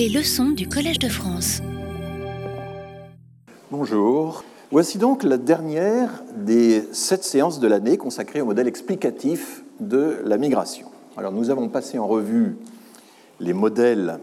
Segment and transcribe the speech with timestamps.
[0.00, 1.60] Les leçons du Collège de France.
[3.70, 4.44] Bonjour.
[4.70, 10.38] Voici donc la dernière des sept séances de l'année consacrées au modèle explicatif de la
[10.38, 10.86] migration.
[11.18, 12.56] Alors nous avons passé en revue
[13.40, 14.20] les modèles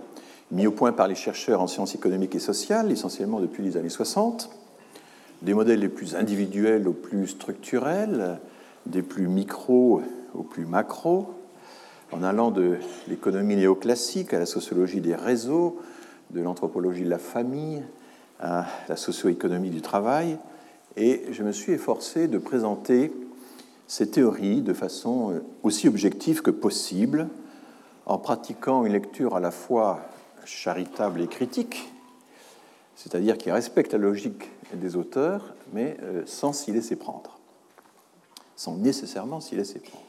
[0.52, 3.90] mis au point par les chercheurs en sciences économiques et sociales, essentiellement depuis les années
[3.90, 4.50] 60,
[5.44, 8.40] des modèles les plus individuels aux plus structurels,
[8.88, 10.02] des plus micro
[10.34, 11.37] aux plus macro,
[12.12, 12.78] en allant de
[13.08, 15.80] l'économie néoclassique à la sociologie des réseaux,
[16.32, 17.84] de l'anthropologie de la famille
[18.40, 20.38] à la socio-économie du travail,
[20.96, 23.12] et je me suis efforcé de présenter
[23.88, 27.30] ces théories de façon aussi objective que possible,
[28.06, 30.02] en pratiquant une lecture à la fois
[30.46, 31.92] charitable et critique,
[32.96, 37.38] c'est-à-dire qui respecte la logique des auteurs, mais euh, sans s'y laisser prendre,
[38.56, 40.07] sans nécessairement s'y laisser prendre.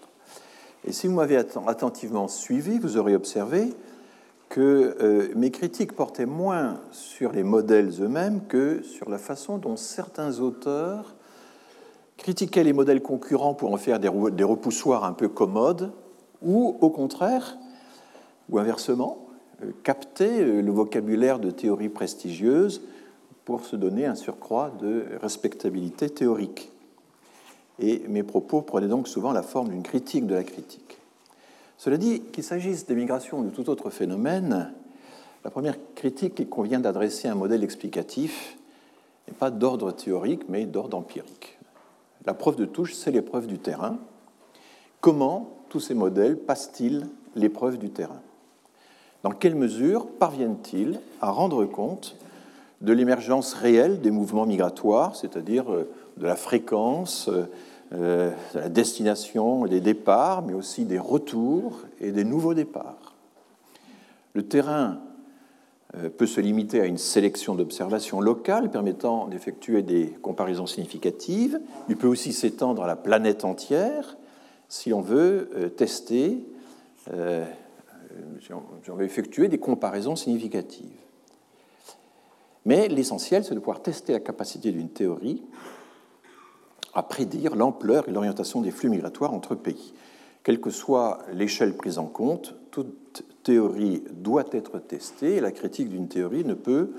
[0.86, 3.74] Et si vous m'avez attentivement suivi, vous aurez observé
[4.48, 9.76] que euh, mes critiques portaient moins sur les modèles eux-mêmes que sur la façon dont
[9.76, 11.14] certains auteurs
[12.16, 15.92] critiquaient les modèles concurrents pour en faire des, repoussoirs un peu commodes,
[16.42, 17.58] ou au contraire,
[18.48, 19.28] ou inversement,
[19.62, 22.82] euh, captaient euh, le vocabulaire de théories prestigieuses
[23.44, 26.72] pour se donner un surcroît de respectabilité théorique
[27.78, 30.98] et mes propos prenaient donc souvent la forme d'une critique de la critique.
[31.76, 34.72] Cela dit, qu'il s'agisse des migrations ou de tout autre phénomène,
[35.44, 38.58] la première critique qu'il convient d'adresser à un modèle explicatif
[39.28, 41.58] n'est pas d'ordre théorique, mais d'ordre empirique.
[42.26, 43.98] La preuve de touche, c'est l'épreuve du terrain.
[45.00, 47.06] Comment tous ces modèles passent-ils
[47.36, 48.20] l'épreuve du terrain?
[49.22, 52.16] Dans quelle mesure parviennent-ils à rendre compte
[52.80, 57.28] de l'émergence réelle des mouvements migratoires, c'est-à-dire euh, de la fréquence,
[57.92, 63.14] euh, euh, la destination et des départs, mais aussi des retours et des nouveaux départs.
[64.34, 64.98] Le terrain
[65.96, 71.60] euh, peut se limiter à une sélection d'observations locales permettant d'effectuer des comparaisons significatives.
[71.88, 74.16] Il peut aussi s'étendre à la planète entière
[74.68, 76.44] si on veut euh, tester,
[78.42, 80.90] si on veut effectuer des comparaisons significatives.
[82.66, 85.42] Mais l'essentiel, c'est de pouvoir tester la capacité d'une théorie
[86.98, 89.94] à prédire l'ampleur et l'orientation des flux migratoires entre pays.
[90.42, 95.90] Quelle que soit l'échelle prise en compte, toute théorie doit être testée et la critique
[95.90, 96.90] d'une théorie ne peut,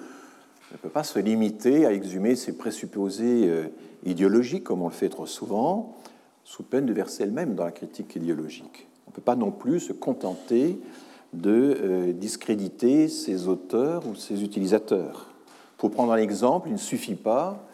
[0.72, 3.68] ne peut pas se limiter à exhumer ses présupposés euh,
[4.06, 5.98] idéologiques, comme on le fait trop souvent,
[6.46, 8.88] sous peine de verser elle-même dans la critique idéologique.
[9.06, 10.80] On ne peut pas non plus se contenter
[11.34, 15.28] de euh, discréditer ses auteurs ou ses utilisateurs.
[15.78, 17.66] Pour prendre un exemple, il ne suffit pas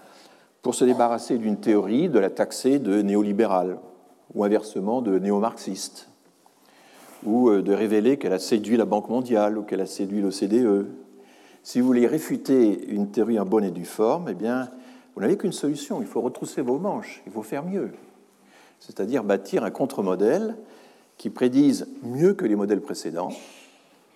[0.66, 3.78] pour se débarrasser d'une théorie, de la taxer de néolibérale,
[4.34, 6.10] ou inversement de néo-marxiste,
[7.24, 10.88] ou euh, de révéler qu'elle a séduit la Banque mondiale ou qu'elle a séduit l'OCDE.
[11.62, 14.72] Si vous voulez réfuter une théorie en bonne et due forme, eh bien,
[15.14, 17.92] vous n'avez qu'une solution, il faut retrousser vos manches, il faut faire mieux.
[18.80, 20.58] C'est-à-dire bâtir un contre-modèle
[21.20, 23.30] qui prédise mieux que les modèles précédents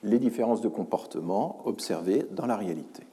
[0.01, 3.03] les différences de comportement observées dans la réalité.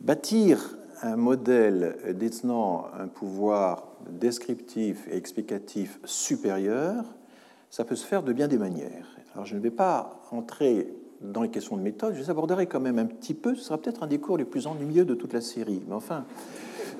[0.00, 7.04] Bâtir un modèle détenant un pouvoir descriptif et explicatif supérieur,
[7.70, 9.06] ça peut se faire de bien des manières.
[9.34, 12.80] Alors je ne vais pas entrer dans les questions de méthode, je les aborderai quand
[12.80, 15.32] même un petit peu, ce sera peut-être un des cours les plus ennuyeux de toute
[15.32, 16.24] la série, mais enfin,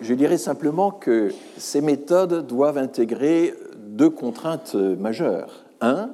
[0.03, 5.65] je dirais simplement que ces méthodes doivent intégrer deux contraintes majeures.
[5.81, 6.11] Un,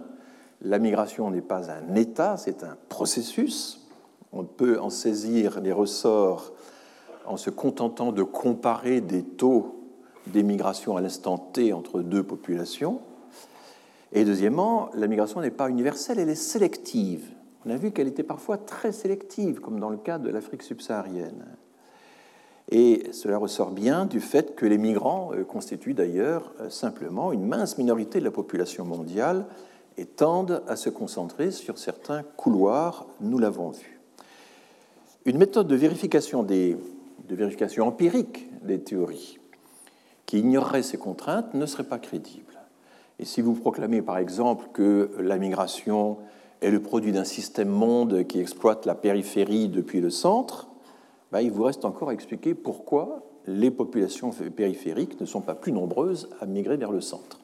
[0.63, 3.87] la migration n'est pas un état, c'est un processus.
[4.33, 6.53] On peut en saisir les ressorts
[7.27, 9.77] en se contentant de comparer des taux
[10.27, 13.01] d'émigration à l'instant T entre deux populations.
[14.13, 17.29] Et deuxièmement, la migration n'est pas universelle, elle est sélective.
[17.65, 21.57] On a vu qu'elle était parfois très sélective, comme dans le cas de l'Afrique subsaharienne.
[22.71, 27.47] Et cela ressort bien du fait que les migrants euh, constituent d'ailleurs euh, simplement une
[27.47, 29.47] mince minorité de la population mondiale
[29.99, 34.01] et tendent à se concentrer sur certains couloirs, nous l'avons vu.
[35.25, 36.77] Une méthode de vérification des
[37.29, 39.39] de vérification empirique des théories
[40.27, 42.61] qui ignorerait ces contraintes ne serait pas crédible.
[43.19, 46.19] Et si vous proclamez par exemple que la migration
[46.61, 50.69] est le produit d'un système monde qui exploite la périphérie depuis le centre,
[51.33, 55.73] ben, il vous reste encore à expliquer pourquoi les populations périphériques ne sont pas plus
[55.73, 57.41] nombreuses à migrer vers le centre.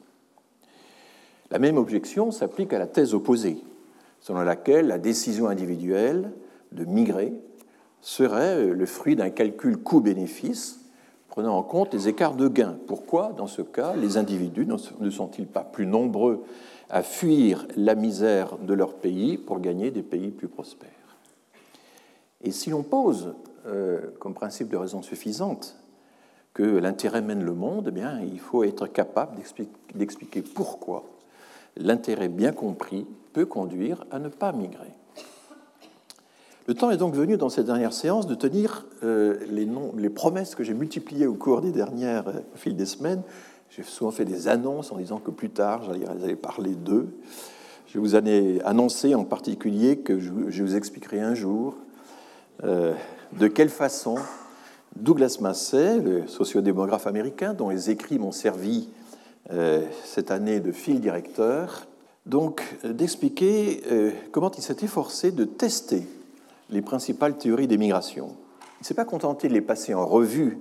[1.49, 3.57] La même objection s'applique à la thèse opposée,
[4.19, 6.31] selon laquelle la décision individuelle
[6.71, 7.33] de migrer
[8.03, 10.81] serait euh, le fruit d'un calcul coût-bénéfice
[11.29, 12.77] prenant en compte les écarts de gains.
[12.85, 16.43] Pourquoi, dans ce cas, les individus ne sont-ils pas plus nombreux
[16.91, 20.89] à fuir la misère de leur pays pour gagner des pays plus prospères?
[22.43, 23.33] Et si l'on pose
[24.19, 25.75] comme principe de raison suffisante
[26.53, 29.37] que l'intérêt mène le monde, eh bien, il faut être capable
[29.95, 31.05] d'expliquer pourquoi
[31.77, 34.93] l'intérêt bien compris peut conduire à ne pas migrer.
[36.65, 40.63] Le temps est donc venu dans cette dernière séance de tenir euh, les, promesses que
[40.63, 43.21] j'ai multipliées au cours des dernières, euh, au fil des semaines.
[43.69, 47.09] J'ai souvent fait des annonces en disant que plus tard, j'allais parler d'eux.
[47.87, 51.75] Je vous ai annoncé en particulier que je, vous expliquerai un jour
[52.63, 52.93] euh,
[53.37, 54.15] de quelle façon
[54.95, 58.89] Douglas Massey, le sociodémographe américain, dont les écrits m'ont servi
[60.05, 61.85] cette année de fil directeur,
[62.25, 63.81] donc d'expliquer
[64.31, 66.07] comment il s'est efforcé de tester
[66.73, 68.35] les principales théories des migrations.
[68.79, 70.57] Il ne s'est pas contenté de les passer en revue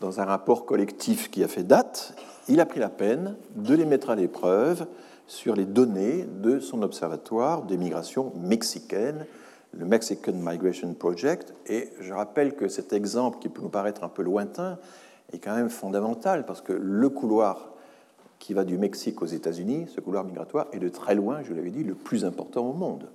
[0.00, 2.14] dans un rapport collectif qui a fait date,
[2.48, 4.86] il a pris la peine de les mettre à l'épreuve
[5.28, 9.26] sur les données de son observatoire des migrations mexicaines,
[9.72, 11.54] le Mexican Migration Project.
[11.66, 14.78] Et je rappelle que cet exemple, qui peut nous paraître un peu lointain,
[15.32, 17.70] est quand même fondamental parce que le couloir
[18.40, 21.70] qui va du Mexique aux États-Unis, ce couloir migratoire, est de très loin, je l'avais
[21.70, 23.08] dit, le plus important au monde.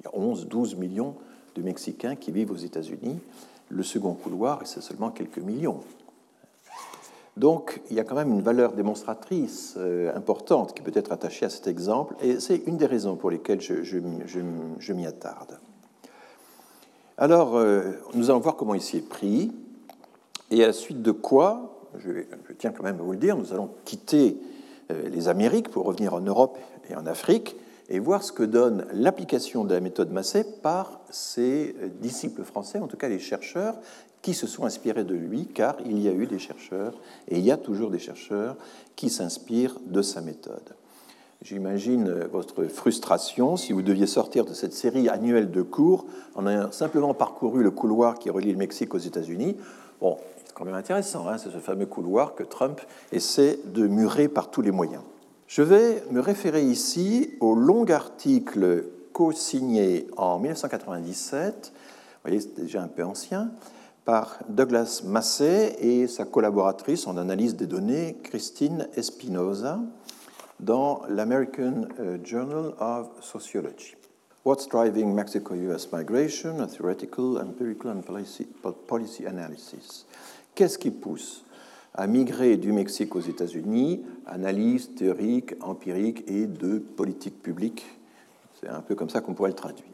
[0.00, 1.16] Il y a 11-12 millions
[1.56, 3.18] de Mexicains qui vivent aux États-Unis.
[3.68, 5.80] Le second couloir, c'est seulement quelques millions.
[7.36, 11.44] Donc, il y a quand même une valeur démonstratrice euh, importante qui peut être attachée
[11.44, 15.58] à cet exemple, et c'est une des raisons pour lesquelles je, m'y attarde.
[17.18, 19.52] Alors, euh, nous allons voir comment il s'y est pris,
[20.50, 22.10] et à la suite de quoi, je,
[22.58, 24.38] tiens quand même à vous le dire, nous allons quitter
[24.90, 26.56] euh, les Amériques pour revenir en Europe
[26.88, 27.54] et en Afrique,
[27.88, 32.86] et voir ce que donne l'application de la méthode Massey par ses disciples français, en
[32.86, 33.76] tout cas les chercheurs
[34.22, 36.94] qui se sont inspirés de lui, car il y a eu des chercheurs,
[37.28, 38.56] et il y a toujours des chercheurs,
[38.96, 40.74] qui s'inspirent de sa méthode.
[41.42, 46.72] J'imagine votre frustration si vous deviez sortir de cette série annuelle de cours en ayant
[46.72, 49.56] simplement parcouru le couloir qui relie le Mexique aux États-Unis.
[50.00, 52.80] Bon, c'est quand même intéressant, hein, c'est ce fameux couloir que Trump
[53.12, 55.02] essaie de murer par tous les moyens.
[55.46, 62.82] Je vais me référer ici au long article co-signé en 1997, vous voyez, c'est déjà
[62.82, 63.52] un peu ancien,
[64.04, 69.78] par Douglas Massey et sa collaboratrice en analyse des données, Christine Espinosa,
[70.58, 73.94] dans l'American euh, Journal of Sociology.
[74.44, 76.60] What's driving Mexico-US migration?
[76.60, 80.06] A theoretical, empirical and policy analysis.
[80.56, 81.45] Qu'est-ce qui pousse
[81.96, 87.86] à migrer du Mexique aux États-Unis, analyse théorique, empirique et de politique publique.
[88.60, 89.86] C'est un peu comme ça qu'on pourrait le traduire.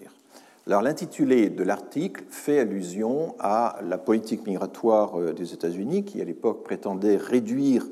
[0.66, 6.24] Alors l'intitulé de l'article fait allusion à la politique migratoire euh, des États-Unis qui à
[6.24, 7.84] l'époque prétendait réduire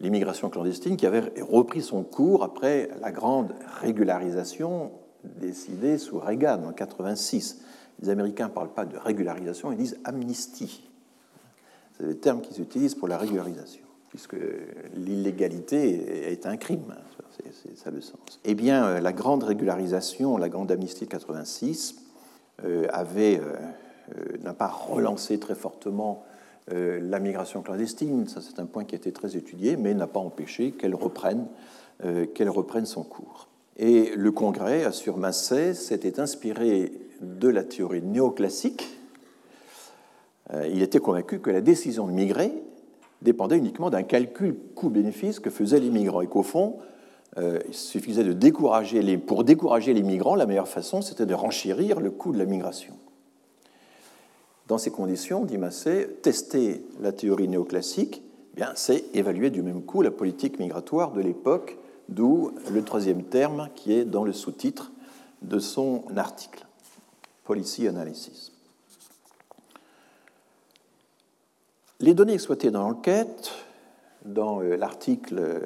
[0.00, 4.92] l'immigration clandestine qui avait repris son cours après la grande régularisation
[5.24, 7.62] décidée sous Reagan en 86.
[8.00, 10.85] Les Américains ne parlent pas de régularisation, ils disent amnistie.
[11.96, 14.36] C'est le terme qu'ils utilisent pour la régularisation, puisque
[14.94, 16.94] l'illégalité est un crime.
[17.62, 18.40] C'est ça le sens.
[18.44, 21.96] Eh bien, euh, la grande régularisation, la grande amnistie de 86,
[22.64, 23.38] euh, euh,
[24.42, 26.24] n'a pas relancé très fortement
[26.68, 28.26] la migration clandestine.
[28.26, 31.46] Ça, c'est un point qui a été très étudié, mais n'a pas empêché qu'elle reprenne,
[32.34, 33.46] qu'elle reprenne son cours.
[33.76, 36.90] Et le Congrès, assure Massey, s'était inspiré
[37.20, 38.95] de la théorie néoclassique
[40.52, 42.52] il était convaincu que la décision de migrer
[43.22, 46.76] dépendait uniquement d'un calcul coût-bénéfice que faisaient les migrants et qu'au fond,
[47.38, 51.34] euh, il suffisait de décourager les, pour décourager les migrants, la meilleure façon, c'était de
[51.34, 52.94] renchérir le coût de la migration.
[54.68, 58.22] Dans ces conditions, dit Massé, tester la théorie néoclassique,
[58.54, 63.22] eh bien, c'est évaluer du même coup la politique migratoire de l'époque, d'où le troisième
[63.22, 64.92] terme qui est dans le sous-titre
[65.42, 66.66] de son article,
[67.44, 68.55] Policy Analysis.
[71.98, 73.52] Les données exploitées dans l'enquête,
[74.26, 75.60] dans euh, l'article, euh,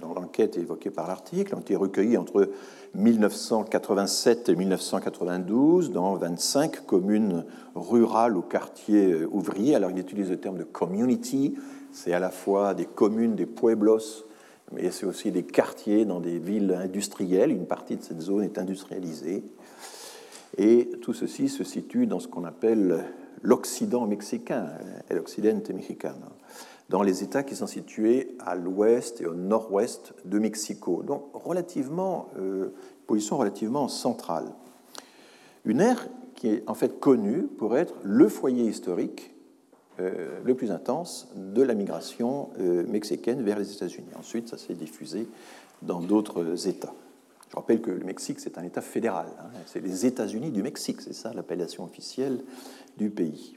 [0.00, 2.48] dans l'enquête évoquée par l'article, ont été recueillies entre
[2.94, 7.44] 1987 et 1992 dans 25 communes
[7.74, 9.74] rurales ou quartiers euh, ouvriers.
[9.74, 11.54] Alors il utilise le terme de community,
[11.92, 14.24] c'est à la fois des communes, des pueblos,
[14.72, 17.50] mais c'est aussi des quartiers dans des villes industrielles.
[17.50, 19.44] Une partie de cette zone est industrialisée.
[20.56, 23.04] Et tout ceci se situe dans ce qu'on appelle
[23.42, 24.68] l'Occident mexicain,
[25.08, 26.26] el Occidente mexicano,
[26.88, 32.28] dans les États qui sont situés à l'ouest et au nord-ouest de Mexico, donc relativement,
[32.38, 32.72] euh,
[33.06, 34.46] position relativement centrale.
[35.64, 39.34] Une ère qui est en fait connue pour être le foyer historique
[40.00, 44.08] euh, le plus intense de la migration euh, mexicaine vers les États-Unis.
[44.18, 45.28] Ensuite, ça s'est diffusé
[45.82, 46.94] dans d'autres États.
[47.50, 49.26] Je rappelle que le Mexique, c'est un État fédéral.
[49.38, 49.50] Hein.
[49.66, 52.40] C'est les États-Unis du Mexique, c'est ça l'appellation officielle
[52.98, 53.56] du pays.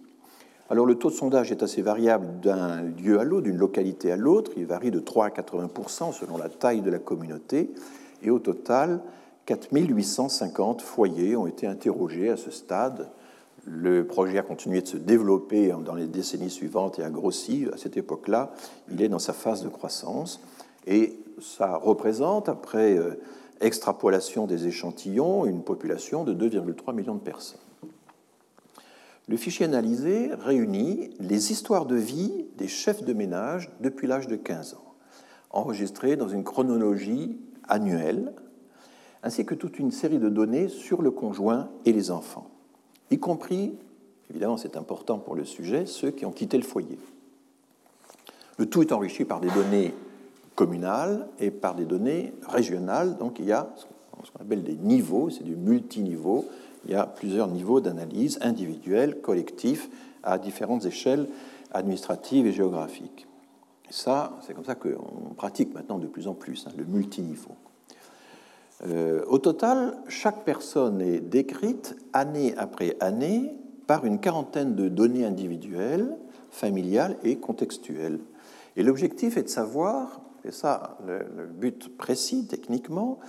[0.70, 4.18] Alors le taux de sondage est assez variable d'un lieu à l'autre, d'une localité à
[4.18, 4.52] l'autre.
[4.58, 7.70] Il varie de 3 à 80% selon la taille de la communauté.
[8.24, 9.02] Et au total,
[9.46, 13.10] 4850 foyers ont été interrogés à ce stade.
[13.64, 17.68] Le projet a continué de se développer dans les décennies suivantes et a grossi.
[17.72, 18.52] À cette époque-là,
[18.92, 20.42] il est dans sa phase de croissance.
[20.88, 23.20] Et ça représente, après euh,
[23.62, 27.60] extrapolation des échantillons, une population de 2,3 millions de personnes.
[29.28, 34.36] Le fichier analysé réunit les histoires de vie des chefs de ménage depuis l'âge de
[34.36, 34.94] 15 ans,
[35.50, 38.34] enregistrées dans une chronologie annuelle,
[39.24, 42.52] ainsi que toute une série de données sur le conjoint et les enfants,
[43.10, 43.74] y compris,
[44.30, 47.00] évidemment c'est important pour le sujet, ceux qui ont quitté le foyer.
[48.60, 49.96] Le tout est enrichi par des données
[50.54, 53.74] communales et par des données régionales, donc il y a
[54.24, 56.46] ce qu'on appelle des niveaux, c'est du multiniveau,
[56.86, 59.90] il y a plusieurs niveaux d'analyse individuels, collectifs,
[60.24, 61.28] à différentes échelles
[61.72, 63.28] administratives et géographiques.
[63.90, 67.52] Et ça, c'est comme ça qu'on pratique maintenant de plus en plus, hein, le multiniveau.
[68.86, 73.54] Euh, au total, chaque personne est décrite année après année
[73.88, 76.18] par une quarantaine de données individuelles,
[76.50, 78.20] familiales et contextuelles.
[78.76, 83.20] Et l'objectif est de savoir, et ça le but précis techniquement,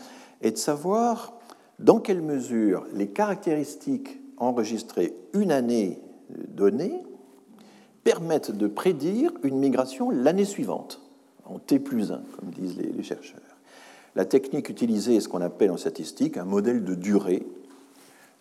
[0.43, 1.36] est de savoir
[1.78, 5.99] dans quelle mesure les caractéristiques enregistrées une année
[6.49, 7.02] donnée
[8.04, 11.00] permettent de prédire une migration l'année suivante,
[11.45, 13.40] en T plus 1, comme disent les, chercheurs.
[14.14, 17.47] La technique utilisée est ce qu'on appelle en statistique un modèle de durée,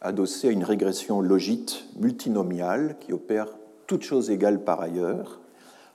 [0.01, 3.47] adossé à une régression logite multinomiale qui opère
[3.87, 5.39] toutes choses égales par ailleurs,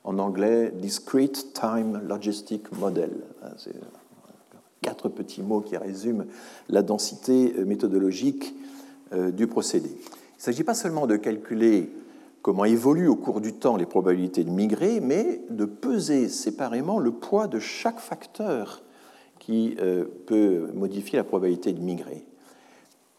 [0.05, 3.11] en anglais Discrete Time Logistic Model
[4.83, 6.25] quatre petits mots qui résument
[6.69, 8.55] la densité euh, méthodologique
[9.13, 9.89] euh, du procédé.
[9.91, 11.91] Il ne s'agit pas seulement de calculer
[12.43, 17.13] comment évoluent au cours du temps les probabilités de migrer, mais de peser séparément le
[17.13, 18.83] poids de chaque facteur
[19.39, 22.25] qui euh, peut modifier la probabilité de migrer.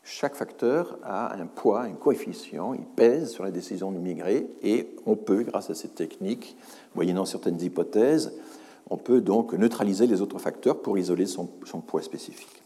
[0.03, 4.95] Chaque facteur a un poids, un coefficient, il pèse sur la décision de migrer et
[5.05, 6.57] on peut, grâce à cette technique,
[6.95, 8.33] moyennant certaines hypothèses,
[8.91, 12.61] on peut donc neutraliser les autres facteurs pour isoler son, poids spécifique.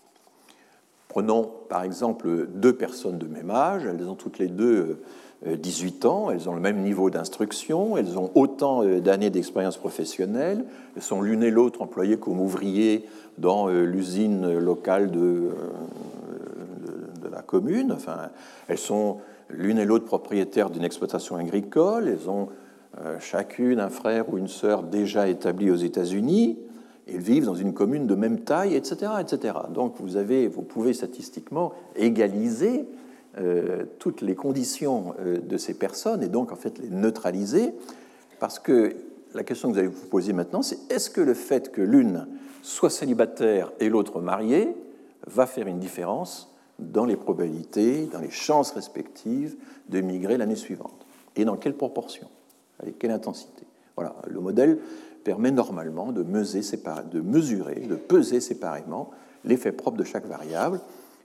[1.07, 5.01] Prenons par exemple deux personnes de même âge, elles ont toutes les deux
[5.45, 9.77] 18 euh, ans, elles ont le même niveau d'instruction, elles ont autant euh, d'années d'expérience
[9.77, 10.65] professionnelle,
[10.95, 13.05] elles sont l'une et l'autre employées comme ouvriers
[13.37, 15.51] dans euh, l'usine locale de,
[17.21, 18.29] de, la commune, enfin,
[18.67, 19.17] elles sont
[19.49, 22.49] l'une et l'autre propriétaires d'une exploitation agricole, elles ont
[23.19, 26.57] chacune un frère ou une sœur déjà établis aux États-Unis,
[27.07, 29.11] ils vivent dans une commune de même taille, etc.
[29.19, 29.53] etc.
[29.69, 32.85] Donc vous, avez, vous pouvez statistiquement égaliser
[33.37, 37.73] euh, toutes les conditions euh, de ces personnes et donc en fait les neutraliser,
[38.39, 38.95] parce que
[39.33, 42.27] la question que vous allez vous poser maintenant, c'est est-ce que le fait que l'une
[42.63, 44.75] soit célibataire et l'autre mariée
[45.27, 49.55] va faire une différence dans les probabilités, dans les chances respectives
[49.89, 51.05] de migrer l'année suivante?
[51.35, 52.27] Et dans quelle proportion?
[52.79, 53.65] Avec quelle intensité
[53.95, 54.79] Voilà, le modèle
[55.23, 59.11] permet normalement de, de mesurer, de peser séparément
[59.43, 60.79] l'effet propre de chaque variable.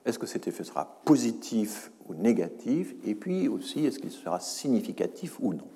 [0.07, 2.95] Est-ce que cet effet sera positif ou négatif?
[3.04, 5.69] Et puis aussi, est-ce qu'il sera significatif ou non?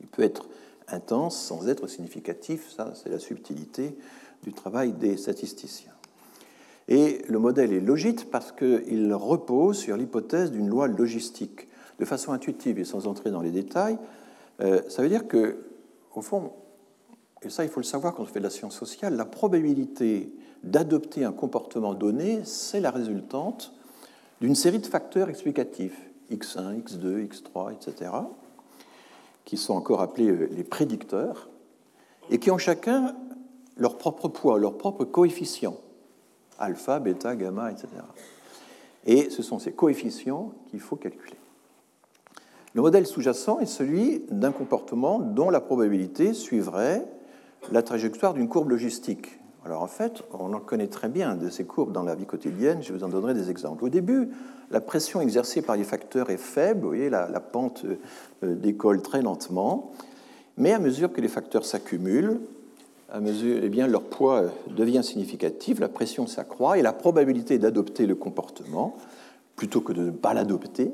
[0.00, 0.48] Il peut être
[0.88, 3.96] intense sans être significatif, ça c'est la subtilité
[4.42, 5.92] du travail des statisticiens.
[6.88, 11.68] Et le modèle est logique parce qu'il repose sur l'hypothèse d'une loi logistique.
[11.98, 13.98] De façon intuitive et sans entrer dans les détails,
[14.60, 15.58] euh, ça veut dire que,
[16.14, 16.52] au fond,
[17.42, 20.32] et ça il faut le savoir quand on fait de la science sociale, la probabilité
[20.64, 23.72] d'adopter un comportement donné, c'est la résultante
[24.40, 25.98] d'une série de facteurs explicatifs,
[26.30, 28.10] x1, x2, x3, etc.,
[29.44, 31.48] qui sont encore appelés euh, les prédicteurs,
[32.30, 33.16] et qui ont chacun
[33.76, 35.76] leur propre poids, leur propre coefficient,
[36.58, 37.88] alpha, bêta, gamma, etc.
[39.06, 41.36] Et ce sont ces coefficients qu'il faut calculer.
[42.78, 47.04] Le modèle sous-jacent est celui d'un comportement dont la probabilité suivrait
[47.72, 49.40] la trajectoire d'une courbe logistique.
[49.64, 52.80] Alors en fait, on en connaît très bien de ces courbes dans la vie quotidienne,
[52.80, 53.82] je vous en donnerai des exemples.
[53.82, 54.28] Au début,
[54.70, 59.22] la pression exercée par les facteurs est faible, vous voyez, la, pente euh, décolle très
[59.22, 59.90] lentement,
[60.56, 62.38] mais à mesure que les facteurs s'accumulent,
[63.10, 68.06] à mesure, eh bien, leur poids devient significatif, la pression s'accroît et la probabilité d'adopter
[68.06, 68.94] le comportement,
[69.56, 70.92] plutôt que de ne pas l'adopter,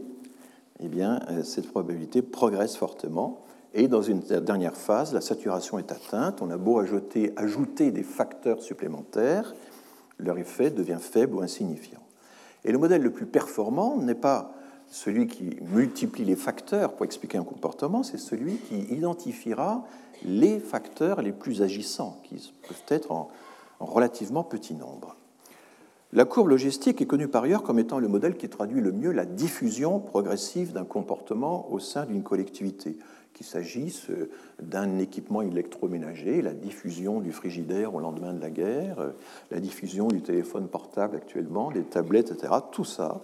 [0.85, 3.41] eh bien, euh, cette probabilité progresse fortement.
[3.73, 6.43] Et dans une dernière phase, la saturation est atteinte.
[6.43, 9.55] On a beau ajouter, ajouter des facteurs supplémentaires,
[10.19, 12.01] leur effet devient faible ou insignifiant.
[12.65, 14.53] Et le modèle le plus performant n'est pas
[14.89, 19.85] celui qui multiplie les facteurs pour expliquer un comportement, c'est celui qui identifiera
[20.25, 23.29] les facteurs les plus agissants, qui peuvent être en,
[23.81, 25.17] relativement petit nombre.
[26.15, 29.11] La courbe logistique est connue par ailleurs comme étant le modèle qui traduit le mieux
[29.11, 32.97] la diffusion progressive d'un comportement au sein d'une collectivité,
[33.33, 34.07] qu'il s'agisse
[34.63, 39.11] d'un équipement électroménager, la diffusion du frigidaire au lendemain de la guerre,
[39.51, 42.53] la diffusion du téléphone portable actuellement, des tablettes, etc.
[42.71, 43.21] Tout ça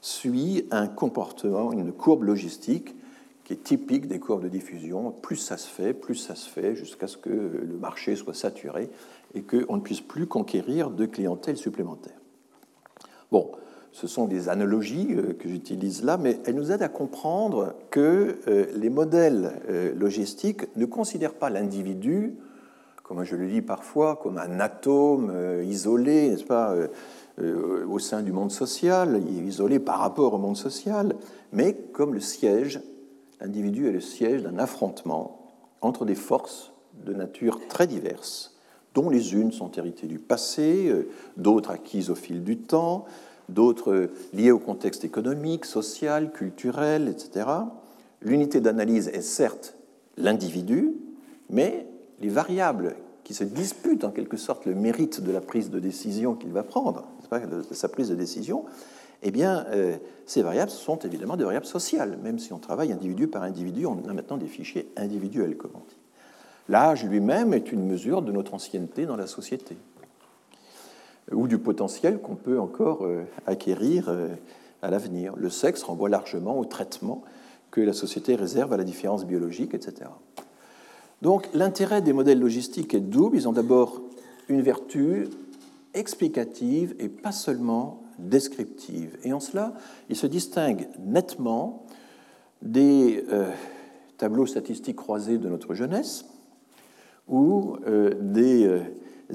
[0.00, 2.96] suit un comportement, une courbe logistique
[3.44, 5.12] qui est typique des courbes de diffusion.
[5.12, 8.90] Plus ça se fait, plus ça se fait, jusqu'à ce que le marché soit saturé
[9.34, 12.23] et qu'on ne puisse plus conquérir de clientèle supplémentaire.
[13.30, 13.52] Bon,
[13.92, 18.38] ce sont des analogies euh, que j'utilise là, mais elles nous aident à comprendre que
[18.48, 22.36] euh, les modèles euh, logistiques ne considèrent pas l'individu,
[23.02, 25.30] comme je le dis parfois, comme un atome
[25.62, 26.74] isolé, n'est-ce pas,
[27.38, 31.14] au sein du monde social, isolé par rapport au monde social,
[31.52, 32.80] mais comme le siège
[33.44, 36.72] l'individu est le siège d'un affrontement entre des forces
[37.04, 38.53] de nature très diverses,
[38.94, 43.04] dont les unes sont héritées du passé, euh, d'autres acquises au fil du temps,
[43.48, 47.46] d'autres euh, liées au contexte économique, social, culturel, etc.
[48.22, 49.76] L'unité d'analyse est certes
[50.16, 50.94] l'individu,
[51.50, 51.86] mais
[52.20, 56.34] les variables qui se disputent en quelque sorte le mérite de la prise de décision
[56.34, 58.64] qu'il va prendre, de sa prise de décision,
[59.22, 59.96] eh bien, euh,
[60.26, 62.18] ces variables sont évidemment des variables sociales.
[62.22, 65.78] Même si on travaille individu par individu, on a maintenant des fichiers individuels, comme on
[65.88, 65.96] dit.
[66.68, 69.76] L'âge lui-même est une mesure de notre ancienneté dans la société,
[71.30, 74.28] ou du potentiel qu'on peut encore euh, acquérir euh,
[74.82, 75.34] à l'avenir.
[75.36, 77.22] Le sexe renvoie largement au traitement
[77.70, 80.10] que la société réserve à la différence biologique, etc.
[81.22, 83.36] Donc l'intérêt des modèles logistiques est double.
[83.36, 84.00] Ils ont d'abord
[84.48, 85.28] une vertu
[85.92, 89.16] explicative et pas seulement descriptive.
[89.24, 89.74] Et en cela,
[90.08, 91.84] il se distingue nettement
[92.62, 93.50] des euh,
[94.18, 96.26] tableaux statistiques croisés de notre jeunesse
[97.28, 98.82] ou euh, des euh,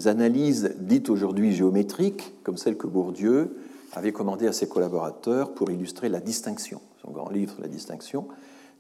[0.05, 3.57] analyses dites aujourd'hui géométriques, comme celles que Bourdieu
[3.93, 8.27] avait commandées à ses collaborateurs pour illustrer la distinction, son grand livre La distinction,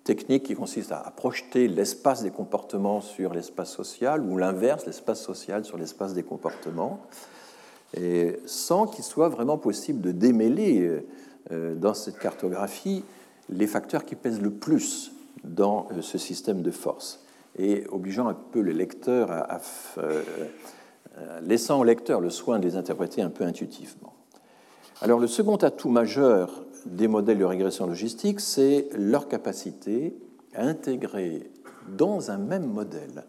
[0.03, 5.65] technique qui consiste à projeter l'espace des comportements sur l'espace social ou l'inverse, l'espace social
[5.65, 7.01] sur l'espace des comportements
[8.45, 11.01] sans qu'il soit vraiment possible de démêler
[11.51, 13.03] euh, dans cette cartographie
[13.49, 15.11] les facteurs qui pèsent le plus
[15.43, 17.25] dans ce système de force,
[17.59, 19.59] et obligeant un peu le lecteur à,
[19.97, 20.23] euh,
[21.43, 24.13] laissant au lecteur le soin de les interpréter un peu intuitivement.
[25.01, 30.15] Alors le second atout majeur des modèles de régression logistique, c'est leur capacité
[30.55, 31.51] à intégrer
[31.97, 33.25] dans un même modèle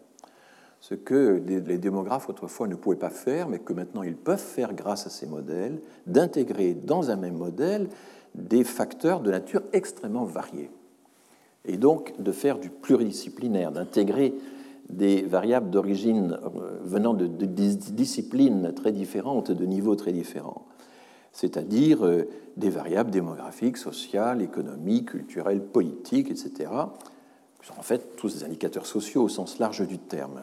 [0.79, 4.73] ce que les démographes autrefois ne pouvaient pas faire, mais que maintenant ils peuvent faire
[4.73, 7.87] grâce à ces modèles, d'intégrer dans un même modèle
[8.33, 10.71] des facteurs de nature extrêmement variés.
[11.65, 14.33] Et donc de faire du pluridisciplinaire, d'intégrer
[14.89, 20.65] des variables d'origine euh, venant de, disciplines très différentes, de niveaux très différents,
[21.31, 26.69] c'est-à-dire euh, des variables démographiques, sociales, économiques, culturelles, politiques, etc.,
[27.61, 30.41] qui sont en fait tous des indicateurs sociaux au sens large du terme.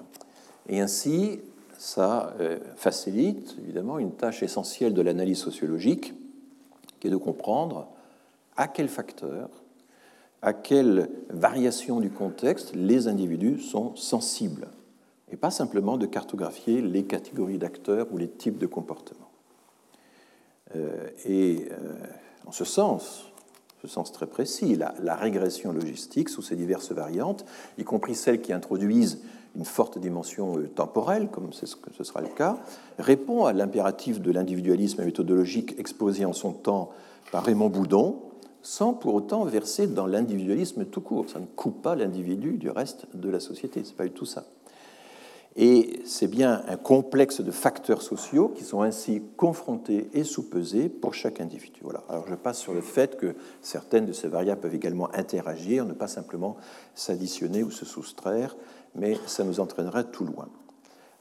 [0.68, 1.40] Et ainsi,
[1.76, 6.14] ça euh, facilite évidemment une tâche essentielle de l'analyse sociologique,
[7.00, 7.88] qui est de comprendre
[8.56, 9.50] à quels facteurs,
[10.42, 14.68] à quelle variation du contexte les individus sont sensibles,
[15.30, 19.30] et pas simplement de cartographier les catégories d'acteurs ou les types de comportements.
[20.76, 21.94] Euh, et euh,
[22.46, 23.26] en ce sens,
[23.82, 27.44] ce sens très précis, la, régression logistique sous ses diverses variantes,
[27.78, 29.20] y compris celles qui introduisent
[29.56, 31.66] une forte dimension euh, temporelle, comme ce
[32.04, 32.58] sera le cas,
[32.98, 36.90] répond à l'impératif de l'individualisme méthodologique exposé en son temps
[37.32, 38.20] par Raymond Boudon,
[38.68, 41.24] sans pour autant verser dans l'individualisme tout court.
[41.30, 44.26] Ça ne coupe pas l'individu du reste de la société, ce n'est pas du tout
[44.26, 44.44] ça.
[45.56, 51.14] Et c'est bien un complexe de facteurs sociaux qui sont ainsi confrontés et sous-pesés pour
[51.14, 51.80] chaque individu.
[51.82, 52.04] Voilà.
[52.10, 55.94] Alors je passe sur le fait que certaines de ces variables peuvent également interagir, ne
[55.94, 56.58] pas simplement
[56.94, 58.54] s'additionner ou se soustraire
[58.94, 60.48] mais ça nous entraînerait tout loin.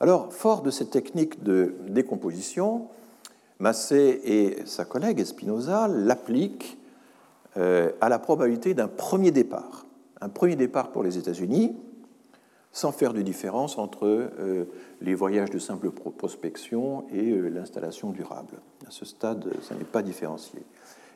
[0.02, 2.88] Alors, fort de cette technique de décomposition,
[3.60, 6.78] Massé et sa collègue Espinoza l'appliquent
[7.58, 9.86] à la probabilité d'un premier départ.
[10.22, 11.76] Un premier départ pour les États-Unis,
[12.78, 14.66] sans faire de différence entre euh,
[15.02, 18.60] les voyages de simple prospection et euh, l'installation durable.
[18.88, 20.60] À ce stade, ça n'est pas différencié.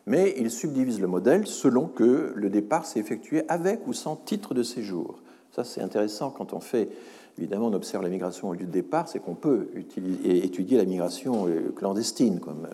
[0.07, 4.55] Mais il subdivise le modèle selon que le départ s'est effectué avec ou sans titre
[4.55, 5.19] de séjour.
[5.51, 6.89] Ça, c'est intéressant quand on fait
[7.37, 9.69] évidemment on observe la migration au lieu de départ, c'est qu'on peut
[10.25, 12.67] étudier la migration clandestine, comme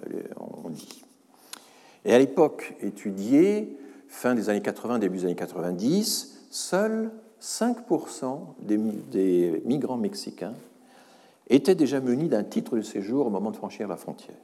[0.63, 1.03] on dit.
[2.07, 9.61] Et à l'époque étudiée, fin des années 80, début des années 90, seuls 5% des,
[9.65, 10.53] migrants mexicains
[11.49, 14.37] étaient déjà munis d'un titre de séjour au moment de franchir la frontière.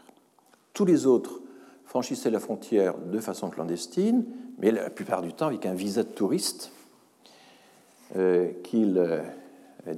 [0.73, 1.39] Tous les autres
[1.85, 4.25] franchissaient la frontière de façon clandestine,
[4.59, 6.71] mais la plupart du temps avec un visa de touriste
[8.17, 9.21] euh, qu'ils euh,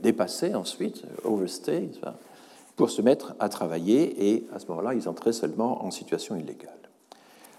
[0.03, 1.89] dépassaient ensuite, overstay,
[2.75, 6.84] pour se mettre à travailler, et à ce moment-là, ils entraient seulement en situation illégale.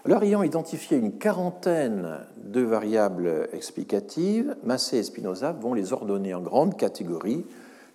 [0.07, 6.39] Alors, ayant identifié une quarantaine de variables explicatives, Massé et Spinoza vont les ordonner en
[6.39, 7.45] grandes catégories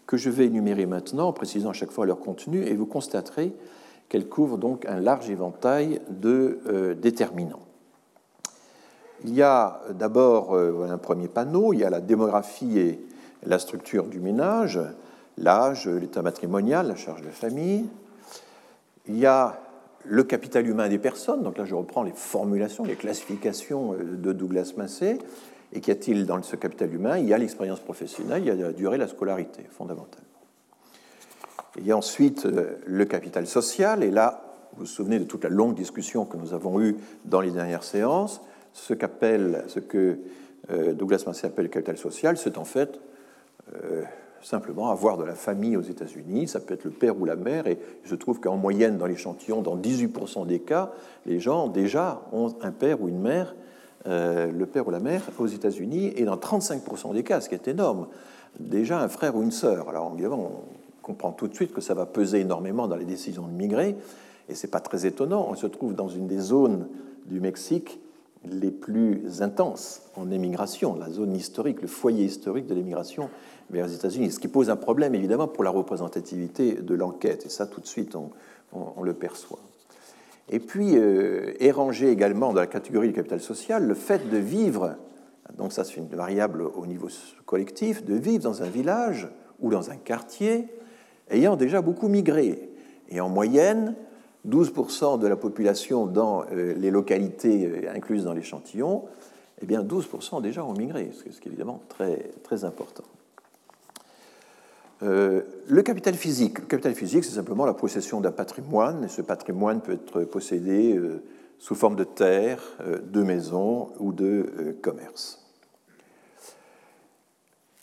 [0.07, 3.55] que je vais énumérer maintenant en précisant à chaque fois leur contenu, et vous constaterez
[4.11, 7.65] qu'elles couvrent donc un large éventail de euh, déterminants.
[9.25, 13.01] Il y a d'abord euh, un premier panneau, il y a la démographie et
[13.47, 14.79] la structure du ménage,
[15.39, 17.87] l'âge, l'état matrimonial, la charge de famille.
[19.09, 19.62] Il y a
[20.05, 24.33] le capital humain des personnes, donc là je reprends les formulations, les classifications euh, de
[24.33, 25.19] Douglas Massé.
[25.75, 27.17] Et qu'y a-t-il dans ce capital humain?
[27.17, 30.27] Il y a l'expérience professionnelle, il y a la durée, la scolarité, fondamentalement.
[31.79, 34.43] Il y a ensuite euh, le capital social, et là,
[34.75, 37.85] vous vous souvenez de toute la longue discussion que nous avons eue dans les dernières
[37.85, 38.43] séances,
[38.75, 40.19] ce, qu'appelle, ce que
[40.71, 43.01] euh, Douglas Massey appelle le capital social, c'est en fait
[44.43, 47.67] simplement avoir de la famille aux États-Unis, ça peut être le père ou la mère,
[47.67, 50.93] et il se trouve qu'en moyenne, dans l'échantillon, dans 18% des cas,
[51.27, 53.55] les gens déjà ont un père ou une mère,
[54.05, 57.69] le père ou la mère aux États-Unis, et dans 35% des cas, ce qui est
[57.69, 58.09] énorme,
[58.59, 59.89] déjà un frère ou une sœur.
[59.89, 60.63] Alors évidemment,
[61.03, 63.97] comprend tout de suite que ça va peser énormément dans les décisions de migrer.
[64.49, 65.47] Et ce n'est pas très étonnant.
[65.51, 66.89] On se trouve dans une des zones
[67.27, 68.01] du Mexique
[68.51, 73.31] les plus intenses en émigration, la zone historique, le foyer historique de l'émigration
[73.73, 74.31] vers les États-Unis.
[74.31, 77.47] Ce qui pose un problème évidemment pour la représentativité de l'enquête.
[77.47, 79.59] Et ça, tout de suite, on, le perçoit.
[80.49, 84.37] Et puis, euh, est rangé également dans la catégorie du capital social le fait de
[84.37, 84.97] vivre,
[85.57, 87.09] donc ça c'est une variable au niveau
[87.47, 89.29] collectif, de vivre dans un village
[89.61, 90.69] ou dans un quartier
[91.31, 92.71] ayant déjà beaucoup migré.
[93.09, 93.95] Et en moyenne,
[94.49, 99.05] 12% de la population dans euh, les localités euh, incluses dans l'échantillon,
[99.61, 103.05] eh bien 12% déjà ont migré, ce qui est évidemment très, très important.
[105.03, 106.61] Euh, le capital physique.
[106.61, 111.01] Le capital physique, c'est simplement la possession d'un patrimoine, et ce patrimoine peut être possédé
[111.59, 112.63] sous forme de terre,
[113.03, 115.43] de maison ou de commerce.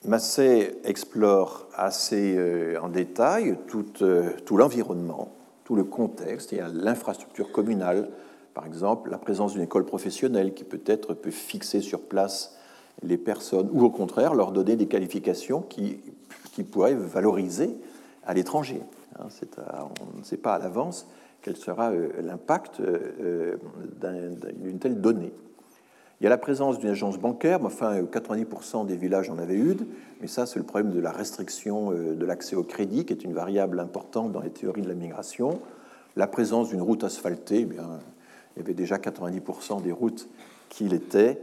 [0.05, 5.33] Massé explore assez euh, en détail tout, euh, tout l'environnement,
[5.65, 6.53] tout le contexte.
[6.53, 8.09] A l'infrastructure communale,
[8.53, 12.57] par exemple, la présence d'une école professionnelle qui peut-être peut fixer sur place
[13.03, 15.99] les personnes, ou au contraire leur donner des qualifications qui,
[16.51, 17.75] qui pourraient valoriser
[18.25, 18.81] à l'étranger.
[19.19, 21.07] Hein, on ne sait pas à l'avance
[21.41, 25.33] quel sera euh, l'impact d'une telle donnée.
[26.19, 29.85] Il y a la présence d'une agence bancaire, enfin 90% des villages en avaient une,
[30.19, 33.23] mais ça c'est le problème de la restriction euh, de l'accès au crédit, qui est
[33.23, 35.61] une variable importante dans les théories de la migration.
[36.17, 37.99] La présence d'une route asphaltée, eh bien,
[38.55, 40.27] il y avait déjà 90% des routes
[40.67, 41.39] qui l'étaient.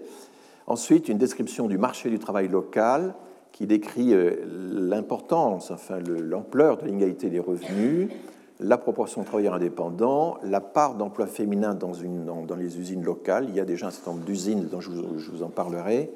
[0.66, 3.14] Ensuite, une description du marché du travail local
[3.56, 8.10] qui décrit euh, l'importance, enfin l'ampleur de l'inégalité des revenus,
[8.60, 11.92] la proportion de travailleurs indépendants, la part d'emploi féminin dans,
[12.54, 13.46] les usines locales.
[13.48, 16.10] Il y a déjà un certain nombre d'usines dont je vous, en parlerai,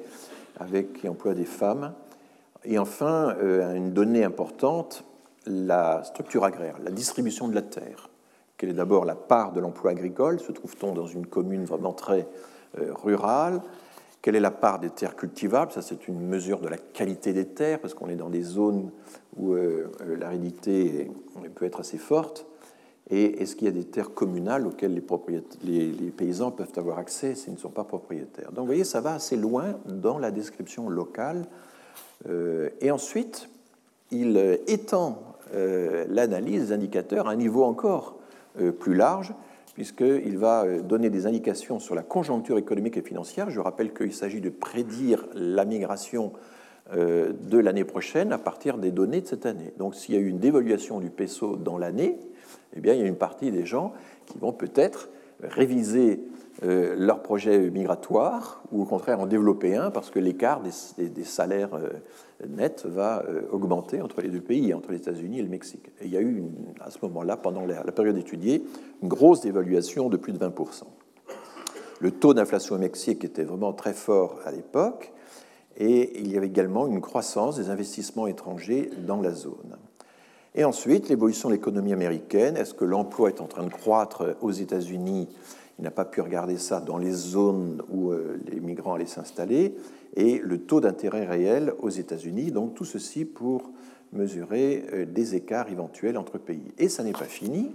[0.59, 1.93] avec qui des femmes.
[2.63, 5.03] Et enfin, euh, une donnée importante,
[5.47, 8.09] la structure agraire, la distribution de la terre.
[8.57, 10.39] Quelle est d'abord la part de l'emploi agricole?
[10.39, 12.27] Se trouve-t-on dans une commune vraiment très
[12.79, 13.61] euh, rurale?
[14.21, 15.71] Quelle est la part des terres cultivables?
[15.71, 18.91] Ça, c'est une mesure de la qualité des terres, parce qu'on est dans des zones
[19.35, 21.09] où euh, euh, l'aridité
[21.55, 22.45] peut être assez forte.
[23.09, 25.01] Et est-ce qu'il y a des terres communales auxquelles
[25.63, 28.51] les, paysans peuvent avoir accès s'ils ne sont pas propriétaires?
[28.51, 31.45] Donc, vous voyez, ça va assez loin dans la description locale.
[32.29, 33.49] Euh, et ensuite,
[34.11, 38.15] il étend l'analyse des indicateurs à un niveau encore
[38.79, 39.33] plus large
[39.73, 43.49] puisqu'il va euh, donner des indications sur la conjoncture économique et financière.
[43.49, 46.33] Je rappelle qu'il s'agit de prédire la migration
[46.93, 49.73] euh, de l'année prochaine à partir des données de cette année.
[49.77, 52.17] Donc s'il y a eu une dévaluation du peso dans l'année,
[52.75, 53.93] eh il y a une partie des gens
[54.25, 55.09] qui vont peut-être
[55.41, 56.21] réviser
[56.63, 61.73] euh, leur projet migratoire ou au contraire en développer un parce que l'écart des, salaires
[61.73, 61.89] euh,
[62.47, 65.87] nets va euh, augmenter entre les deux pays, entre les États-Unis et le Mexique.
[66.01, 66.43] Et il y a eu
[66.79, 68.63] à ce moment-là, pendant la, période étudiée,
[69.01, 70.83] une grosse dévaluation de plus de 20%.
[71.99, 75.13] Le taux d'inflation au Mexique était vraiment très fort à l'époque
[75.77, 79.77] et il y avait également une croissance des investissements étrangers dans la zone.
[80.53, 82.57] Et ensuite, l'évolution de l'économie américaine.
[82.57, 85.29] Est-ce que l'emploi est en train de croître aux États-Unis
[85.81, 89.73] Il n'a pas pu regarder ça dans les zones où euh, les migrants allaient s'installer.
[90.15, 92.51] Et le taux d'intérêt réel aux États-Unis.
[92.51, 93.71] Donc tout ceci pour
[94.13, 96.71] mesurer euh, des écarts éventuels entre pays.
[96.77, 97.71] Et ça n'est pas fini,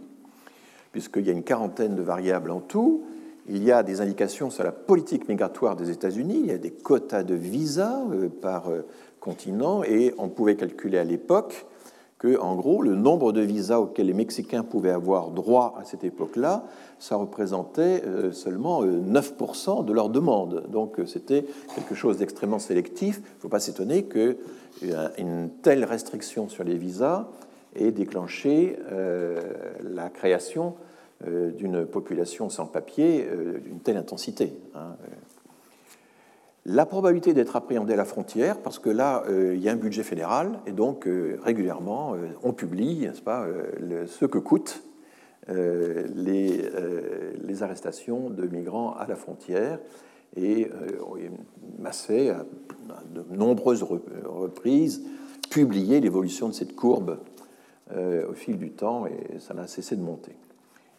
[0.92, 3.02] puisqu'il y a une quarantaine de variables en tout.
[3.48, 6.70] Il y a des indications sur la politique migratoire des États-Unis, il y a des
[6.70, 8.70] quotas de visas euh, par
[9.18, 11.66] continent, et on pouvait calculer à l'époque
[12.18, 16.02] que, en gros, le nombre de visas auxquels les Mexicains pouvaient avoir droit à cette
[16.02, 16.64] époque-là,
[16.98, 20.64] ça représentait euh, seulement 9% euh, de leurs demandes.
[20.70, 23.20] Donc euh, c'était quelque chose d'extrêmement sélectif.
[23.22, 27.28] Il ne faut pas s'étonner qu'une telle restriction sur les visas
[27.74, 28.78] ait déclenché
[29.82, 30.76] la création
[31.26, 33.28] d'une population sans papier
[33.62, 34.54] d'une telle intensité.
[36.68, 39.76] La probabilité d'être appréhendé à la frontière, parce que là, euh, il y a un
[39.76, 43.46] budget fédéral, et donc euh, régulièrement, euh, on publie pas,
[44.06, 44.82] ce que coûtent
[45.48, 46.62] les,
[47.60, 49.78] arrestations de migrants à la frontière.
[50.36, 50.68] Et
[51.78, 52.44] Massé a,
[53.14, 55.06] de nombreuses reprises,
[55.50, 57.20] publié l'évolution de cette courbe
[57.94, 60.32] au fil du temps, et ça n'a cessé de monter.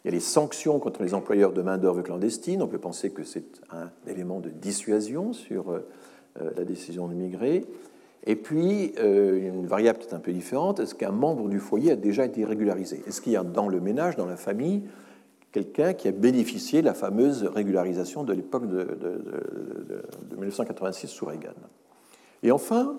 [0.04, 2.62] Il y a les sanctions contre les employeurs de main-d'œuvre clandestine.
[2.62, 5.86] On peut penser que c'est un élément de dissuasion sur euh,
[6.40, 7.66] euh, la décision de migrer.
[8.24, 11.96] Et puis, euh, une variable peut-être un peu différente, est-ce qu'un membre du foyer a
[11.96, 13.02] déjà été régularisé?
[13.06, 14.82] Est-ce qu'il y a dans le ménage, dans la famille,
[15.52, 21.54] quelqu'un qui a bénéficié de la fameuse régularisation de l'époque de, de, 1986 sous Reagan?
[22.42, 22.98] Et enfin,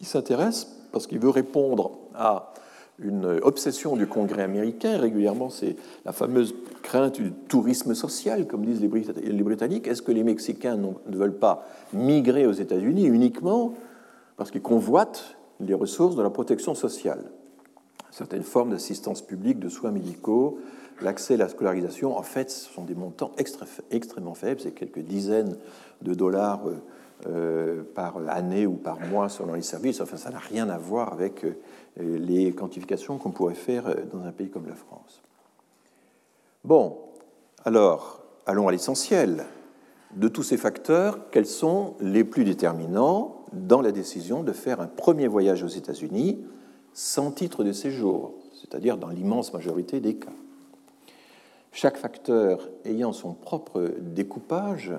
[0.00, 2.52] il s'intéresse, parce qu'il veut répondre à
[3.02, 4.98] une obsession du Congrès américain.
[4.98, 9.86] Régulièrement, c'est la fameuse crainte du tourisme social, comme disent les Britanniques.
[9.86, 13.74] Est-ce que les Mexicains ne veulent pas migrer aux États-Unis uniquement
[14.36, 17.24] parce qu'ils convoitent les ressources de la protection sociale?
[18.10, 20.58] Certaines formes d'assistance publique, de soins médicaux,
[21.00, 23.32] l'accès à la scolarisation, en fait, ce sont des montants
[23.90, 25.56] extrêmement faibles, c'est quelques dizaines
[26.02, 26.74] de dollars euh,
[27.26, 30.00] euh, par année ou par mois selon les services.
[30.00, 31.56] Enfin, ça n'a rien à voir avec euh,
[31.96, 35.22] les quantifications qu'on pourrait faire euh, dans un pays comme la France.
[36.64, 36.98] Bon,
[37.64, 39.44] alors, allons à l'essentiel.
[40.14, 44.88] De tous ces facteurs, quels sont les plus déterminants dans la décision de faire un
[44.88, 46.44] premier voyage aux États-Unis
[46.92, 50.32] sans titre de séjour, c'est-à-dire dans l'immense majorité des cas?
[51.72, 54.92] Chaque facteur ayant son propre découpage,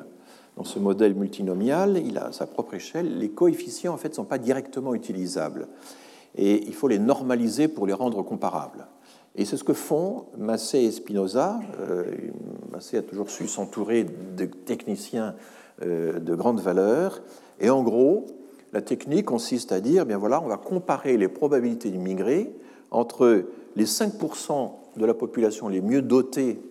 [0.56, 3.18] dans ce modèle multinomial, il a sa propre échelle.
[3.18, 5.68] Les coefficients, en fait, ne sont pas directement utilisables
[6.36, 8.88] et il faut les normaliser pour les rendre comparables.
[9.36, 11.60] Et c'est ce que font Massé et Spinoza.
[11.80, 12.04] Euh,
[12.72, 15.36] Massé a toujours su s'entourer de techniciens
[15.84, 17.22] euh, de grande valeur.
[17.60, 18.28] Et en gros,
[18.74, 22.54] la technique consiste à dire, bien voilà, on va comparer les probabilités d'immigrer
[22.92, 26.62] entre les 5% de la population les mieux dotés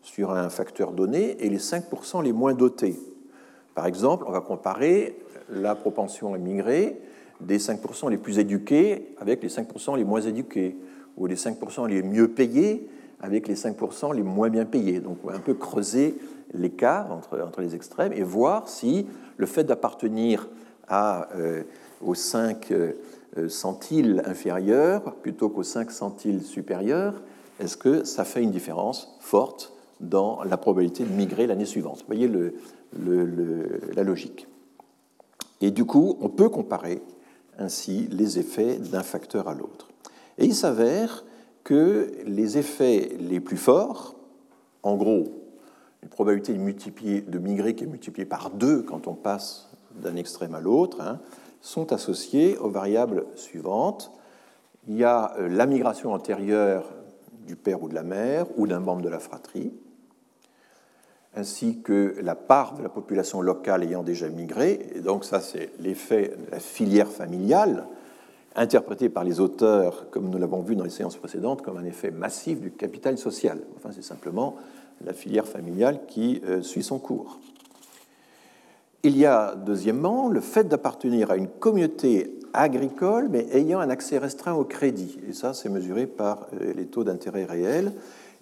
[0.00, 2.98] sur un facteur donné et les 5% les moins dotés.
[3.74, 5.18] Par exemple, on va comparer
[5.50, 6.98] la propension à migrer
[7.40, 10.76] des 5% les plus éduqués avec les 5% les moins éduqués,
[11.16, 12.88] ou les 5% les mieux payés
[13.20, 15.00] avec les 5% les moins bien payés.
[15.00, 16.16] Donc on va un peu creuser
[16.54, 20.48] l'écart entre, entre les extrêmes et voir si le fait d'appartenir
[20.90, 21.62] euh,
[22.00, 22.92] aux 5 euh,
[23.48, 27.14] centiles inférieurs plutôt qu'aux 5 centiles supérieurs,
[27.58, 32.00] est-ce que ça fait une différence forte dans la probabilité de migrer l'année suivante?
[32.00, 32.54] Vous voyez le,
[32.98, 34.46] le, la logique.
[35.60, 37.00] Et du coup, on peut comparer
[37.58, 39.88] ainsi les effets d'un facteur à l'autre.
[40.38, 41.24] Et il s'avère
[41.64, 44.14] que les effets les plus forts,
[44.82, 45.24] en gros,
[46.02, 50.60] une probabilité de, migrer qui est multipliée par deux quand on passe d'un extrême à
[50.60, 51.20] l'autre, hein,
[51.60, 54.12] sont associés aux variables suivantes.
[54.86, 56.84] Il y a euh, la migration antérieure
[57.46, 59.72] du père ou de la mère ou d'un membre de la fratrie,
[61.36, 64.88] ainsi que la part de la population locale ayant déjà migré.
[64.94, 67.86] Et donc ça, c'est l'effet de la filière familiale,
[68.56, 72.10] interprété par les auteurs, comme nous l'avons vu dans les séances précédentes, comme un effet
[72.10, 73.60] massif du capital social.
[73.76, 74.56] Enfin, c'est simplement
[75.04, 77.38] la filière familiale qui euh, suit son cours.
[79.02, 84.16] Il y a, deuxièmement, le fait d'appartenir à une communauté agricole, mais ayant un accès
[84.16, 85.18] restreint au crédit.
[85.28, 87.92] Et ça, c'est mesuré par euh, les taux d'intérêt réels.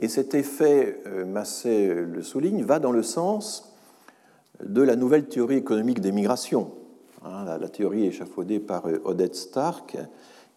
[0.00, 3.72] Et cet effet, euh, Massé le souligne, va dans le sens
[4.62, 6.72] de la nouvelle théorie économique des migrations,
[7.24, 9.96] hein, la théorie échafaudée par euh, Odette Stark,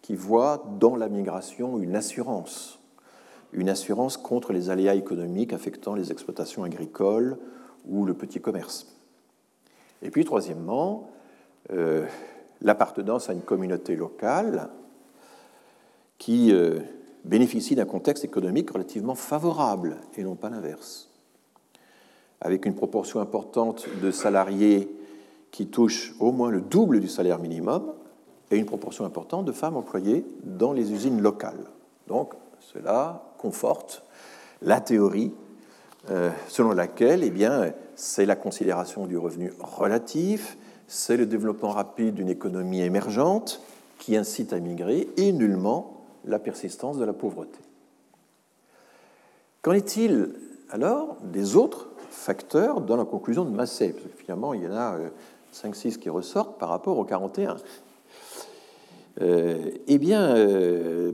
[0.02, 2.78] qui voit dans la migration une assurance,
[3.52, 7.36] une assurance contre les aléas économiques affectant les exploitations agricoles
[7.86, 8.94] ou le petit commerce.
[10.02, 11.10] Et puis, troisièmement,
[11.72, 12.06] euh,
[12.60, 14.68] l'appartenance à une communauté locale
[16.18, 16.52] qui
[17.24, 21.08] bénéficie d'un contexte économique relativement favorable et non pas l'inverse.
[22.40, 24.88] Avec une proportion importante de salariés
[25.50, 27.92] qui touchent au moins le double du salaire minimum
[28.50, 31.66] et une proportion importante de femmes employées dans les usines locales.
[32.06, 34.02] Donc cela conforte
[34.62, 35.32] la théorie
[36.10, 42.30] euh, selon laquelle eh c'est la considération du revenu relatif, c'est le développement rapide d'une
[42.30, 43.60] économie émergente
[43.98, 45.97] qui incite à migrer et nullement
[46.28, 47.58] la persistance de la pauvreté.
[49.62, 50.34] Qu'en est-il
[50.70, 53.92] alors des autres facteurs dans la conclusion de Massé?
[53.92, 54.98] Parce que finalement, il y en a
[55.52, 57.56] 5-6 euh, qui ressortent par rapport au 41.
[59.20, 61.12] Euh, eh bien, euh,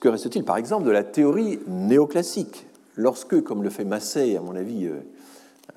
[0.00, 2.66] que reste-t-il par exemple de la théorie néoclassique?
[2.96, 4.88] Lorsque, comme le fait Massé, à mon avis,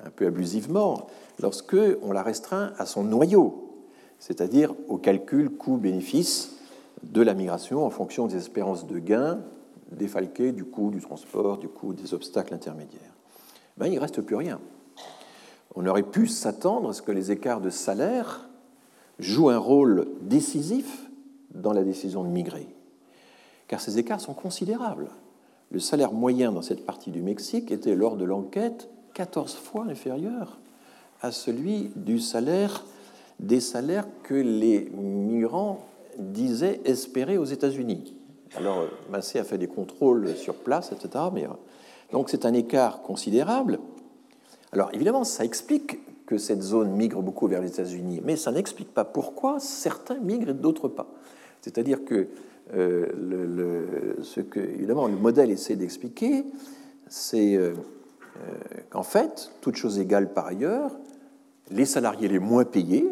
[0.04, 1.06] un peu abusivement,
[1.38, 3.70] lorsque on la restreint à son noyau,
[4.18, 6.59] c'est-à-dire au calcul coût-bénéfice
[7.02, 9.40] de la migration en fonction des espérances de gain
[9.90, 13.14] défalquées du coût du transport, du coût des obstacles intermédiaires.
[13.76, 14.60] Ben, il ne reste plus rien.
[15.74, 18.48] On aurait pu s'attendre à ce que les écarts de salaire
[19.18, 21.08] jouent un rôle décisif
[21.54, 22.68] dans la décision de migrer,
[23.68, 25.08] car ces écarts sont considérables.
[25.70, 30.58] Le salaire moyen dans cette partie du Mexique était, lors de l'enquête, 14 fois inférieur
[31.22, 32.82] à celui des salaires
[34.22, 35.84] que les migrants
[36.18, 38.14] disaient espérer aux États-Unis.
[38.56, 41.24] Alors, Massé a fait des contrôles sur place, etc.
[41.32, 41.50] Mais, euh,
[42.12, 43.78] donc, c'est un écart considérable.
[44.72, 48.92] Alors, évidemment, ça explique que cette zone migre beaucoup vers les États-Unis, mais ça n'explique
[48.92, 51.08] pas pourquoi certains migrent et d'autres pas.
[51.60, 52.28] C'est-à-dire que
[52.74, 56.44] euh, ce que, évidemment, le modèle essaie d'expliquer,
[57.08, 57.74] c'est euh,
[58.90, 60.92] qu'en fait, toute chose égale par ailleurs,
[61.70, 63.08] les salariés les moins payés,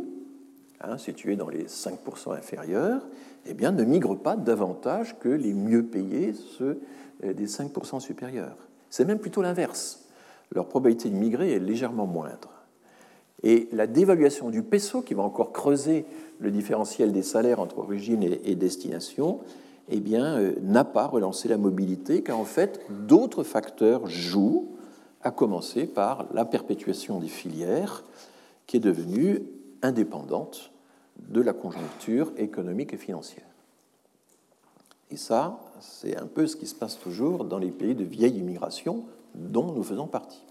[0.81, 3.03] hein, situés dans les 5% inférieurs,
[3.47, 6.81] eh bien, ne migrent pas davantage que les mieux payés, ceux
[7.25, 8.57] euh, des 5% supérieurs.
[8.91, 10.05] C'est même plutôt l'inverse.
[10.53, 12.51] Leur probabilité de migrer est légèrement moindre.
[13.43, 16.05] Et la dévaluation du peso, qui va encore creuser
[16.41, 19.41] le différentiel des salaires entre origine et, destination,
[19.89, 24.75] eh bien, euh, n'a pas relancé la mobilité, car en fait, d'autres facteurs jouent,
[25.23, 28.05] à commencer par la perpétuation des filières,
[28.67, 29.43] qui est devenue
[29.83, 30.71] indépendante
[31.29, 33.45] de la conjoncture économique et financière.
[35.11, 38.39] Et ça, c'est un peu ce qui se passe toujours dans les pays de vieille
[38.39, 40.43] immigration dont nous faisons partie.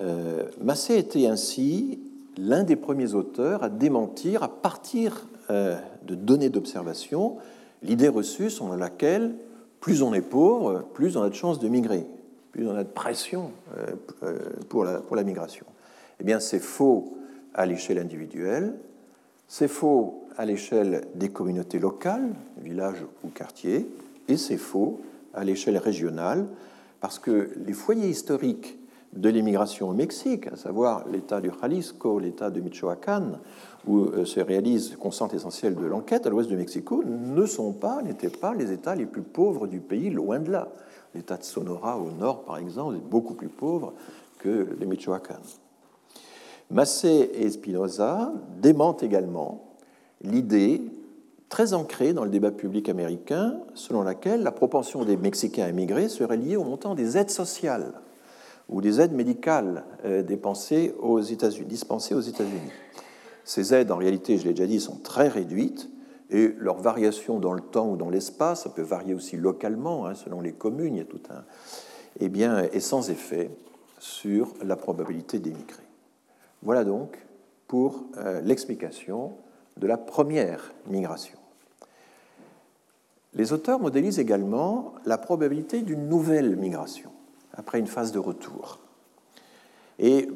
[0.00, 2.00] Euh, Massé était ainsi
[2.36, 7.36] l'un des premiers auteurs à démentir, à partir euh, de données d'observation,
[7.82, 9.34] l'idée reçue selon laquelle
[9.80, 12.06] plus on est pauvre, plus on a de chances de migrer,
[12.52, 14.44] plus on a de pression euh,
[14.84, 15.66] la, pour la migration.
[16.20, 17.16] Eh bien, c'est faux
[17.54, 18.74] à l'échelle individuelle,
[19.48, 23.86] c'est faux à l'échelle des communautés locales, villages ou quartiers,
[24.28, 25.00] et c'est faux
[25.34, 26.46] à l'échelle régionale,
[27.00, 28.78] parce que les foyers historiques
[29.12, 33.38] de l'immigration au Mexique, à savoir l'État du Jalisco, l'État de Michoacán,
[33.86, 38.00] où euh, se réalise, concentre essentiel de l'enquête à l'ouest du Mexico, ne sont pas,
[38.02, 40.68] n'étaient pas les États les plus pauvres du pays, loin de là.
[41.14, 43.92] L'État de Sonora au nord, par exemple, est beaucoup plus pauvre
[44.38, 45.40] que les Michoacán.
[46.70, 49.76] Massé et Spinoza démentent également
[50.22, 50.82] l'idée
[51.48, 56.36] très ancrée dans le débat public américain selon laquelle la propension des Mexicains à serait
[56.36, 57.92] liée au montant des aides sociales
[58.68, 62.70] ou des aides médicales euh, dispensées aux États-Unis.
[63.44, 65.90] Ces aides, en réalité, je l'ai déjà dit, sont très réduites
[66.30, 70.14] et leur variation dans le temps ou dans l'espace, ça peut varier aussi localement, hein,
[70.14, 71.44] selon les communes, il y a tout un.
[72.20, 73.50] Eh bien, est sans effet
[73.98, 75.81] sur la probabilité d'émigrer.
[76.62, 77.18] Voilà donc
[77.66, 79.32] pour euh, l'explication
[79.76, 81.38] de la première migration.
[83.34, 87.10] Les auteurs modélisent également la probabilité d'une nouvelle migration
[87.54, 88.78] après une phase de retour.
[89.98, 90.28] Et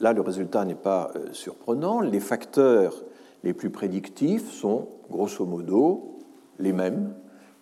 [0.00, 2.00] là, le résultat n'est pas euh, surprenant.
[2.00, 3.04] Les facteurs
[3.44, 6.18] les plus prédictifs sont, grosso modo,
[6.58, 7.14] les mêmes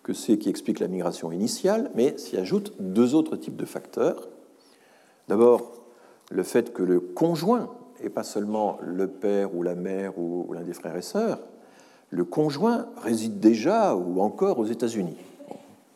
[0.03, 4.29] que ceux qui expliquent la migration initiale, mais s'y ajoutent deux autres types de facteurs.
[5.27, 5.71] D'abord,
[6.29, 7.71] le fait que le conjoint
[8.05, 11.39] et pas seulement le père ou la mère ou l'un des frères et sœurs,
[12.11, 15.17] le conjoint réside déjà ou encore aux États-Unis,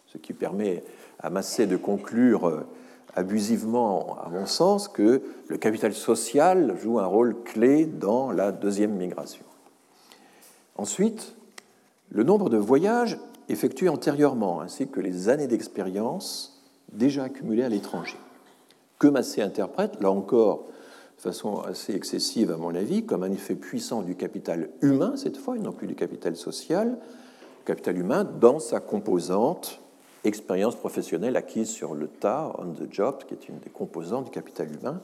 [0.08, 0.84] ce qui permet
[1.20, 2.66] à Massé de conclure euh,
[3.16, 8.96] abusivement, à mon sens, que le capital social joue un rôle clé dans la deuxième
[8.96, 9.46] migration.
[10.76, 11.36] Ensuite,
[12.10, 18.18] le nombre de voyages effectués antérieurement, ainsi que les années d'expérience déjà accumulées à l'étranger.
[18.98, 20.66] Que Massé interprète, là encore,
[21.20, 25.36] de façon assez excessive à mon avis, comme un effet puissant du capital humain, cette
[25.36, 26.98] fois, et non plus du capital social,
[27.66, 29.82] capital humain dans sa composante
[30.24, 34.32] expérience professionnelle acquise sur le tas, on the job, qui est une des composantes du
[34.32, 35.02] capital humain,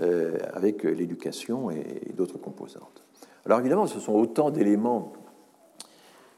[0.00, 3.04] euh, avec l'éducation et d'autres composantes.
[3.44, 5.12] Alors évidemment, ce sont autant d'éléments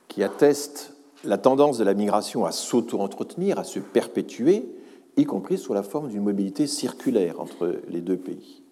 [0.09, 4.68] qui attestent la tendance de la migration à s'auto-entretenir, à se perpétuer,
[5.16, 8.65] y compris sous la forme d'une mobilité circulaire entre les deux pays.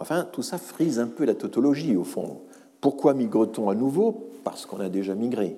[0.00, 2.40] Enfin, tout ça frise un peu la tautologie, au fond.
[2.80, 4.30] Pourquoi migre-t-on à nouveau?
[4.44, 5.56] Parce qu'on a déjà migré.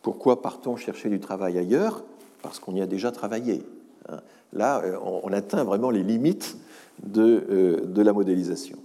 [0.00, 2.02] Pourquoi partons chercher du travail ailleurs?
[2.42, 3.62] Parce qu'on y a déjà travaillé.
[4.08, 4.20] Hein.
[4.52, 6.56] Là, euh, on atteint vraiment les limites
[7.02, 8.76] de, euh, de la modélisation.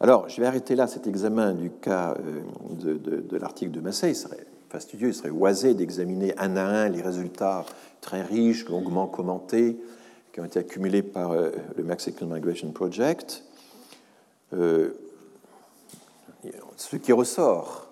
[0.00, 4.10] Alors, je vais arrêter là cet examen du cas euh, de, l'article de Massey.
[4.10, 7.64] Il serait fastidieux, il serait oisé d'examiner un à un les résultats
[8.00, 9.76] très riches, longuement commentés,
[10.32, 13.44] qui ont été accumulés par le Mexican Migration Project.
[14.54, 14.90] Euh,
[16.76, 17.88] ce qui ressort,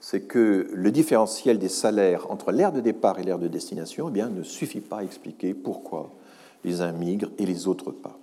[0.00, 4.12] c'est que le différentiel des salaires entre l'aire de départ et l'aire de destination eh
[4.12, 6.10] bien, ne suffit pas à expliquer pourquoi
[6.64, 8.18] les uns migrent et les autres pas.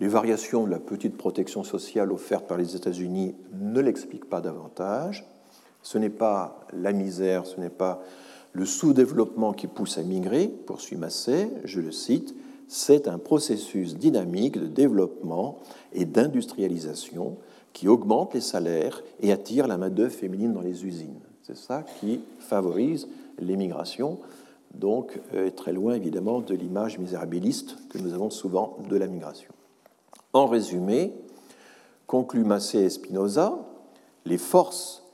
[0.00, 5.26] Les variations de la petite protection sociale offerte par les États-Unis ne l'expliquent pas davantage.
[5.82, 8.02] Ce n'est pas la misère, ce n'est pas
[8.52, 12.34] le sous-développement qui pousse à migrer, poursuit Massé, je le cite,
[12.68, 15.58] c'est un processus dynamique de développement
[15.92, 17.38] et d'industrialisation
[17.72, 21.20] qui augmente les salaires et attire la main-d'œuvre féminine dans les usines.
[21.42, 23.08] C'est ça qui favorise
[23.38, 24.18] l'émigration,
[24.74, 29.52] donc euh, très loin évidemment de l'image misérabiliste que nous avons souvent de la migration.
[30.34, 31.14] En résumé,
[32.06, 33.58] conclut Massé et Spinoza,
[34.26, 35.04] les forces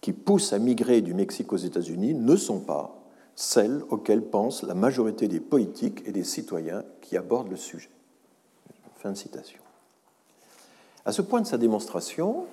[0.00, 2.97] qui poussent à migrer du Mexique aux États-Unis ne sont pas
[3.40, 7.88] celles auxquelles pense la majorité des politiques et des citoyens qui abordent le sujet.
[8.96, 9.60] Fin de citation.
[11.04, 12.46] À ce point de sa démonstration,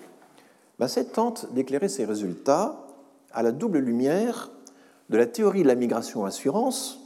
[0.78, 2.86] Massé tente d'éclairer ses résultats
[3.32, 4.52] à la double lumière
[5.10, 7.00] de la théorie de la migration assurance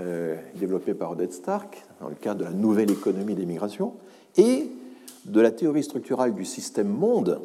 [0.00, 3.94] euh, développée par Odette Stark dans le cadre de la nouvelle économie des migrations,
[4.36, 4.68] et
[5.26, 7.40] de la théorie structurale du système monde,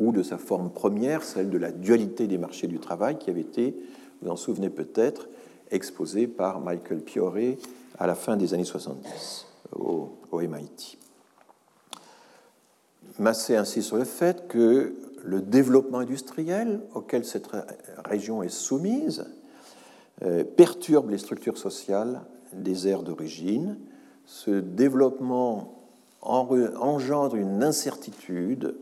[0.00, 3.42] ou de sa forme première, celle de la dualité des marchés du travail, qui avait
[3.42, 3.76] été,
[4.22, 5.28] vous en souvenez peut-être,
[5.70, 7.58] exposée par Michael Pioré
[7.98, 9.46] à la fin des années 70
[9.76, 10.98] au, au MIT.
[13.18, 14.94] Massé insiste sur le fait que
[15.24, 17.48] le développement industriel auquel cette
[18.04, 19.26] région est soumise
[20.22, 23.78] euh, perturbe les structures sociales des aires d'origine.
[24.24, 25.74] Ce développement
[26.20, 28.74] engendre une incertitude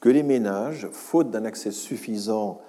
[0.00, 2.60] que les ménages, faute d'un accès suffisant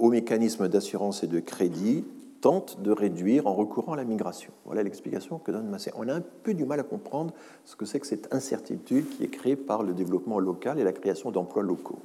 [0.00, 2.04] aux mécanismes d'assurance et de crédit,
[2.40, 4.52] tentent de réduire en recourant à la migration.
[4.64, 5.92] Voilà l'explication que donne Massé.
[5.96, 7.34] On a un peu du mal à comprendre
[7.66, 10.92] ce que c'est que cette incertitude qui est créée par le développement local et la
[10.92, 11.98] création d'emplois locaux.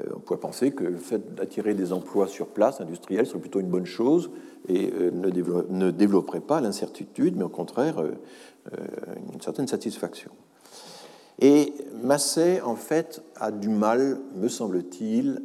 [0.00, 3.58] Euh, on pourrait penser que le fait d'attirer des emplois sur place, industriels, serait plutôt
[3.58, 4.30] une bonne chose
[4.68, 8.12] et euh, ne, développerait pas l'incertitude, mais au contraire euh,
[9.32, 10.30] une certaine satisfaction.
[11.40, 11.72] Et
[12.02, 15.42] Massey, en fait, a du mal, me semble-t-il,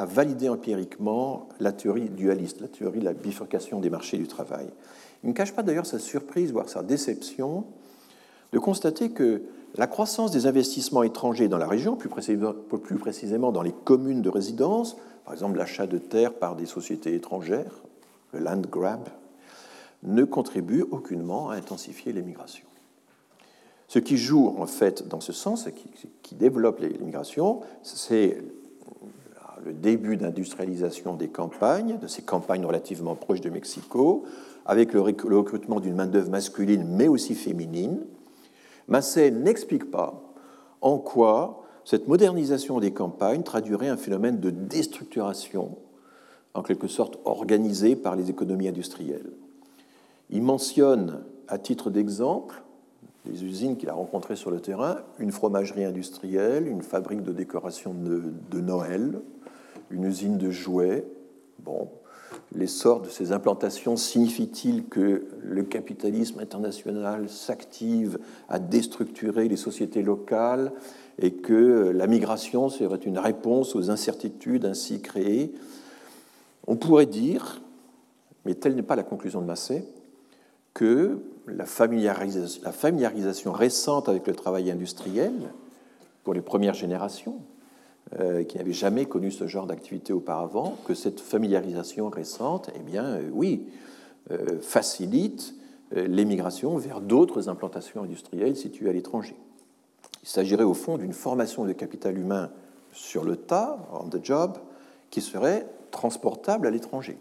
[0.00, 4.66] à valider empiriquement la théorie dualiste, la théorie de la bifurcation des marchés du travail.
[5.22, 7.66] Il ne cache pas d'ailleurs sa surprise, voire sa déception,
[8.54, 9.42] de constater que
[9.76, 12.08] la croissance des investissements étrangers dans la région, plus
[12.96, 14.96] précisément, dans les communes de résidence,
[15.26, 17.82] par exemple l'achat de terres par des sociétés étrangères,
[18.32, 19.06] le land grab,
[20.02, 22.64] ne contribue aucunement à intensifier l'émigration.
[23.86, 28.38] Ce qui joue en fait dans ce sens, qui, qui développe l'immigration, c'est
[29.64, 34.24] le début d'industrialisation des campagnes, de ces campagnes relativement proches de Mexico,
[34.66, 38.00] avec le recrutement d'une main-d'œuvre masculine mais aussi féminine,
[38.88, 40.20] Massé n'explique pas
[40.80, 45.76] en quoi cette modernisation des campagnes traduirait un phénomène de déstructuration,
[46.54, 49.30] en quelque sorte organisé par les économies industrielles.
[50.28, 52.62] Il mentionne, à titre d'exemple,
[53.26, 57.94] les usines qu'il a rencontrées sur le terrain, une fromagerie industrielle, une fabrique de décoration
[57.94, 59.20] de, de Noël,
[59.90, 61.06] une usine de jouets.
[61.60, 61.88] Bon,
[62.52, 68.18] L'essor de ces implantations signifie-t-il que le capitalisme international s'active
[68.48, 70.72] à déstructurer les sociétés locales
[71.18, 75.52] et que la migration serait une réponse aux incertitudes ainsi créées?
[76.66, 77.60] On pourrait dire,
[78.44, 79.84] mais telle n'est pas la conclusion de Massé,
[80.74, 85.52] que la familiarisation, la familiarisation récente avec le travail industriel
[86.24, 87.38] pour les premières générations,
[88.48, 93.30] qui n'avaient jamais connu ce genre d'activité auparavant, que cette familiarisation récente, eh bien, euh,
[93.32, 93.66] oui,
[94.30, 95.54] euh, facilite
[95.92, 99.34] l'émigration vers d'autres implantations industrielles situées à l'étranger.
[100.22, 102.50] Il s'agirait au fond d'une formation de capital humain
[102.92, 104.58] sur le tas, on the job,
[105.10, 107.18] qui serait transportable à l'étranger.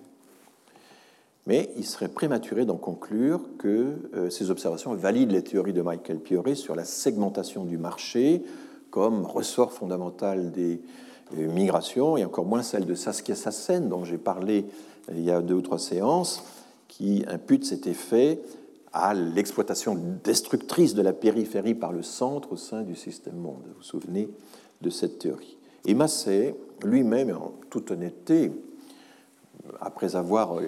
[1.48, 6.20] Mais il serait prématuré d'en conclure que euh, ces observations valident les théories de Michael
[6.20, 8.44] Pioré sur la segmentation du marché
[8.92, 10.82] comme ressort fondamental des
[11.38, 14.66] euh, migrations, et encore moins celle de Saskia Sassen, dont j'ai parlé
[15.10, 16.44] euh, il y a deux ou trois séances,
[16.88, 18.40] qui impute cet effet
[18.92, 23.62] à l'exploitation destructrice de la périphérie par le centre au sein du système monde.
[23.68, 24.30] Vous vous souvenez
[24.82, 25.58] de cette théorie.
[25.86, 28.52] Et Massé, lui-même, en toute honnêteté,
[29.80, 30.64] après avoir euh,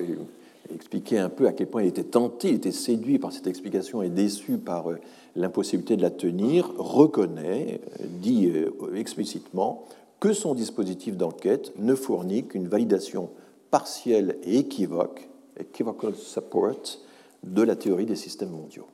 [0.74, 4.04] expliqué un peu à quel point il était tenté, il était séduit par cette explication
[4.04, 4.90] et déçu par
[5.36, 8.52] l'impossibilité de la tenir, reconnaît, euh, dit
[8.96, 9.86] explicitement,
[10.20, 13.30] que son dispositif d'enquête ne fournit qu'une validation
[13.72, 17.00] partielle et équivoque, equivocal support,
[17.44, 18.86] de la théorie des systèmes mondiaux.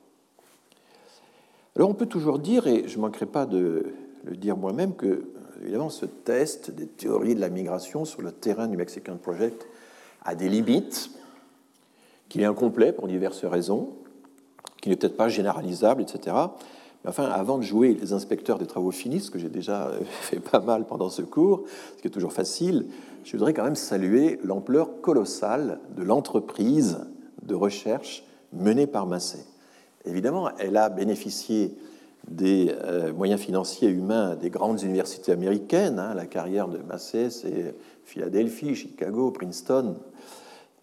[1.76, 3.92] Alors on peut toujours dire, et je ne manquerai pas de
[4.24, 5.28] le dire moi-même, que
[5.62, 9.66] évidemment ce test des théories de la migration sur le terrain du Mexican Project
[10.24, 11.10] a des limites,
[12.28, 13.90] qu'il est incomplet pour diverses raisons,
[14.80, 16.36] qu'il n'est peut-être pas généralisable, etc.
[17.04, 19.90] Mais enfin, avant de jouer les inspecteurs des travaux finis, ce que j'ai déjà
[20.20, 21.64] fait pas mal pendant ce cours,
[21.96, 22.86] ce qui est toujours facile,
[23.24, 26.98] je voudrais quand même saluer l'ampleur colossale de l'entreprise
[27.42, 29.44] de recherche menée par Massé.
[30.04, 31.76] Évidemment, elle a bénéficié
[32.28, 35.98] des euh, moyens financiers humains des grandes universités américaines.
[35.98, 36.14] Hein.
[36.14, 39.96] la carrière de Massé, c'est Philadelphie, Chicago, Princeton,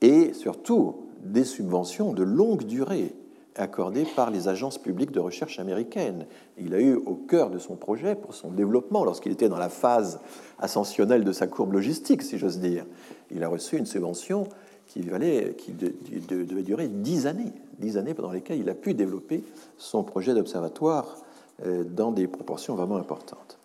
[0.01, 3.13] et surtout des subventions de longue durée
[3.55, 6.25] accordées par les agences publiques de recherche américaines.
[6.57, 9.69] Il a eu au cœur de son projet, pour son développement, lorsqu'il était dans la
[9.69, 10.19] phase
[10.59, 12.85] ascensionnelle de sa courbe logistique, si j'ose dire,
[13.31, 14.47] il a reçu une subvention
[14.87, 19.43] qui, valait, qui devait durer dix années, dix années pendant lesquelles il a pu développer
[19.77, 21.17] son projet d'observatoire
[21.65, 23.57] euh, dans des proportions vraiment importantes.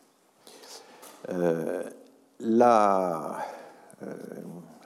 [1.28, 1.82] Euh,
[2.42, 4.06] euh,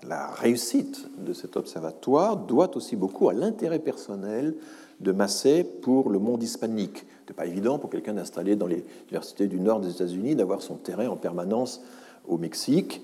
[0.09, 4.55] la réussite de cet observatoire doit aussi beaucoup à l'intérêt personnel
[5.01, 7.07] de Massé pour le monde hispanique.
[7.29, 10.77] Ce pas évident pour quelqu'un d'installer dans les universités du nord des États-Unis d'avoir son
[10.77, 11.83] terrain en permanence
[12.29, 13.03] au Mexique.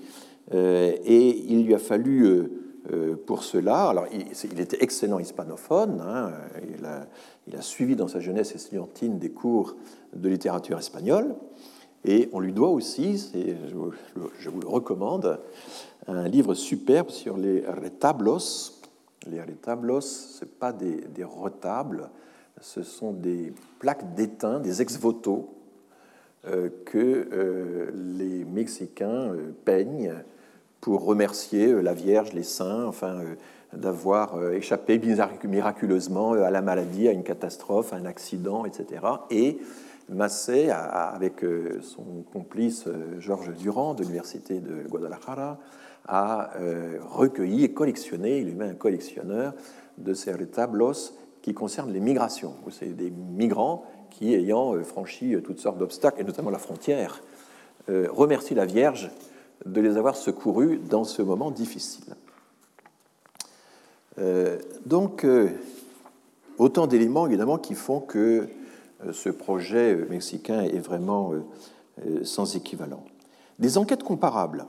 [0.53, 2.49] et il lui a fallu
[2.91, 3.89] euh, pour cela.
[3.89, 6.01] Alors, il, était excellent hispanophone.
[6.01, 6.31] Hein,
[7.47, 9.75] il, a, suivi dans sa jeunesse estudiantine des cours
[10.15, 11.35] de littérature espagnole.
[12.05, 13.75] Et on lui doit aussi, je,
[14.49, 15.39] vous le recommande,
[16.07, 18.79] un livre superbe sur les retablos.
[19.27, 22.09] Les retablos, ce pas des, retables,
[22.59, 25.53] ce sont des plaques d'étain, des ex-voto
[26.47, 26.97] euh, que
[27.31, 30.15] euh, les Mexicains peignent
[30.81, 33.35] pour remercier euh, la Vierge, les saints, enfin, euh,
[33.73, 34.99] d'avoir euh, échappé
[35.43, 39.05] miraculeusement à la maladie, à une catastrophe, à un accident, etc.
[39.29, 39.59] Et
[40.11, 41.45] Massé, avec
[41.81, 42.85] son complice
[43.19, 45.59] Georges Durand de l'Université de Guadalajara,
[46.07, 46.51] a
[47.09, 49.53] recueilli et collectionné, il est même un collectionneur,
[49.97, 50.93] de ces tableaux
[51.41, 52.55] qui concernent les migrations.
[52.71, 57.21] C'est des migrants qui, ayant franchi toutes sortes d'obstacles, et notamment la frontière,
[57.87, 59.09] remercient la Vierge
[59.65, 62.15] de les avoir secourus dans ce moment difficile.
[64.19, 65.49] Euh, donc, euh,
[66.57, 68.47] autant d'éléments évidemment qui font que euh,
[69.11, 71.31] ce projet mexicain est vraiment
[72.23, 73.03] sans équivalent.
[73.59, 74.65] Des enquêtes comparables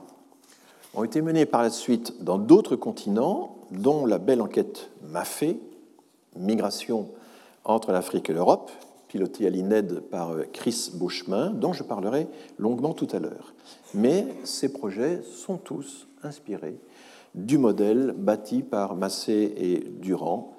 [0.93, 5.55] ont été menées par la suite dans d'autres continents, dont la belle enquête MAFE,
[6.35, 7.09] Migration
[7.65, 8.71] entre l'Afrique et l'Europe,
[9.07, 12.27] piloté à l'INED par euh, Chris Beauchemin, dont je parlerai
[12.57, 13.53] longuement tout à l'heure.
[13.93, 16.79] Mais ces projets sont tous inspirés
[17.35, 20.55] du modèle bâti par Massé et Durand.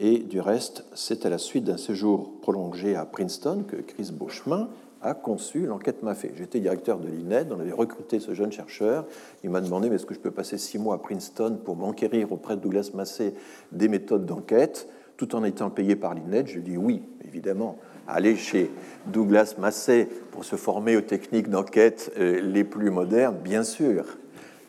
[0.00, 4.68] Et du reste, c'est à la suite d'un séjour prolongé à Princeton que Chris Beauchemin
[5.02, 6.26] a conçu l'enquête MAFE.
[6.36, 9.06] J'étais directeur de l'INED, on avait recruté ce jeune chercheur.
[9.42, 12.54] Il m'a demandé est-ce que je peux passer six mois à Princeton pour m'enquérir auprès
[12.54, 13.34] de Douglas Massé
[13.72, 17.78] des méthodes d'enquête, tout en étant payé par l'INED Je lui ai dit oui, évidemment
[18.06, 18.70] aller chez
[19.06, 24.04] Douglas Massey pour se former aux techniques d'enquête euh, les plus modernes, bien sûr.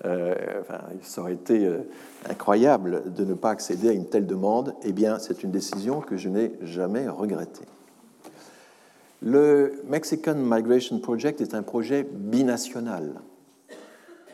[0.06, 1.80] Euh, enfin, ça aurait été euh,
[2.30, 4.74] incroyable de ne pas accéder à une telle demande.
[4.84, 7.66] Eh bien, c'est une décision que je n'ai jamais regrettée.
[9.22, 13.22] Le Mexican Migration Project est un projet binational.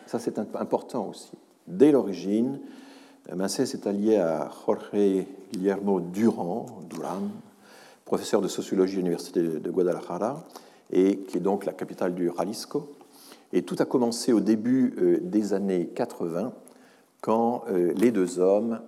[0.06, 1.32] Ça, c'est important aussi.
[1.68, 2.60] Dès l'origine,
[3.34, 7.30] Massé s'est allié à Jorge Guillermo Durand, Duran,
[8.06, 10.44] professeur de sociologie à l'Université de Guadalajara,
[10.92, 12.95] et qui est donc la capitale du Jalisco.
[13.56, 16.52] Et tout a commencé au début euh, des années 80,
[17.22, 18.82] quand euh, les deux hommes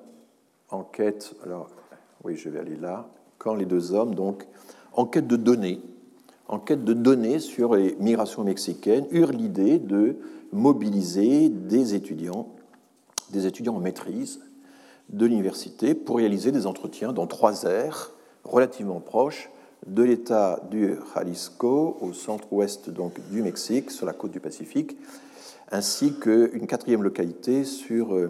[0.69, 1.69] enquêtent, alors
[2.25, 3.07] oui, je vais aller là,
[3.37, 4.45] quand les deux hommes, donc,
[4.91, 5.79] en quête de données,
[6.49, 10.17] en quête de données sur les migrations mexicaines, eurent l'idée de
[10.51, 12.49] mobiliser des étudiants,
[13.29, 14.41] des étudiants en maîtrise
[15.07, 18.11] de l'université pour réaliser des entretiens dans trois aires
[18.43, 19.49] relativement proches
[19.85, 24.97] de l'État du Jalisco, au centre-ouest donc du Mexique, sur la côte du Pacifique,
[25.71, 28.29] ainsi qu'une quatrième localité sur euh,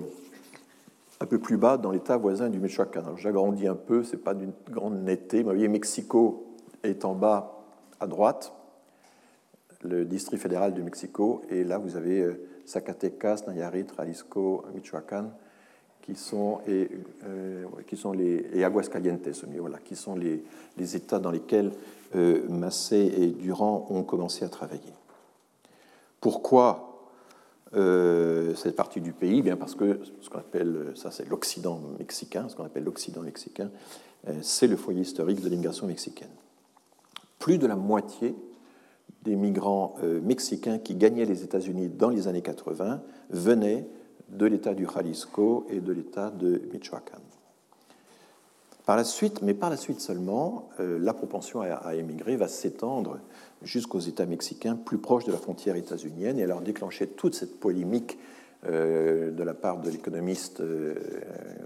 [1.19, 3.15] un peu plus bas dans l'État voisin du Michoacán.
[3.17, 6.47] J'agrandis un peu, c'est pas d'une grande netteté, mais vous voyez, Mexico
[6.83, 7.59] est en bas
[7.99, 8.53] à droite,
[9.83, 15.31] le district fédéral du Mexico, et là vous avez euh, Zacatecas, Nayarit, Jalisco, Michoacán,
[16.07, 16.89] qui sont, et,
[17.25, 19.27] euh, qui sont les et Aguascalientes,
[19.59, 20.41] voilà, qui sont les,
[20.95, 21.71] États dans lesquels
[22.15, 24.93] euh, Massé et Durand ont commencé à travailler.
[26.21, 27.09] Pourquoi
[27.75, 29.41] euh, cette partie du pays?
[29.41, 33.69] Bien parce que ce qu'on appelle, ça c'est l'Occident mexicain, ce qu'on appelle l'Occident mexicain,
[34.41, 36.29] c'est le foyer historique de l'immigration mexicaine.
[37.37, 38.33] Plus de la moitié
[39.23, 43.87] des migrants mexicains qui gagnaient les États-Unis dans les années 80 venaient
[44.29, 47.21] de l'État du Jalisco et de l'État de Michoacán.
[48.87, 53.19] Par la suite, mais par la suite seulement, euh, la propension à, émigrer va s'étendre
[53.61, 58.17] jusqu'aux États mexicains plus proches de la frontière états-unienne et alors déclencher toute cette polémique
[58.65, 60.95] euh, de la part de l'économiste euh,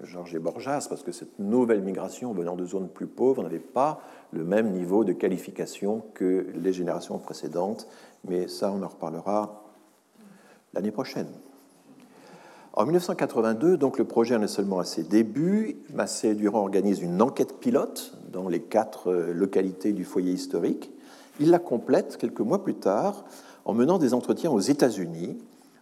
[0.04, 4.02] Georges Borjas, parce que cette nouvelle migration venant de zones plus pauvres n'avait pas
[4.32, 7.88] le même niveau de qualification que les générations précédentes,
[8.28, 9.64] mais ça on en reparlera
[10.74, 11.28] l'année prochaine.
[12.74, 15.76] En 1982, donc le projet en est seulement à ses débuts.
[15.94, 20.90] Massé Durand organisent une enquête pilote dans les quatre euh, localités du foyer historique.
[21.42, 23.26] Il la complète quelques mois plus tard
[23.66, 25.38] en menant des entretiens aux États-Unis,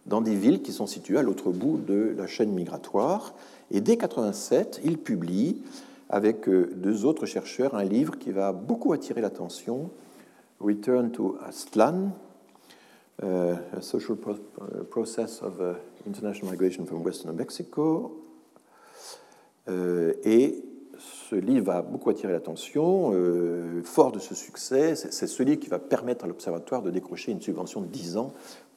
[0.06, 3.34] dans des villes qui sont situées à l'autre bout de la chaîne migratoire.
[3.70, 5.62] Et dès 1987, il publie,
[6.08, 9.90] avec euh, deux autres chercheurs, un livre qui va beaucoup attirer l'attention,
[10.58, 12.10] Return to Aztlan,
[13.22, 13.26] uh,
[13.76, 15.74] a social pro uh, process of uh,
[16.06, 18.24] international migration from Western Mexico.
[19.68, 20.64] Euh, et
[20.98, 23.12] ce livre va beaucoup attirer l'attention.
[23.12, 27.32] Euh, fort de ce succès, c'est ce livre qui va permettre à l'Observatoire de décrocher
[27.32, 28.32] une subvention de 10 ans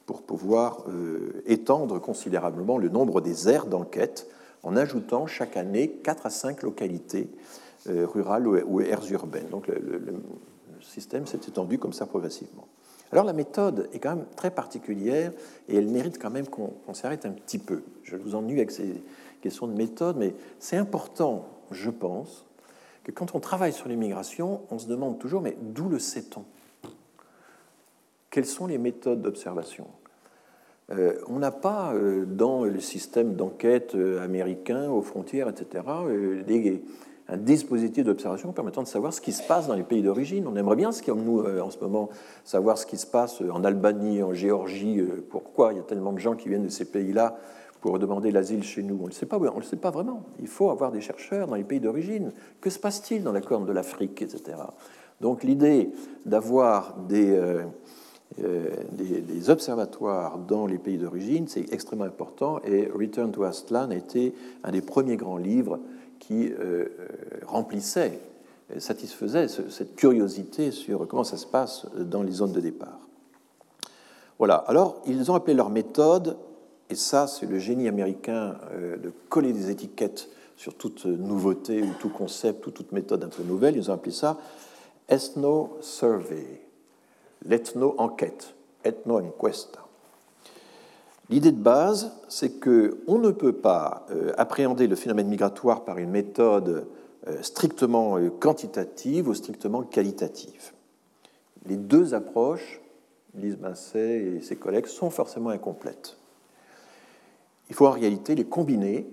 [0.06, 4.28] pour pouvoir euh, étendre considérablement le nombre des aires d'enquête
[4.62, 7.28] en ajoutant chaque année 4 à 5 localités
[7.86, 9.48] rurales ou, aires urbaines.
[9.50, 10.22] Donc le
[10.80, 12.66] système s'est étendu comme ça progressivement.
[13.14, 15.30] Alors la méthode est quand même très particulière
[15.68, 17.84] et elle mérite quand même qu'on s'arrête un petit peu.
[18.02, 19.04] Je vous ennuie avec ces
[19.40, 22.44] questions de méthode, mais c'est important, je pense,
[23.04, 26.42] que quand on travaille sur l'immigration, on se demande toujours, mais d'où le sait-on?
[28.30, 29.86] Quelles sont les méthodes d'observation?
[30.90, 35.84] Euh, On n'a pas euh, dans le système d'enquête euh, américain, aux frontières, etc.,
[36.48, 36.82] des,
[37.28, 40.46] un dispositif d'observation permettant de savoir ce qui se passe dans les pays d'origine.
[40.46, 42.10] On aimerait bien, nous euh, en ce moment,
[42.44, 46.12] savoir ce qui se passe en Albanie, en Géorgie, euh, pourquoi il y a tellement
[46.12, 47.36] de gens qui viennent de ces pays-là
[47.80, 48.96] pour demander l'asile chez nous.
[48.98, 50.22] On ne le sait pas, on le sait pas vraiment.
[50.40, 52.32] Il faut avoir des chercheurs dans les pays d'origine.
[52.60, 54.56] Que se passe-t-il dans la corne de l'Afrique, etc.
[55.20, 55.90] Donc l'idée
[56.24, 57.64] d'avoir euh,
[58.92, 62.58] des, observatoires dans les pays d'origine, c'est extrêmement important.
[62.64, 65.78] Et Return to Aztlan a été un des premiers grands livres
[66.26, 66.86] qui euh, euh,
[67.46, 68.18] remplissait,
[68.78, 72.98] satisfaisait cette curiosité sur comment ça se passe dans les zones de départ.
[74.38, 76.36] Voilà, alors ils ont appelé leur méthode,
[76.90, 81.92] et ça c'est le génie américain euh, de coller des étiquettes sur toute nouveauté ou
[82.00, 84.38] tout concept ou toute méthode un peu nouvelle, ils ont appelé ça
[85.08, 86.62] ethno-survey,
[87.44, 89.83] l'ethno-enquête, ethno-enquesta.
[91.30, 96.10] L'idée de base, c'est qu'on ne peut pas euh, appréhender le phénomène migratoire par une
[96.10, 96.86] méthode
[97.26, 100.72] euh, strictement euh, quantitative ou strictement qualitative.
[101.66, 102.82] Les deux approches,
[103.34, 106.18] Lise Masset et ses collègues, sont forcément incomplètes.
[107.70, 109.08] Il faut en réalité les combiner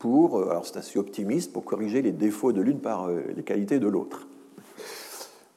[0.00, 3.86] pour, alors c'est assez optimiste, pour corriger les défauts de l'une par les qualités de
[3.86, 4.26] l'autre.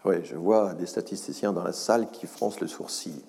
[0.06, 3.20] Oui, je vois des statisticiens dans la salle qui froncent le sourcil.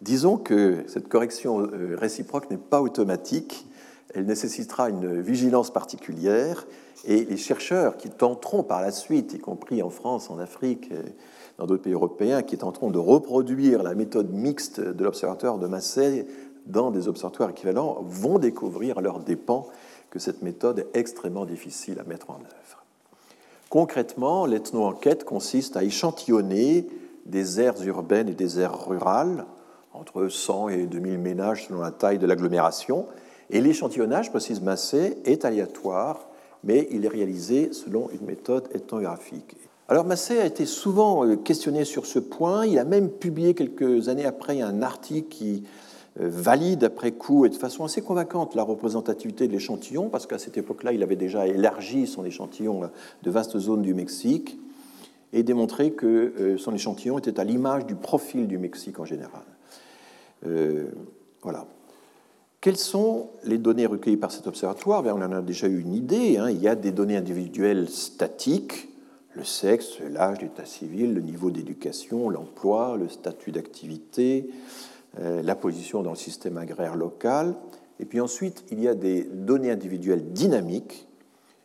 [0.00, 3.66] Disons que cette correction euh, réciproque n'est pas automatique,
[4.14, 6.66] elle nécessitera une vigilance particulière,
[7.04, 10.90] et les chercheurs qui tenteront par la suite, y compris en France, en Afrique,
[11.58, 16.26] dans d'autres pays européens, qui tenteront de reproduire la méthode mixte de l'observatoire de Massey
[16.66, 19.66] dans des observatoires équivalents, vont découvrir à leurs dépens
[20.10, 22.84] que cette méthode est extrêmement difficile à mettre en œuvre.
[23.68, 26.88] Concrètement, l'ethno-enquête consiste à échantillonner
[27.26, 29.46] des aires urbaines et des aires rurales
[29.92, 33.06] entre 100 et 2000 ménages selon la taille de l'agglomération.
[33.50, 36.30] Et l'échantillonnage, précise Massé, est aléatoire
[36.64, 39.56] mais il est réalisé selon une méthode ethnographique.
[39.88, 42.66] Alors Massé a été souvent euh, questionné sur ce point.
[42.66, 45.64] Il a même publié quelques années après un article qui
[46.20, 50.38] euh, valide après coup et de façon assez convaincante la représentativité de l'échantillon, parce qu'à
[50.38, 52.82] cette époque-là, il avait déjà élargi son échantillon
[53.22, 54.58] de vastes zones du Mexique
[55.32, 59.42] et démontré que euh, son échantillon était à l'image du profil du Mexique en général.
[60.42, 61.66] Voilà.
[62.60, 65.04] Quelles sont les données recueillies par cet observatoire?
[65.06, 66.36] On en a déjà eu une idée.
[66.36, 66.50] Hein.
[66.50, 68.90] Il y a des données individuelles statiques
[69.34, 74.50] le sexe, l'âge, l'état civil, le niveau d'éducation, l'emploi, le statut d'activité,
[75.18, 77.54] euh, la position dans le système agraire local.
[78.00, 81.06] Et puis ensuite, il y a des données individuelles dynamiques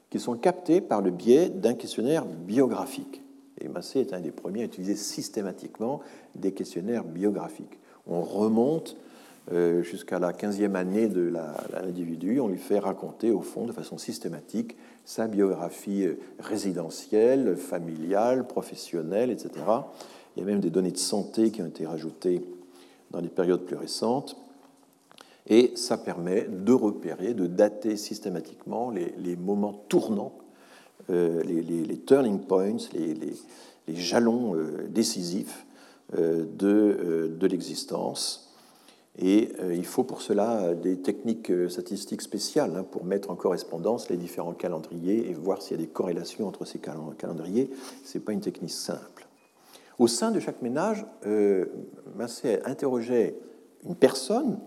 [0.10, 3.22] qui sont captées par le biais d'un questionnaire biographique.
[3.60, 6.02] Et Massé est un des premiers à utiliser systématiquement
[6.36, 7.80] des questionnaires biographiques.
[8.08, 8.98] On remonte
[9.52, 11.32] euh, jusqu'à la 15e année de
[11.72, 14.76] l'individu, on lui fait raconter au fond de façon systématique
[15.06, 19.52] sa biographie euh, résidentielle, familiale, professionnelle, etc.
[20.36, 22.44] Il y a même des données de santé qui ont été rajoutées
[23.12, 24.36] dans les périodes plus récentes.
[25.48, 30.34] Et ça permet de repérer, de dater systématiquement les, moments tournants,
[31.12, 34.56] euh, les, turning points, les, jalons
[34.90, 35.68] décisifs
[36.14, 38.46] de, de l'existence
[39.18, 43.30] et euh, il faut pour cela euh, des techniques euh, statistiques spéciales hein, pour mettre
[43.30, 47.70] en correspondance les différents calendriers et voir s'il y a des corrélations entre ces calendriers.
[48.04, 49.28] Ce n'est pas une technique simple.
[50.00, 51.06] Au sein de chaque ménage,
[52.18, 53.38] Massé interrogeait
[53.88, 54.60] une personne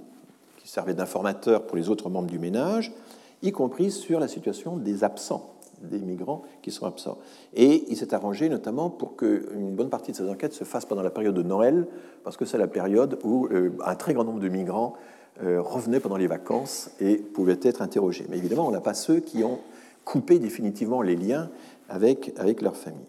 [0.56, 2.94] qui servait d'informateur pour les autres membres du ménage,
[3.42, 7.18] y compris sur la situation des absents des migrants qui sont absents.
[7.54, 11.02] Et il s'est arrangé notamment pour qu'une bonne partie de ces enquêtes se fasse pendant
[11.02, 11.86] la période de Noël,
[12.24, 14.94] parce que c'est la période où euh, un très grand nombre de migrants
[15.42, 18.26] euh, revenaient pendant les vacances et pouvaient être interrogés.
[18.28, 19.60] Mais évidemment, on n'a pas ceux qui ont
[20.04, 21.50] coupé définitivement les liens
[21.88, 23.00] avec, avec leur famille.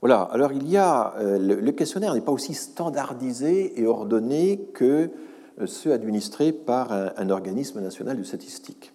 [0.00, 5.10] Voilà, alors il y a, euh, le, questionnaire n'est pas aussi standardisé et ordonné que
[5.66, 8.93] ceux administrés par un organisme national de statistique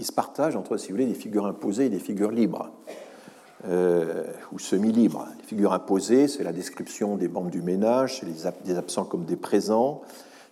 [0.00, 2.70] il se partage entre, si vous voulez, des figures imposées et des figures libres,
[3.68, 5.28] euh, ou semi-libres.
[5.38, 9.36] Les figures imposées, c'est la description des membres du ménage, c'est des absents comme des
[9.36, 10.00] présents,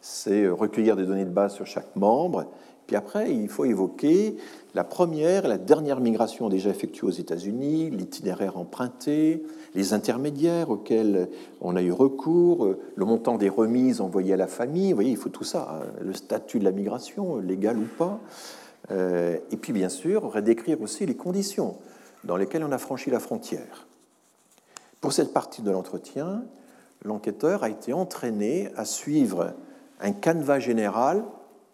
[0.03, 2.45] c'est euh, recueillir des données de base sur chaque membre.
[2.87, 4.37] Puis après, il faut évoquer
[4.75, 9.43] la première la dernière migration déjà effectuée aux États-Unis, l'itinéraire emprunté,
[9.75, 11.31] les intermédiaires auxquels
[11.63, 14.91] on a eu recours, euh, le montant des remises envoyées à la famille.
[14.91, 15.87] Vous voyez, il faut tout ça, hein.
[16.03, 18.21] le statut de la migration, légal ou pas.
[18.91, 21.77] Euh, et puis, bien sûr, décrire aussi les conditions
[22.25, 23.87] dans lesquelles on a franchi la frontière.
[25.01, 26.43] Pour cette partie de l'entretien,
[27.05, 29.55] l'enquêteur a été entraîné à suivre
[30.01, 31.25] un canevas général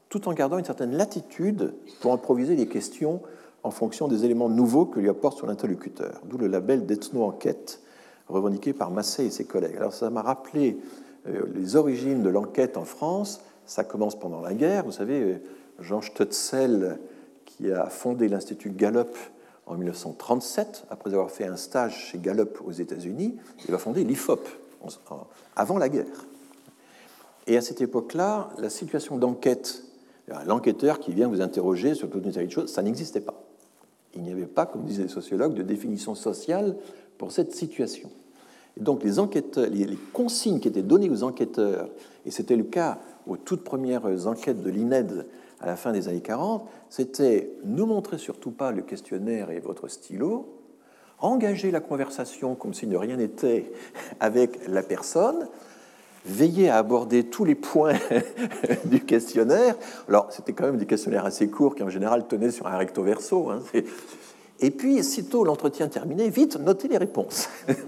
[0.09, 3.21] tout en gardant une certaine latitude pour improviser des questions
[3.63, 7.81] en fonction des éléments nouveaux que lui apporte son interlocuteur, d'où le label d'ethno-enquête
[8.29, 9.77] revendiqué par Massé et ses collègues.
[9.77, 10.79] Alors ça m'a rappelé
[11.27, 13.41] euh, les origines de l'enquête en France.
[13.67, 14.85] Ça commence pendant la guerre.
[14.85, 15.43] Vous savez, euh,
[15.81, 16.99] Jean Stutzel,
[17.45, 19.17] qui a fondé l'Institut Gallup
[19.67, 24.47] en 1937, après avoir fait un stage chez Gallup aux États-Unis, il va fonder l'IFOP
[25.57, 26.27] avant la guerre.
[27.47, 29.83] Et à cette époque-là, la situation d'enquête,
[30.47, 33.43] l'enquêteur qui vient vous interroger sur toute une série de choses, ça n'existait pas.
[34.15, 36.77] Il n'y avait pas, comme disaient les sociologues, de définition sociale
[37.19, 38.11] pour cette situation.
[38.77, 41.89] Et donc les, enquêteurs, les consignes qui étaient données aux enquêteurs,
[42.27, 45.27] et c'était le cas aux toutes premières enquêtes de l'INED
[45.61, 49.89] à la fin des années 40, c'était ne montrez surtout pas le questionnaire et votre
[49.89, 50.61] stylo,
[51.19, 53.71] engager la conversation comme si de rien n'était
[54.21, 55.49] avec la personne,
[56.27, 57.99] veiller à aborder tous les points
[58.85, 59.77] du questionnaire.
[60.09, 63.03] Alors, c'était quand même des questionnaires assez courts qui, en général, tenaient sur un recto
[63.03, 63.51] verso.
[63.51, 63.63] Hein.
[64.61, 67.49] Et puis, sitôt l'entretien terminé, vite, notez les réponses.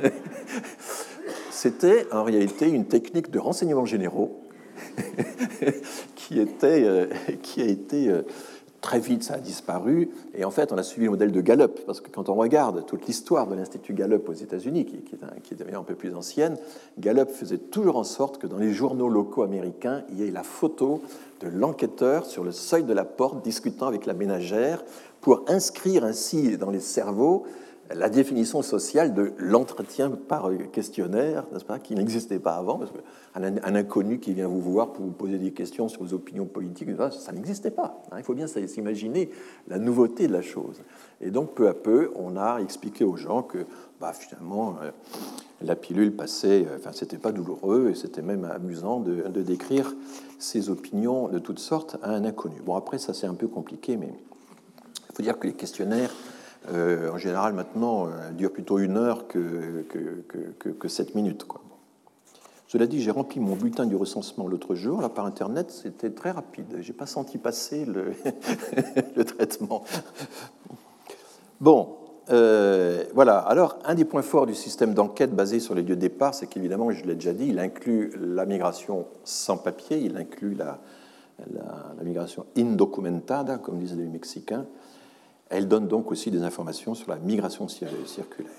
[1.51, 4.46] C'était en réalité une technique de renseignements généraux
[6.17, 7.07] qui, était, euh,
[7.43, 8.23] qui a été euh,
[8.81, 10.11] très vite, ça a disparu.
[10.35, 12.85] Et en fait, on a suivi le modèle de Gallup, parce que quand on regarde
[12.87, 16.57] toute l'histoire de l'Institut Gallup aux États-Unis, qui, qui, est un, un peu plus ancienne,
[16.99, 20.43] Gallup faisait toujours en sorte que dans les journaux locaux américains, il y ait la
[20.43, 21.03] photo
[21.41, 24.85] de l'enquêteur sur le seuil de la porte discutant avec la ménagère
[25.21, 27.45] pour inscrire ainsi dans les cerveaux
[27.95, 33.57] la définition sociale de l'entretien par questionnaire, n'est-ce pas, qui n'existait pas avant, parce qu'un
[33.63, 36.89] un inconnu qui vient vous voir pour vous poser des questions sur vos opinions politiques,
[37.13, 38.03] ça n'existait pas.
[38.11, 38.17] Hein.
[38.19, 39.31] Il faut bien s'imaginer
[39.69, 40.83] la nouveauté de la chose.
[41.21, 43.59] Et donc, peu à peu, on a expliqué aux gens que,
[44.01, 44.91] bah, finalement, euh,
[45.63, 49.95] la pilule passait, enfin, c'était pas douloureux, et c'était même amusant de, de décrire
[50.39, 52.57] ses opinions de toutes sortes à un inconnu.
[52.65, 54.13] Bon, après, ça c'est un peu compliqué, mais
[55.11, 56.11] Il faut dire que les questionnaires,
[56.73, 59.85] en général, maintenant, durent plutôt une heure que,
[60.59, 61.47] que, que, sept minutes.
[62.69, 66.33] Cela dit, j'ai rempli mon bulletin du recensement l'autre jour, là par Internet, c'était très
[66.33, 66.79] rapide.
[66.81, 68.13] Je n'ai pas senti passer le,
[69.17, 69.85] le traitement.
[71.61, 71.97] Bon,
[72.31, 73.39] euh, voilà.
[73.39, 76.47] Alors, un des points forts du système d'enquête basé sur les lieux de départ, c'est
[76.47, 80.81] qu'évidemment, je l'ai déjà dit, il inclut la migration sans papier, il inclut la,
[81.53, 84.67] la, migration indocumentada, comme disent les Mexicains.
[85.49, 88.51] Elle donne donc aussi des informations sur la migration circulaire.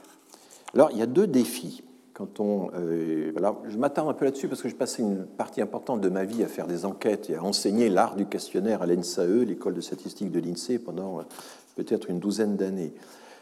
[0.74, 1.84] Alors, il y a deux défis
[2.18, 3.32] quand on, euh,
[3.68, 6.44] je m'attarde un peu là-dessus parce que j'ai passé une partie importante de ma vie
[6.44, 10.32] à faire des enquêtes et à enseigner l'art du questionnaire à l'ENSAE, l'école de statistique
[10.32, 11.24] de l'INSEE, pendant euh,
[11.76, 12.92] peut-être une douzaine d'années.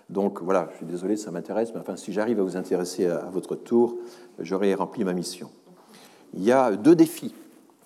[0.10, 3.30] Donc voilà, je suis désolé, ça m'intéresse, mais enfin, si j'arrive à vous intéresser à,
[3.32, 3.96] votre tour,
[4.40, 5.50] j'aurai rempli ma mission.
[6.34, 7.34] Il y a deux défis.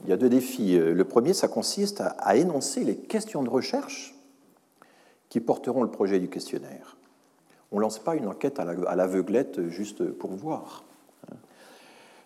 [0.05, 0.75] Il y a deux défis.
[0.75, 4.18] Euh, le premier, ça consiste à énoncer les questions de recherche
[5.29, 6.97] qui porteront le projet du questionnaire.
[7.71, 10.83] On ne lance pas une enquête à l'aveuglette juste pour voir,
[11.31, 11.35] hein.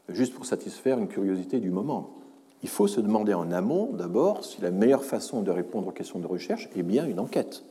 [0.10, 2.16] juste pour satisfaire une curiosité du moment.
[2.64, 6.20] Il faut se demander en amont, d'abord, si la meilleure façon de répondre aux questions
[6.20, 7.66] de recherche est bien une enquête,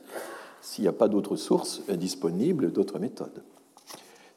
[0.61, 3.43] s'il n'y a pas d'autres sources disponibles, d'autres méthodes.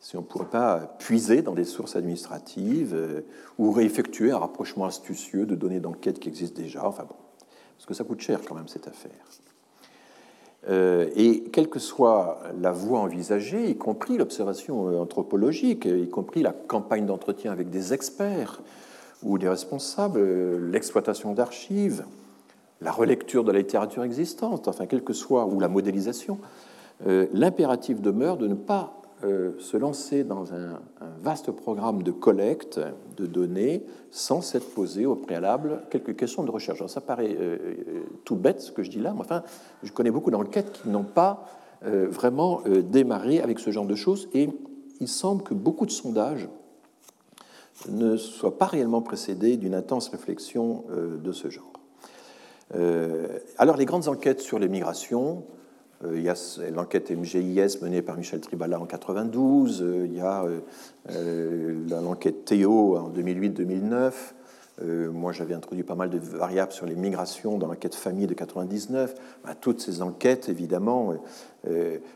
[0.00, 3.22] Si on ne pourrait pas puiser dans des sources administratives euh,
[3.58, 7.16] ou réeffectuer un rapprochement astucieux de données d'enquête qui existent déjà, enfin bon,
[7.76, 9.26] parce que ça coûte cher quand même cette affaire.
[10.68, 16.42] Euh, et quelle que soit la voie envisagée, y compris l'observation euh, anthropologique, y compris
[16.42, 18.60] la campagne d'entretien avec des experts
[19.22, 22.04] ou des responsables, euh, l'exploitation d'archives,
[22.80, 26.38] la relecture de la littérature existante, enfin, quelle que soit, ou la modélisation,
[27.34, 30.80] l'impératif demeure de ne pas euh, se lancer dans un,
[31.22, 32.80] vaste programme de collecte
[33.16, 36.78] de données sans s'être posé au préalable quelques questions de recherche.
[36.78, 37.56] Alors ça paraît euh,
[37.88, 39.42] euh, tout bête ce que je dis là, mais enfin,
[39.82, 41.46] je connais beaucoup d'enquêtes qui n'ont pas
[41.82, 44.48] vraiment démarré avec ce genre de choses et
[44.98, 46.48] il semble que beaucoup de sondages
[47.90, 51.72] ne soient pas réellement précédés d'une intense réflexion de ce genre.
[53.58, 55.55] alors les grandes enquêtes sur les migrations, euh,
[56.04, 56.34] il y a
[56.74, 60.44] l'enquête MGIS menée par Michel Tribala en 92, euh, il y a
[61.10, 64.12] euh, l'enquête Théo en 2008-2009.
[65.10, 69.14] moi, j'avais introduit pas mal de variables sur les migrations dans l'enquête famille de 99.
[69.44, 71.14] Bah, toutes ces enquêtes, évidemment,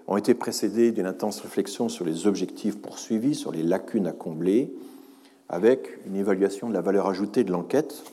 [0.07, 4.75] ont été précédées d'une intense réflexion sur les objectifs poursuivis, sur les lacunes à combler,
[5.49, 8.05] avec une évaluation de la valeur ajoutée de l'enquête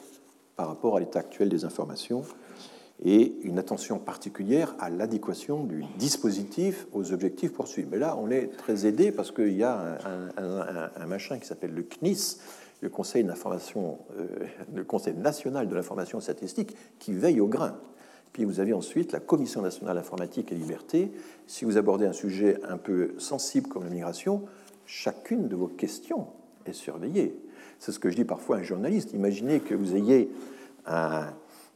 [0.56, 2.24] par rapport à l'état actuel des informations
[3.04, 7.88] et une attention particulière à l'adéquation du dispositif aux objectifs poursuivis.
[7.90, 9.98] Mais là, on est très aidé parce qu'il y a
[10.38, 12.38] un, machin qui s'appelle le CNIS,
[12.82, 13.88] le Conseil, euh,
[14.74, 17.78] le Conseil national de l'information statistique, qui veille au grain.
[18.34, 21.12] Puis vous avez ensuite la Commission nationale d'informatique et liberté.
[21.46, 24.44] Si vous abordez un sujet un peu sensible comme la migration,
[24.86, 26.28] chacune de vos questions
[26.66, 27.40] est surveillée.
[27.80, 29.14] C'est ce que je dis parfois à un journaliste.
[29.14, 30.30] Imaginez que vous ayez
[30.86, 31.28] un,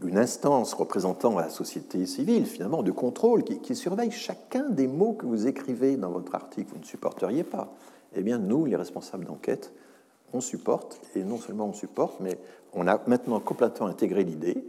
[0.04, 5.26] une instance représentant la société civile, finalement, de contrôle, qui, surveille chacun des mots que
[5.26, 7.74] vous écrivez dans votre article, vous ne supporteriez pas.
[8.16, 9.72] Eh bien, nous, les responsables d'enquête,
[10.34, 12.38] on supporte, et non seulement on supporte, mais
[12.74, 14.64] on a maintenant complètement intégré l'idée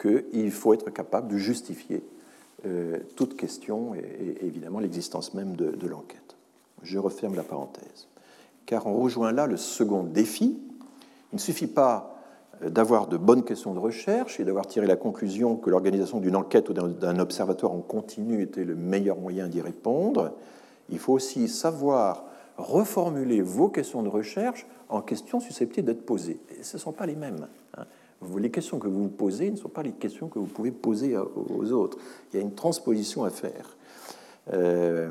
[0.00, 2.02] qu'il faut être capable de justifier
[2.66, 6.36] euh, toute question et, évidemment l'existence même de, de l'enquête.
[6.82, 8.08] Je referme la parenthèse.
[8.66, 10.58] Car on rejoint là le second défi.
[11.32, 12.15] Il ne suffit pas
[12.62, 16.68] d'avoir de bonnes questions de recherche et d'avoir tiré la conclusion que l'organisation d'une enquête
[16.68, 20.32] ou d'un observatoire en continu était le meilleur moyen d'y répondre,
[20.88, 22.24] il faut aussi savoir
[22.56, 26.40] reformuler vos questions de recherche en questions susceptibles d'être posées.
[26.62, 27.46] Ce ne sont pas les mêmes.
[27.76, 27.84] Hein.
[28.38, 31.16] Les questions que vous vous posez ne sont pas les questions que vous pouvez poser
[31.16, 31.98] aux autres.
[32.32, 33.76] Il y a une transposition à faire.
[34.52, 35.10] Euh,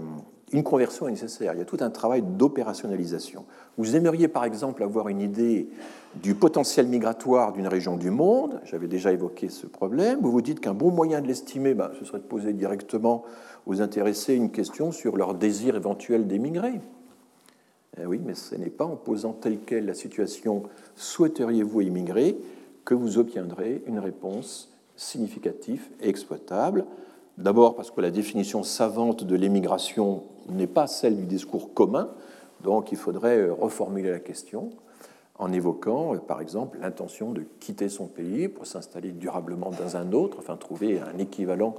[0.52, 1.54] une conversion est nécessaire.
[1.54, 3.46] Il y a tout un travail d'opérationnalisation.
[3.78, 5.68] Vous aimeriez par exemple avoir une idée
[6.22, 8.62] du potentiel migratoire d'une région du monde.
[8.64, 10.20] J'avais déjà évoqué ce problème.
[10.22, 13.24] Vous vous dites qu'un bon moyen de l'estimer, ben, ce serait de poser directement
[13.66, 16.80] aux intéressés une question sur leur désir éventuel d'émigrer.
[18.00, 20.64] Eh oui, mais ce n'est pas en posant telle quelle la situation
[20.96, 22.38] souhaiteriez-vous émigrer
[22.84, 26.86] que vous obtiendrez une réponse significative et exploitable.
[27.38, 32.10] D'abord parce que la définition savante de l'émigration n'est pas celle du discours commun,
[32.64, 34.72] donc il faudrait euh, reformuler la question
[35.38, 40.12] en évoquant, euh, par exemple, l'intention de quitter son pays pour s'installer durablement dans un
[40.14, 41.76] autre, enfin trouver un équivalent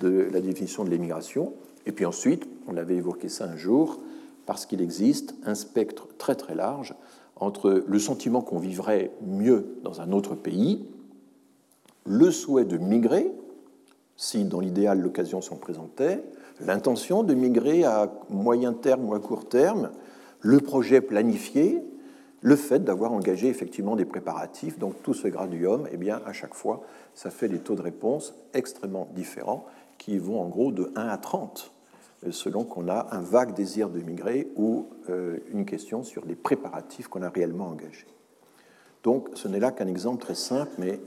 [0.00, 1.54] de la définition de l'émigration.
[1.86, 4.00] Et puis ensuite, on avait évoqué ça un jour,
[4.46, 6.94] parce qu'il existe un spectre très très large
[7.36, 10.84] entre le sentiment qu'on vivrait mieux dans un autre pays,
[12.04, 13.30] le souhait de migrer,
[14.16, 16.24] si dans l'idéal l'occasion s'en présentait,
[16.60, 19.90] l'intention de migrer à moyen terme ou à court terme,
[20.40, 21.82] le projet planifié,
[22.40, 24.78] le fait d'avoir engagé effectivement des préparatifs.
[24.78, 26.82] Donc tout ce graduum, eh bien, à chaque fois,
[27.14, 29.66] ça fait des taux de réponse extrêmement différents
[29.98, 31.72] qui vont en gros de 1 à 30
[32.26, 36.36] euh, selon qu'on a un vague désir de migrer ou euh, une question sur les
[36.36, 38.06] préparatifs qu'on a réellement engagés.
[39.02, 41.00] Donc ce n'est là qu'un exemple très simple, mais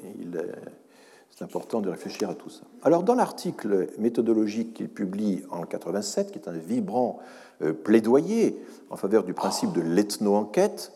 [1.36, 2.62] c'est important de réfléchir à tout ça.
[2.84, 7.20] Alors dans l'article méthodologique qu'il publie en 87, qui est un vibrant
[7.62, 10.92] euh, plaidoyer en faveur du principe de l'ethno-enquête,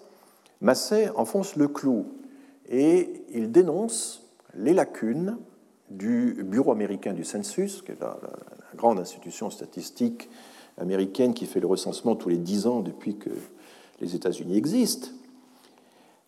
[0.62, 2.06] Massey enfonce le clou
[2.70, 4.24] et il dénonce
[4.56, 5.38] les lacunes
[5.90, 8.18] du Bureau américain du census, qui est la,
[8.76, 10.30] grande institution statistique
[10.78, 13.30] américaine qui fait le recensement tous les dix ans depuis que
[14.02, 15.08] les États-Unis existent.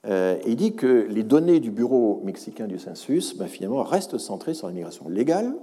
[0.05, 4.53] Euh, il dit que les données du Bureau mexicain du census ben, finalement restent centrées
[4.53, 5.53] sur l'immigration légale,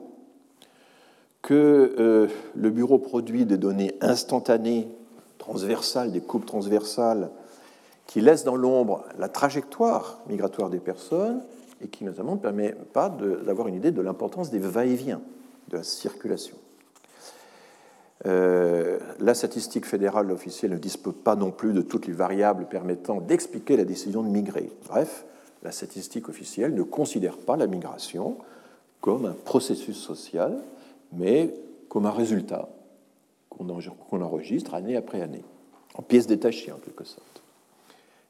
[1.40, 4.88] que euh, le Bureau produit des données instantanées,
[5.38, 7.30] transversales, des coupes transversales,
[8.06, 11.42] qui laissent dans l'ombre la trajectoire migratoire des personnes
[11.80, 15.20] et qui notamment ne permet pas d'avoir une idée de l'importance des va-et-vient,
[15.68, 16.56] de la circulation.
[18.26, 23.20] Euh, la statistique fédérale officielle ne dispose pas non plus de toutes les variables permettant
[23.20, 24.70] d'expliquer la décision de migrer.
[24.88, 25.26] Bref,
[25.62, 28.38] la statistique officielle ne considère pas la migration
[29.00, 30.58] comme un processus social,
[31.12, 31.54] mais
[31.88, 32.68] comme un résultat
[33.50, 35.44] qu'on enregistre année après année,
[35.94, 37.42] en pièces détachées en quelque sorte.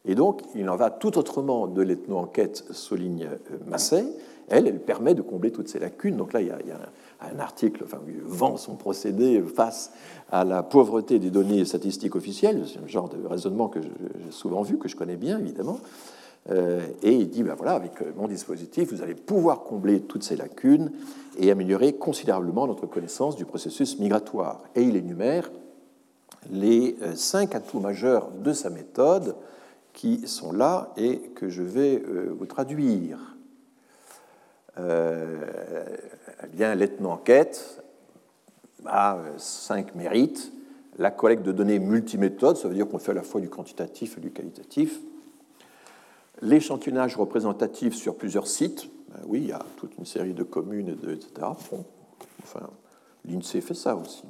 [0.05, 4.05] Et donc, il en va tout autrement de l'ethno-enquête, souligne euh, Massey.
[4.49, 6.16] Elle, elle permet de combler toutes ces lacunes.
[6.16, 6.59] Donc là, il y a,
[7.20, 9.92] un article enfin, vend son procédé face
[10.30, 12.64] à la pauvreté des données statistiques officielles.
[12.66, 15.78] C'est un genre de raisonnement que j'ai souvent vu, que je connais bien, évidemment.
[16.50, 20.24] Euh, et il dit, ben voilà, avec euh, mon dispositif, vous allez pouvoir combler toutes
[20.24, 20.92] ces lacunes
[21.38, 24.62] et améliorer considérablement notre connaissance du processus migratoire.
[24.74, 25.50] Et il énumère
[26.50, 29.34] les cinq atouts majeurs de sa méthode
[29.94, 33.34] qui sont là et que je vais euh, vous traduire.
[34.79, 35.87] Euh,
[36.43, 37.83] eh bien, l'ethno-enquête
[38.87, 40.53] a cinq mérites.
[40.99, 44.18] La collecte de données multiméthode, ça veut dire qu'on fait à la fois du quantitatif
[44.18, 45.01] et du qualitatif.
[46.41, 48.89] L'échantillonnage représentatif sur plusieurs sites.
[49.09, 51.29] Ben oui, il y a toute une série de communes, etc.
[51.43, 52.68] enfin,
[53.25, 54.25] l'INSEE fait ça aussi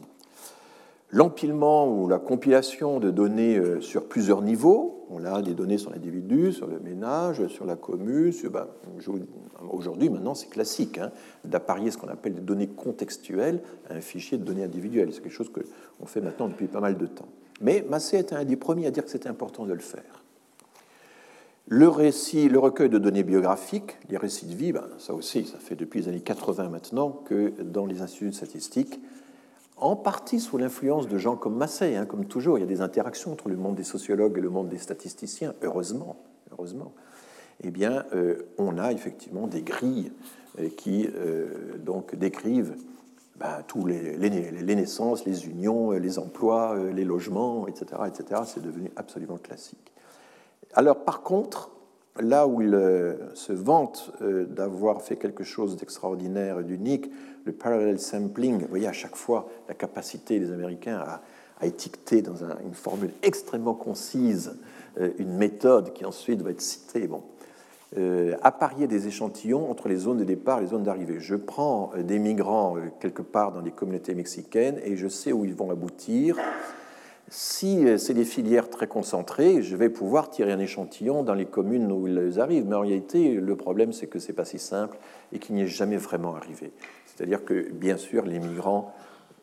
[1.14, 4.93] l'empilement ou la compilation de données euh, sur plusieurs niveaux.
[5.10, 8.32] On a des données sur l'individu, sur le ménage, sur la commune.
[8.50, 8.66] Ben,
[9.70, 11.10] aujourd'hui, maintenant, c'est classique hein,
[11.44, 15.10] d'apparier ce qu'on appelle des données contextuelles à un fichier de données individuelles.
[15.12, 17.28] C'est quelque chose qu'on fait maintenant depuis pas mal de temps.
[17.60, 20.24] Mais Massé était un des premiers à dire que c'était important de le faire.
[21.66, 26.00] Le recueil de données biographiques, les récits de vie, ben, ça aussi, ça fait depuis
[26.00, 29.00] les années 80 maintenant que dans les instituts de statistiques,
[29.76, 32.58] en partie sous l'influence de gens comme Massey, hein, comme toujours.
[32.58, 35.54] Il y a des interactions entre le monde des sociologues et le monde des statisticiens,
[35.62, 36.16] heureusement.
[36.52, 36.92] heureusement.
[37.62, 40.12] Eh bien, euh, on a effectivement des grilles
[40.58, 42.76] euh, qui euh, donc décrivent
[43.36, 48.02] ben, tous les, les, naissances, les unions, les emplois, les logements, etc.
[48.06, 48.42] etc.
[48.46, 49.92] C'est devenu absolument classique.
[50.74, 51.70] Alors, par contre,
[52.20, 52.78] là où il
[53.34, 57.10] se vante d'avoir fait quelque chose d'extraordinaire et d'unique,
[57.44, 61.22] le parallel sampling, vous voyez à chaque fois la capacité des Américains à,
[61.62, 64.58] étiqueter dans une formule extrêmement concise
[65.00, 67.06] euh, une méthode qui ensuite va être citée.
[67.06, 67.22] Bon.
[67.96, 71.20] Euh, apparier des échantillons entre les zones de départ et les zones d'arrivée.
[71.20, 75.46] Je prends euh, des migrants quelque part dans des communautés mexicaines et je sais où
[75.46, 76.36] ils vont aboutir.
[77.28, 81.90] Si c'est des filières très concentrées, je vais pouvoir tirer un échantillon dans les communes
[81.90, 82.66] où ils arrivent.
[82.66, 84.98] Mais en réalité, le problème, c'est que ce n'est pas si simple
[85.32, 86.72] et qu'il n'y est jamais vraiment arrivé.
[87.14, 88.94] C'est-à-dire que, bien sûr, les migrants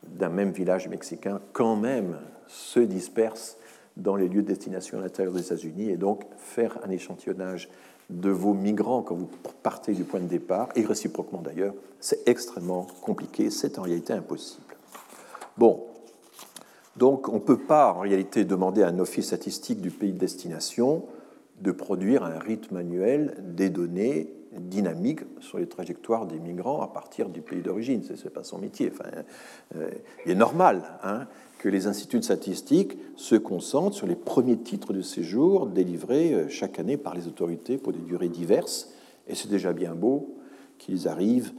[0.02, 2.18] d'un même village mexicain, quand même,
[2.48, 3.56] se dispersent
[3.96, 5.90] dans les lieux de destination à l'intérieur des États-Unis.
[5.90, 7.68] Et donc, faire un échantillonnage
[8.10, 9.30] de vos migrants quand vous
[9.62, 14.64] partez du point de départ, et réciproquement d'ailleurs, c'est extrêmement compliqué, c'est en réalité impossible.
[15.56, 15.84] Bon,
[16.96, 20.18] donc on ne peut pas en réalité demander à un office statistique du pays de
[20.18, 21.04] destination
[21.60, 27.28] de produire un rythme manuel des données dynamique sur les trajectoires des migrants à partir
[27.28, 28.02] du pays d'origine.
[28.02, 28.92] Ce n'est pas son métier.
[28.92, 29.08] Enfin,
[29.76, 29.90] euh,
[30.24, 31.26] il est normal hein,
[31.58, 36.48] que les instituts de statistiques se concentrent sur les premiers titres de séjour délivrés euh,
[36.48, 38.90] chaque année par les autorités pour des durées diverses.
[39.26, 40.36] Et c'est déjà bien beau
[40.78, 41.52] qu'ils arrivent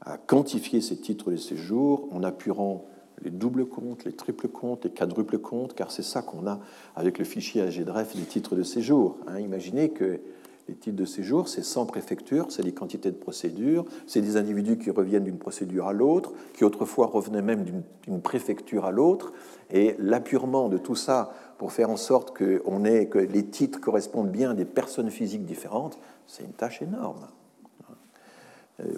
[0.00, 2.84] à quantifier ces titres de séjour en appurant
[3.22, 6.58] les doubles comptes, les triples comptes, les quadruples comptes, car c'est ça qu'on a
[6.96, 9.16] avec le fichier AGDREF des titres de séjour.
[9.28, 9.38] Hein.
[9.38, 10.20] Imaginez que
[10.68, 14.78] Les titres de séjour, c'est sans préfecture, c'est les quantités de procédures, c'est des individus
[14.78, 19.32] qui reviennent d'une procédure à l'autre, qui autrefois revenaient même d'une préfecture à l'autre,
[19.70, 22.62] et l'appurement de tout ça pour faire en sorte que,
[23.04, 27.26] que les titres correspondent bien à des personnes physiques différentes, c'est une tâche énorme.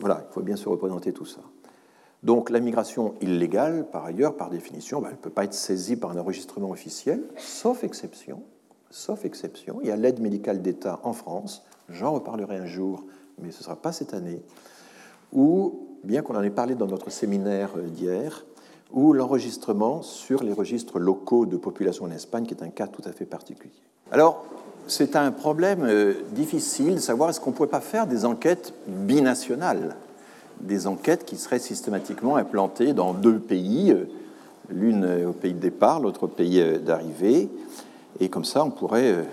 [0.00, 1.40] voilà, il faut bien se représenter tout ça.
[2.24, 5.96] Donc la migration illégale, par ailleurs, par définition, ben, elle ne peut pas être saisie
[5.96, 8.42] par un enregistrement officiel, sauf exception.
[8.96, 9.80] Sauf exception.
[9.82, 13.02] Il y a l'aide médicale d'État en France, j'en reparlerai un jour,
[13.42, 14.40] mais ce ne sera pas cette année,
[15.32, 18.46] ou, bien qu'on en ait parlé dans notre séminaire d'hier,
[18.92, 23.02] ou l'enregistrement sur les registres locaux de population en Espagne, qui est un cas tout
[23.04, 23.74] à fait particulier.
[24.12, 24.44] Alors,
[24.86, 28.74] c'est un problème euh, difficile de savoir est-ce qu'on ne pourrait pas faire des enquêtes
[28.86, 29.96] binationales
[30.60, 34.04] des enquêtes qui seraient systématiquement implantées dans deux pays, euh,
[34.70, 37.50] l'une au pays de départ, l'autre au pays euh, d'arrivée.
[38.20, 39.26] Et comme ça, on pourrait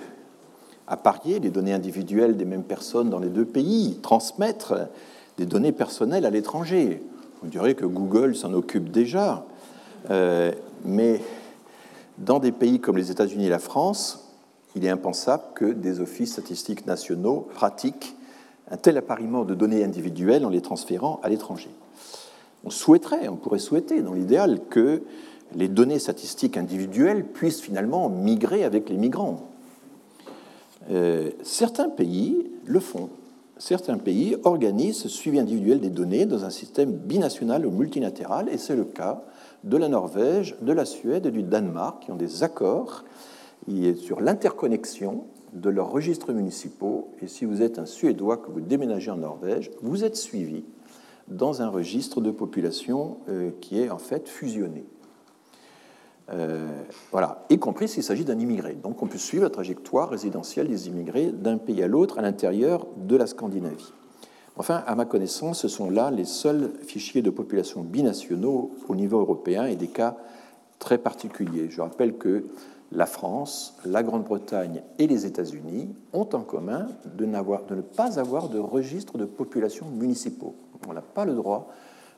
[0.87, 4.73] apparier les données individuelles des mêmes personnes dans les deux pays, transmettre
[5.37, 7.01] des données personnelles à l'étranger.
[7.43, 9.45] On dirait que Google s'en occupe déjà.
[10.09, 10.51] Euh,
[10.83, 11.21] mais
[12.17, 14.27] dans des pays comme les États-Unis et la France,
[14.75, 18.15] il est impensable que des offices statistiques nationaux pratiquent
[18.69, 21.71] un tel appariement de données individuelles en les transférant à l'étranger.
[22.63, 25.01] On souhaiterait, on pourrait souhaiter dans l'idéal que
[25.55, 29.49] les données statistiques individuelles puissent finalement migrer avec les migrants.
[30.89, 33.09] Euh, certains pays le font.
[33.57, 38.57] Certains pays organisent ce suivi individuel des données dans un système binational ou multilatéral, et
[38.57, 39.23] c'est le cas
[39.63, 43.03] de la Norvège, de la Suède et du Danemark, qui ont des accords
[43.97, 47.09] sur l'interconnexion de leurs registres municipaux.
[47.21, 50.63] Et si vous êtes un Suédois que vous déménagez en Norvège, vous êtes suivi
[51.27, 54.83] dans un registre de population euh, qui est en fait fusionné.
[56.29, 56.67] Euh,
[57.11, 58.73] voilà, y compris s'il s'agit d'un immigré.
[58.73, 62.87] Donc on peut suivre la trajectoire résidentielle des immigrés d'un pays à l'autre à l'intérieur
[62.97, 63.93] de la Scandinavie.
[64.57, 69.19] Enfin, à ma connaissance, ce sont là les seuls fichiers de population binationaux au niveau
[69.19, 70.17] européen et des cas
[70.79, 71.69] très particuliers.
[71.69, 72.45] Je rappelle que
[72.91, 78.59] la France, la Grande-Bretagne et les États-Unis ont en commun de, ne pas avoir de
[78.59, 80.55] registre de population municipaux.
[80.87, 81.69] On n'a pas le droit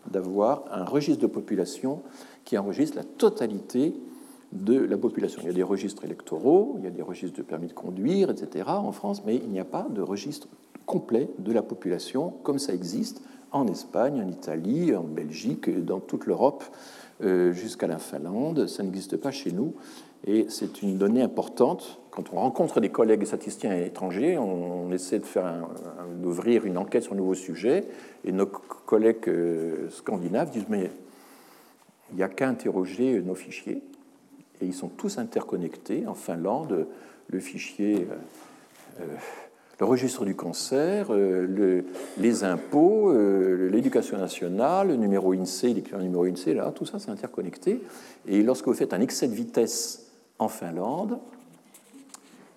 [0.09, 2.01] d'avoir un registre de population
[2.45, 3.93] qui enregistre la totalité
[4.51, 5.41] de la population.
[5.43, 8.29] Il y a des registres électoraux, il y a des registres de permis de conduire,
[8.29, 8.65] etc.
[8.67, 10.47] en France, mais il n'y a pas de registre
[10.85, 13.21] complet de la population comme ça existe
[13.51, 16.63] en Espagne, en Italie, en Belgique, dans toute l'Europe,
[17.23, 18.67] euh, jusqu'à la Finlande.
[18.67, 19.73] Ça n'existe pas chez nous.
[20.25, 21.99] Et c'est une donnée importante.
[22.09, 25.67] Quand on rencontre des collègues statisticiens étrangers, on, essaie de faire
[26.21, 27.87] d'ouvrir une enquête sur un nouveau sujet,
[28.23, 30.91] et nos collègues euh, scandinaves disent mais
[32.13, 33.81] il n'y a qu'à interroger nos fichiers,
[34.61, 36.05] et ils sont tous interconnectés.
[36.07, 36.87] En Finlande,
[37.27, 39.15] le fichier, euh, euh,
[39.79, 46.71] le registre du cancer, les impôts, l'éducation nationale, le numéro INSEE, l'équivalent numéro INSEE, là,
[46.71, 47.81] tout ça c'est interconnecté.
[48.27, 51.17] Et lorsque vous faites un excès de vitesse en Finlande,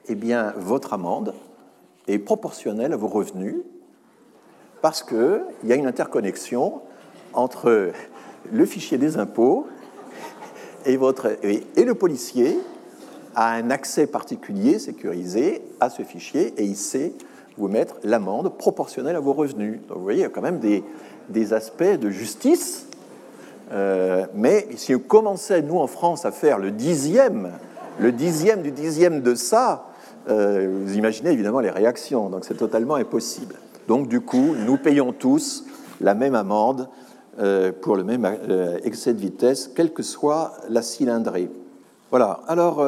[0.08, 1.34] eh bien, votre amende
[2.06, 3.56] est proportionnelle à vos revenus
[4.82, 6.80] parce qu'il y a une interconnexion
[7.32, 7.92] entre
[8.52, 9.66] le fichier des impôts
[10.84, 12.58] et, votre, et, le policier
[13.34, 17.12] a un accès particulier sécurisé à ce fichier et il sait
[17.58, 19.80] vous mettre l'amende proportionnelle à vos revenus.
[19.88, 20.84] Donc vous voyez, il y a quand même des,
[21.28, 22.86] des aspects de justice.
[23.72, 27.50] Euh, mais si on commençait, nous en France, à faire le dixième
[27.98, 29.86] le dixième du dixième de ça,
[30.28, 33.54] euh, vous imaginez évidemment les réactions, donc c'est totalement impossible.
[33.88, 35.64] Donc du coup, nous payons tous
[36.00, 36.88] la même amende
[37.80, 41.50] pour le même euh, excès de vitesse, quelle que soit la cylindrée.
[42.10, 42.86] Voilà, alors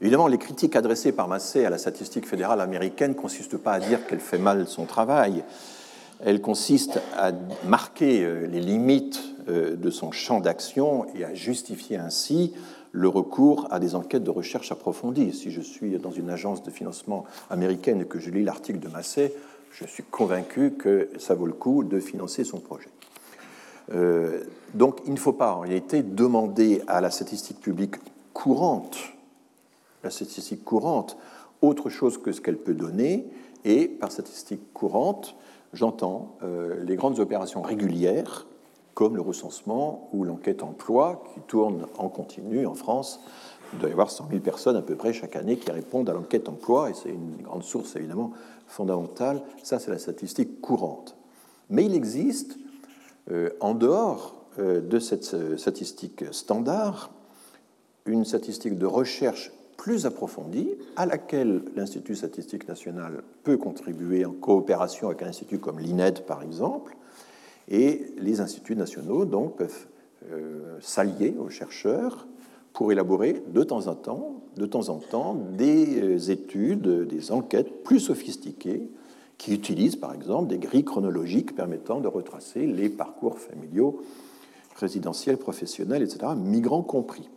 [0.00, 3.80] évidemment, les critiques adressées par Massé à la statistique fédérale américaine ne consistent pas à
[3.80, 5.44] dire qu'elle fait mal son travail,
[6.24, 7.30] elles consistent à
[7.64, 12.54] marquer les limites de son champ d'action et à justifier ainsi
[12.92, 15.32] le recours à des enquêtes de recherche approfondies.
[15.32, 18.88] Si je suis dans une agence de financement américaine et que je lis l'article de
[18.88, 19.32] Massé,
[19.72, 22.88] je suis convaincu que ça vaut le coup de financer son projet.
[23.92, 24.44] Euh,
[24.74, 27.96] donc il ne faut pas en réalité demander à la statistique publique
[28.32, 28.96] courante,
[30.04, 31.16] la statistique courante,
[31.62, 33.26] autre chose que ce qu'elle peut donner,
[33.64, 35.34] et par statistique courante,
[35.72, 38.46] j'entends euh, les grandes opérations régulières
[38.94, 43.20] comme le recensement ou l'enquête emploi qui tourne en continu en France.
[43.72, 46.14] Il doit y avoir 100 000 personnes à peu près chaque année qui répondent à
[46.14, 48.32] l'enquête emploi, et c'est une grande source évidemment
[48.66, 49.42] fondamentale.
[49.62, 51.16] Ça, c'est la statistique courante.
[51.70, 52.58] Mais il existe,
[53.60, 57.12] en dehors euh, de cette euh, statistique standard,
[58.06, 65.08] une statistique de recherche plus approfondie à laquelle l'Institut statistique national peut contribuer en coopération
[65.08, 66.96] avec un institut comme l'INED par exemple,
[67.68, 69.86] et les instituts nationaux donc peuvent
[70.32, 72.26] euh, s'allier aux chercheurs
[72.72, 77.84] pour élaborer de temps en temps, de temps en temps des euh, études, des enquêtes
[77.84, 78.90] plus sophistiquées
[79.38, 84.02] qui utilisent par exemple des grilles chronologiques permettant de retracer les parcours familiaux,
[84.76, 87.30] résidentiels, professionnels, etc., migrants compris.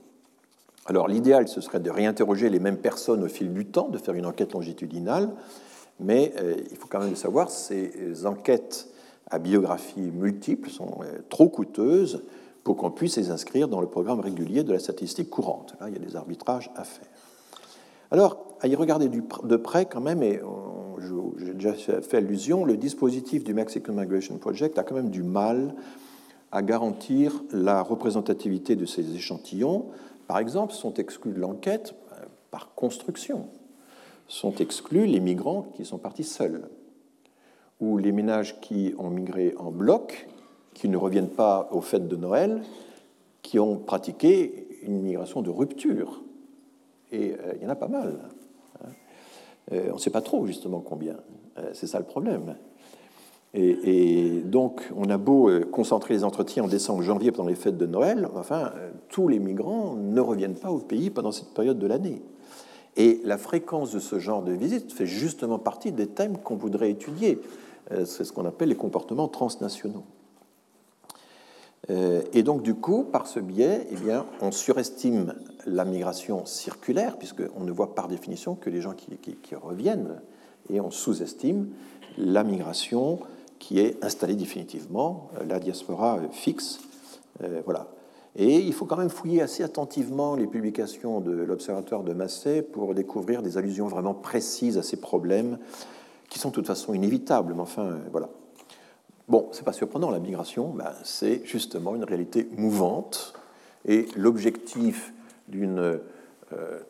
[0.87, 4.15] Alors l'idéal, ce serait de réinterroger les mêmes personnes au fil du temps, de faire
[4.15, 5.29] une enquête longitudinale,
[5.99, 8.87] mais euh, il faut quand même le savoir, ces enquêtes
[9.29, 12.23] à biographie multiple sont euh, trop coûteuses
[12.63, 15.75] pour qu'on puisse les inscrire dans le programme régulier de la statistique courante.
[15.79, 17.07] Là, il y a des arbitrages à faire.
[18.11, 20.41] Alors, à y regarder de près quand même, et
[21.37, 25.73] j'ai déjà fait allusion, le dispositif du Mexican Migration Project a quand même du mal
[26.51, 29.85] à garantir la représentativité de ces échantillons
[30.31, 33.49] par exemple, sont exclus de l'enquête euh, par construction.
[34.29, 36.69] Sont exclus les migrants qui sont partis seuls,
[37.81, 40.29] ou les ménages qui ont migré en bloc,
[40.73, 42.61] qui ne reviennent pas aux fêtes de Noël,
[43.41, 46.21] qui ont pratiqué une migration de rupture.
[47.11, 48.29] Et euh, il y en a pas mal.
[49.71, 51.17] Euh, on ne sait pas trop justement combien.
[51.73, 52.55] C'est ça le problème.
[53.53, 57.77] Et, donc, on a beau euh, concentrer les entretiens en décembre, janvier pendant les fêtes
[57.77, 61.77] de Noël, enfin, euh, tous les migrants ne reviennent pas au pays pendant cette période
[61.77, 62.21] de l'année.
[62.95, 66.91] Et la fréquence de ce genre de visite fait justement partie des thèmes qu'on voudrait
[66.91, 67.39] étudier.
[67.91, 70.03] Euh, c'est ce qu'on appelle les comportements transnationaux.
[72.33, 75.33] Et donc, du coup, par ce biais, eh bien, on surestime
[75.65, 80.21] la migration circulaire, puisqu'on ne voit par définition que les gens qui, reviennent,
[80.69, 81.69] et on sous-estime
[82.17, 83.19] la migration
[83.59, 86.79] qui est installée définitivement, euh, la diaspora euh, fixe.
[87.43, 87.87] Euh, voilà.
[88.35, 92.95] Et il faut quand même fouiller assez attentivement les publications de l'Observatoire de Massé pour
[92.95, 95.59] découvrir des allusions vraiment précises à ces problèmes
[96.29, 97.53] qui sont de toute façon inévitables.
[97.53, 98.29] Mais enfin, voilà.
[99.27, 103.33] Bon, c'est pas surprenant, la migration, ben, c'est justement une réalité mouvante.
[103.85, 105.13] Et l'objectif
[105.47, 105.99] d'une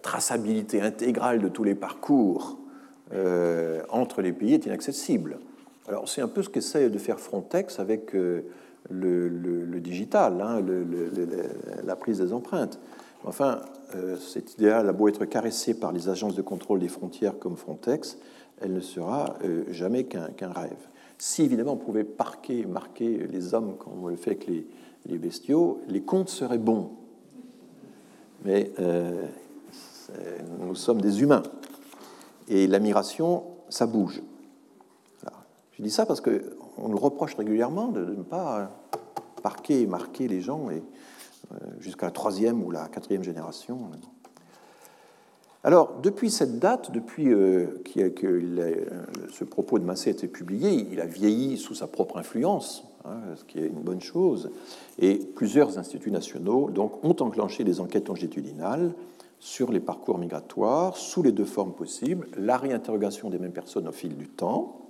[0.01, 2.57] traçabilité intégrale de tous les parcours
[3.89, 5.37] entre les pays est inaccessible.
[5.87, 8.43] Alors c'est un peu ce qu'essaie de faire Frontex avec euh,
[8.89, 10.61] le, digital, hein,
[11.83, 12.79] la prise des empreintes.
[13.25, 13.61] Enfin,
[13.95, 17.57] euh, cet idéal a beau être caressé par les agences de contrôle des frontières comme
[17.57, 18.17] Frontex,
[18.61, 20.87] elle ne sera euh, jamais qu'un rêve.
[21.23, 25.80] Si évidemment on pouvait parquer, marquer les hommes comme on le fait avec les, bestiaux,
[25.88, 26.93] les comptes seraient bons.
[28.43, 28.72] Mais
[30.61, 31.43] nous sommes des humains.
[32.48, 34.23] Et la migration, ça bouge.
[35.73, 38.72] Je dis ça parce qu'on nous reproche régulièrement de, ne pas
[39.43, 43.91] parquer et marquer les gens euh, jusqu'à la troisième ou la quatrième génération.
[45.63, 48.41] Alors, depuis cette date, depuis euh, que
[49.31, 53.19] ce propos de Massé a été publié, il a vieilli sous sa propre influence, hein,
[53.35, 54.49] ce qui est une bonne chose,
[54.97, 58.93] et plusieurs instituts nationaux donc, ont enclenché des enquêtes longitudinales
[59.39, 63.91] sur les parcours migratoires sous les deux formes possibles, la réinterrogation des mêmes personnes au
[63.91, 64.81] fil du temps,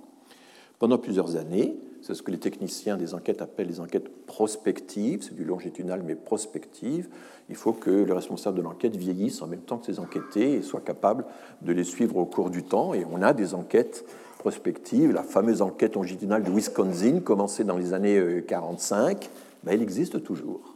[0.78, 1.76] pendant plusieurs années.
[2.02, 6.16] C'est ce que les techniciens des enquêtes appellent les enquêtes prospectives, c'est du longitudinal mais
[6.16, 7.08] prospective.
[7.48, 10.62] Il faut que le responsable de l'enquête vieillisse en même temps que ses enquêtés et
[10.62, 11.24] soit capable
[11.60, 12.92] de les suivre au cours du temps.
[12.92, 14.04] Et on a des enquêtes
[14.38, 15.12] prospectives.
[15.12, 19.30] La fameuse enquête longitudinale de Wisconsin, commencée dans les années 45,
[19.62, 20.74] ben, elle existe toujours.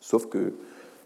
[0.00, 0.52] Sauf que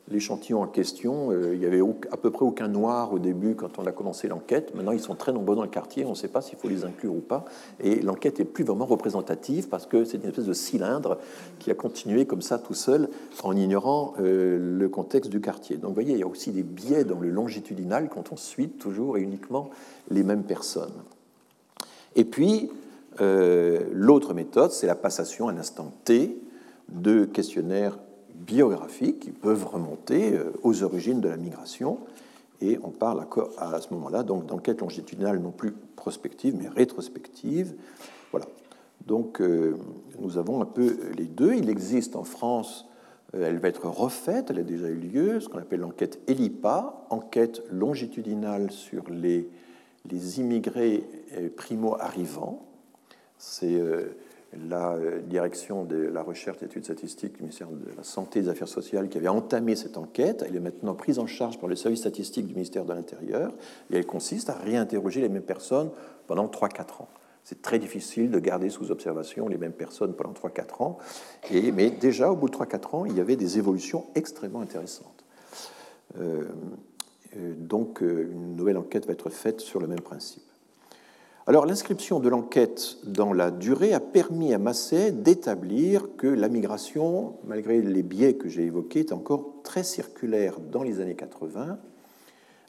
[0.08, 1.80] l'échantillon en question, euh, il n'y avait
[2.10, 4.74] à peu près aucun noir au début quand on a commencé l'enquête.
[4.74, 6.84] Maintenant, ils sont très nombreux dans le quartier, on ne sait pas s'il faut les
[6.84, 7.44] inclure ou pas.
[7.80, 11.18] Et l'enquête est plus vraiment représentative parce que c'est une espèce de cylindre
[11.58, 13.08] qui a continué comme ça tout seul
[13.42, 15.76] en ignorant euh, le contexte du quartier.
[15.76, 18.68] Donc vous voyez, il y a aussi des biais dans le longitudinal quand on suit
[18.68, 19.70] toujours et uniquement
[20.10, 20.92] les mêmes personnes.
[22.16, 22.70] Et puis,
[23.20, 26.38] euh, l'autre méthode, c'est la passation à un instant T
[26.88, 27.98] de questionnaires
[28.42, 31.98] biographiques qui peuvent remonter euh, aux origines de la migration.
[32.60, 33.26] Et on parle
[33.58, 37.74] à ce moment-là donc d'enquête longitudinale non plus prospective, mais rétrospective.
[38.30, 38.46] Voilà.
[39.06, 39.76] Donc euh,
[40.20, 41.54] nous avons un peu les deux.
[41.54, 42.86] Il existe en France,
[43.34, 47.06] euh, elle va être refaite, elle a déjà eu lieu, ce qu'on appelle l'enquête ELIPA,
[47.10, 49.48] enquête longitudinale sur les,
[50.08, 51.04] les immigrés
[51.56, 52.64] primo-arrivants.
[53.38, 53.80] C'est
[54.68, 58.42] la euh, direction de la recherche et études statistiques du ministère de la Santé et
[58.42, 60.44] des Affaires sociales qui avait entamé cette enquête.
[60.46, 63.52] Elle est maintenant prise en charge par le service statistique du ministère de l'Intérieur
[63.90, 65.90] et elle consiste à réinterroger les mêmes personnes
[66.26, 67.08] pendant 3-4 ans.
[67.44, 70.98] C'est très difficile de garder sous observation les mêmes personnes pendant 3-4 ans,
[71.50, 75.24] mais déjà au bout de 3-4 ans, il y avait des évolutions extrêmement intéressantes.
[76.20, 76.44] Euh,
[77.56, 80.51] donc une nouvelle enquête va être faite sur le même principe.
[81.48, 87.34] Alors l'inscription de l'enquête dans la durée a permis à Massé d'établir que la migration,
[87.44, 91.78] malgré les biais que j'ai évoqués, est encore très circulaire dans les années 80,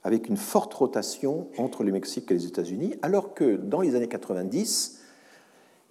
[0.03, 4.07] avec une forte rotation entre le Mexique et les États-Unis, alors que dans les années
[4.07, 5.01] 90,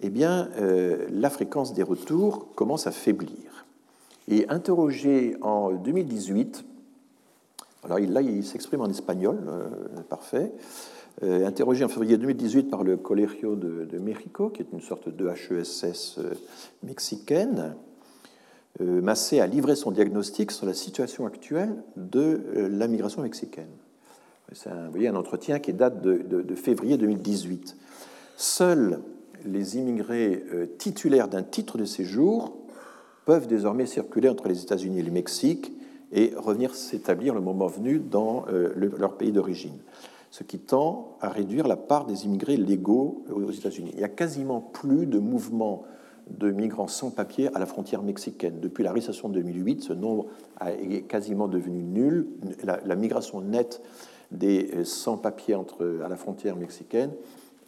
[0.01, 3.65] eh bien, euh, la fréquence des retours commence à faiblir.
[4.27, 6.65] Et interrogé en 2018,
[7.85, 9.69] alors là il s'exprime en espagnol, euh,
[10.09, 10.51] parfait,
[11.21, 16.17] interrogé en février 2018 par le Colegio de, México, qui est une sorte de HESS
[16.17, 16.33] euh,
[16.81, 17.75] mexicaine,
[18.81, 22.41] euh, Massé a livré son diagnostic sur la situation actuelle de
[22.71, 23.69] la migration mexicaine.
[24.51, 27.75] C'est un, entretien qui date de février 2018.
[28.35, 28.99] Seuls
[29.45, 30.43] les immigrés
[30.77, 32.55] titulaires d'un titre de séjour
[33.25, 35.71] peuvent désormais circuler entre les États-Unis et le Mexique
[36.11, 38.45] et revenir s'établir le moment venu dans
[38.75, 39.79] leur pays d'origine
[40.33, 43.91] ce qui tend à réduire la part des immigrés légaux aux États-Unis.
[43.93, 45.83] Il n'y a quasiment plus de mouvements
[46.27, 48.59] de migrants sans papier à la frontière mexicaine.
[48.59, 50.25] Depuis la récession de 2008, ce nombre
[50.65, 52.25] est quasiment devenu nul.
[52.63, 53.83] La, migration nette
[54.31, 55.55] des sans-papiers
[56.03, 57.11] à la frontière mexicaine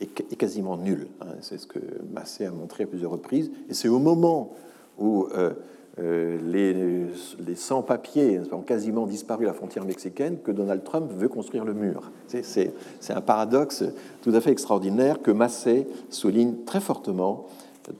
[0.01, 1.05] est, quasiment nulle.
[1.21, 1.35] Hein.
[1.41, 1.77] C'est ce que
[2.11, 3.51] Massé a montré à plusieurs reprises.
[3.69, 4.53] Et c'est au moment
[4.97, 5.53] où euh,
[5.97, 11.63] euh, les, sans-papiers ont quasiment disparu à la frontière mexicaine que Donald Trump veut construire
[11.63, 12.11] le mur.
[12.27, 12.73] C'est
[13.09, 13.83] un paradoxe
[14.21, 17.45] tout à fait extraordinaire que Massé souligne très fortement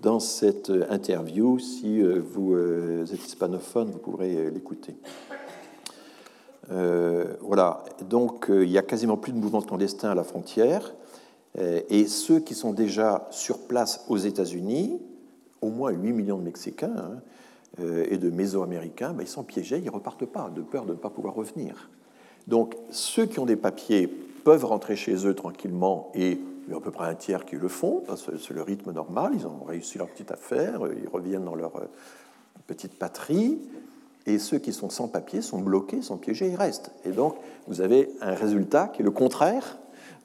[0.02, 1.58] dans cette interview.
[1.60, 4.96] Si euh, vous euh, êtes hispanophone, vous pourrez l'écouter.
[6.68, 10.94] voilà, donc il n'y a quasiment plus de mouvement clandestin à la frontière.
[11.58, 15.00] Et ceux qui sont déjà sur place aux États-Unis,
[15.62, 17.22] au moins 8 millions de Mexicains, hein,
[17.80, 20.98] et de Mésoaméricains, ben, ils sont piégés, ils ne repartent pas, de peur de ne
[20.98, 21.90] pas pouvoir revenir.
[22.48, 26.78] Donc ceux qui ont des papiers peuvent rentrer chez eux tranquillement et il y a
[26.78, 29.98] à peu près un tiers qui le font, c'est le rythme normal, ils ont réussi
[29.98, 31.86] leur petite affaire, ils reviennent dans leur euh,
[32.66, 33.60] petite patrie,
[34.26, 36.92] et ceux qui sont sans papiers sont bloqués, sont piégés, ils restent.
[37.06, 37.36] Et donc
[37.68, 39.78] vous avez un résultat qui est le contraire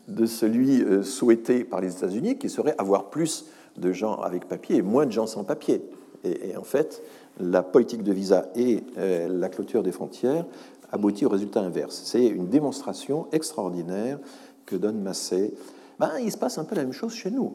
[0.09, 3.47] de celui euh, souhaité par les États-Unis, qui serait avoir plus
[3.77, 5.83] de gens avec papier et moins de gens sans papier.
[6.23, 7.03] Et en fait,
[7.41, 10.45] la politique de visa et euh, la clôture des frontières
[10.93, 12.03] aboutit au résultat inverse.
[12.05, 14.19] C'est une démonstration extraordinaire
[14.67, 15.55] que donne Massé.
[15.99, 17.55] Ben, il se passe un peu la même chose chez nous,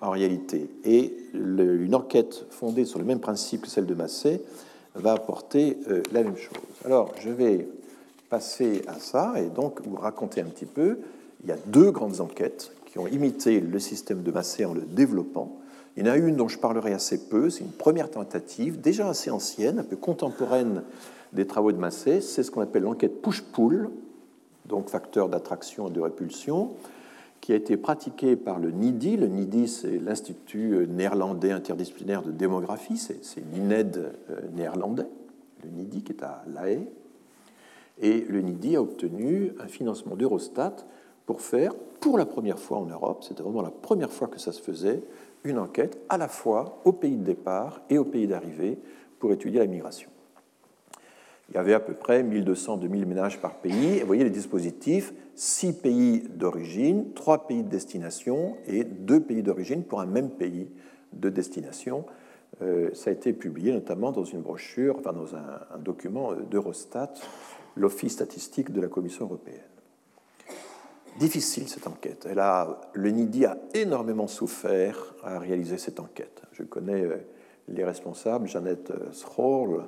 [0.00, 0.68] en réalité.
[0.84, 4.42] Et une enquête fondée sur le même principe que celle de Massé
[4.94, 6.58] va apporter euh, la même chose.
[6.84, 7.68] Alors, je vais
[8.28, 10.98] passer à ça et donc vous raconter un petit peu.
[11.42, 14.82] Il y a deux grandes enquêtes qui ont imité le système de Massé en le
[14.82, 15.56] développant.
[15.96, 19.08] Il y en a une dont je parlerai assez peu, c'est une première tentative, déjà
[19.08, 20.82] assez ancienne, un peu contemporaine
[21.32, 23.88] des travaux de Massé, c'est ce qu'on appelle l'enquête push-pull,
[24.66, 26.72] donc facteur d'attraction et de répulsion,
[27.40, 29.16] qui a été pratiquée par le NIDI.
[29.16, 33.20] Le NIDI, c'est l'Institut néerlandais interdisciplinaire de démographie, c'est
[33.54, 35.06] l'INED euh, néerlandais,
[35.64, 36.86] le NIDI qui est à La Haye.
[38.02, 40.76] Et le NIDI a obtenu un financement d'Eurostat
[41.24, 44.52] pour faire, pour la première fois en Europe, c'était vraiment la première fois que ça
[44.52, 45.02] se faisait,
[45.46, 48.78] une enquête à la fois au pays de départ et au pays d'arrivée
[49.18, 50.10] pour étudier la migration.
[51.48, 53.96] Il y avait à peu près 1200-2000 ménages par pays.
[53.96, 59.42] Et vous voyez les dispositifs, six pays d'origine, trois pays de destination et deux pays
[59.42, 60.68] d'origine pour un même pays
[61.12, 62.04] de destination.
[62.62, 67.12] Euh, ça a été publié notamment dans une brochure, enfin dans un document d'Eurostat,
[67.76, 69.60] l'Office statistique de la Commission européenne
[71.18, 72.26] difficile cette enquête.
[72.30, 76.42] Elle a, le NIDI a énormément souffert à réaliser cette enquête.
[76.52, 77.16] Je connais euh,
[77.68, 79.84] les responsables, Jeannette euh, Schroll,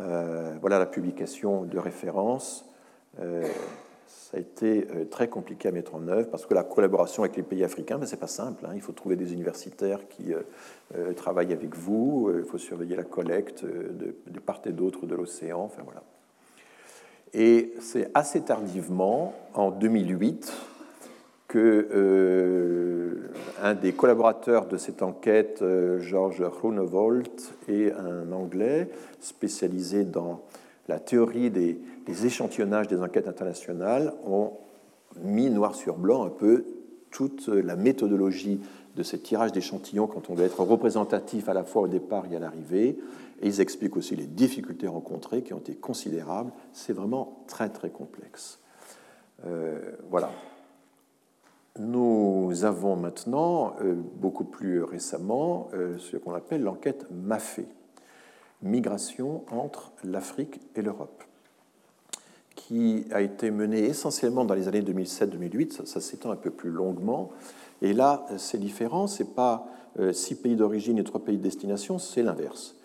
[0.00, 2.64] euh, voilà la publication de référence.
[3.18, 7.42] ça a été très compliqué à mettre en œuvre parce que la collaboration avec les
[7.42, 8.64] pays africains, ben, ce n'est pas simple.
[8.64, 8.72] Hein.
[8.74, 10.32] Il faut trouver des universitaires qui
[11.16, 15.64] travaillent avec vous, il faut surveiller la collecte de, de part et d'autre de l'océan.
[15.64, 16.02] Enfin, voilà.
[17.32, 20.52] Et c'est assez tardivement, en 2008,
[21.46, 23.30] que euh,
[23.62, 27.28] un des collaborateurs de cette enquête, euh, George Groenewold,
[27.68, 28.88] et un Anglais
[29.20, 30.42] spécialisé dans
[30.88, 31.78] la théorie des,
[32.24, 34.52] échantillonnages des enquêtes internationales, ont
[35.20, 36.64] mis noir sur blanc un peu
[37.10, 38.60] toute la méthodologie
[38.96, 42.36] de ce tirage d'échantillons quand on doit être représentatif à la fois au départ et
[42.36, 42.98] à l'arrivée,
[43.40, 46.52] et ils expliquent aussi les difficultés rencontrées qui ont été considérables.
[46.72, 48.60] C'est vraiment très très complexe.
[49.46, 50.30] Euh, voilà.
[51.78, 57.60] Nous avons maintenant, euh, beaucoup plus récemment, euh, ce qu'on appelle l'enquête MAFE,
[58.62, 61.24] Migration entre l'Afrique et l'Europe,
[62.56, 66.68] qui a été menée essentiellement dans les années 2007-2008, ça, ça s'étend un peu plus
[66.68, 67.30] longuement.
[67.80, 69.66] Et là, c'est différent, ce n'est pas
[70.12, 72.76] six pays d'origine et trois pays de destination, c'est l'inverse.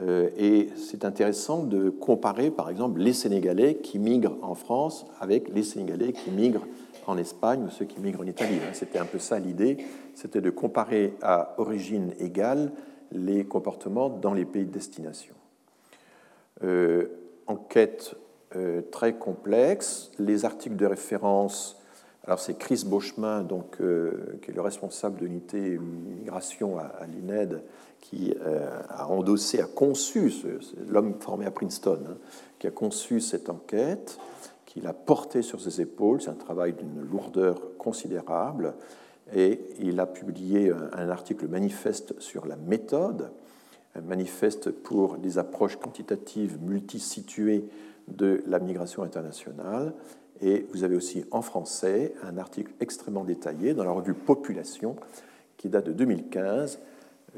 [0.00, 5.64] Et c'est intéressant de comparer, par exemple, les Sénégalais qui migrent en France avec les
[5.64, 6.66] Sénégalais qui migrent
[7.08, 8.58] en Espagne ou ceux qui migrent en Italie.
[8.62, 8.72] Hein.
[8.74, 9.78] C'était un peu ça l'idée,
[10.14, 12.70] c'était de comparer à origine égale
[13.12, 15.34] les comportements dans les pays de destination.
[16.62, 17.06] Euh,
[17.46, 18.14] enquête
[18.56, 21.77] euh, très complexe, les articles de référence,
[22.28, 27.62] alors c'est Chris Beauchemin, donc, euh, qui est le responsable de l'unité migration à, l'INED,
[28.02, 28.34] qui
[28.90, 30.30] a endossé, a conçu,
[30.88, 32.16] l'homme formé à Princeton, hein,
[32.58, 34.18] qui a conçu cette enquête
[34.66, 36.20] qu'il a porté sur ses épaules.
[36.20, 38.74] C'est un travail d'une lourdeur considérable.
[39.34, 43.30] Et il a publié un article manifeste sur la méthode,
[43.94, 47.64] un manifeste pour des approches quantitatives multisituées
[48.06, 49.94] de la migration internationale.
[50.40, 54.96] Et vous avez aussi en français un article extrêmement détaillé dans la revue Population
[55.56, 56.78] qui date de 2015,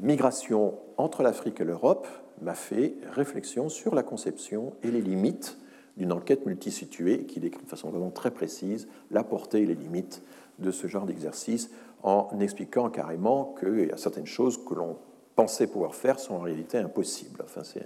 [0.01, 2.07] Migration entre l'Afrique et l'Europe,
[2.41, 5.57] m'a fait réflexion sur la conception et les limites
[5.97, 10.23] d'une enquête multisituée qui décrit de façon vraiment très précise la portée et les limites
[10.59, 11.71] de ce genre d'exercice
[12.03, 14.97] en expliquant carrément qu'il y a certaines choses que l'on
[15.35, 17.41] pensait pouvoir faire sont en réalité impossibles.
[17.43, 17.83] Enfin, c'est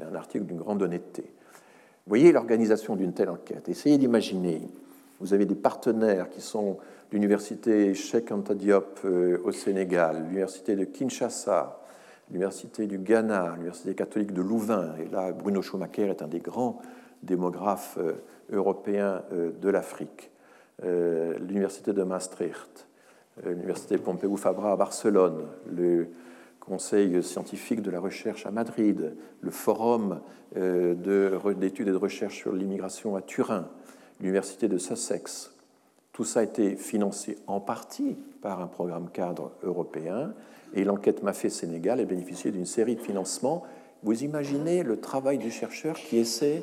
[0.00, 1.24] un article d'une grande honnêteté.
[2.06, 3.68] Voyez l'organisation d'une telle enquête.
[3.68, 4.60] Essayez d'imaginer.
[5.20, 6.76] Vous avez des partenaires qui sont
[7.12, 11.80] l'université Cheikh Anta Diop euh, au Sénégal, l'université de Kinshasa,
[12.28, 14.94] l'université du Ghana, l'université catholique de Louvain.
[14.98, 16.78] Et là, Bruno Schumacher est un des grands
[17.22, 18.12] démographe euh,
[18.52, 20.30] européen euh, de l'Afrique,
[20.82, 22.88] l'université de Maastricht,
[23.46, 25.46] l'université Pompeu Fabra à Barcelone,
[26.66, 30.20] Conseil scientifique de la recherche à Madrid, le Forum
[30.54, 33.68] d'études et de recherche sur l'immigration à Turin,
[34.20, 35.52] l'université de Sussex.
[36.12, 40.32] Tout ça a été financé en partie par un programme cadre européen
[40.72, 43.64] et l'enquête Mafé Sénégal a bénéficié d'une série de financements.
[44.02, 46.62] Vous imaginez le travail du chercheur qui essaie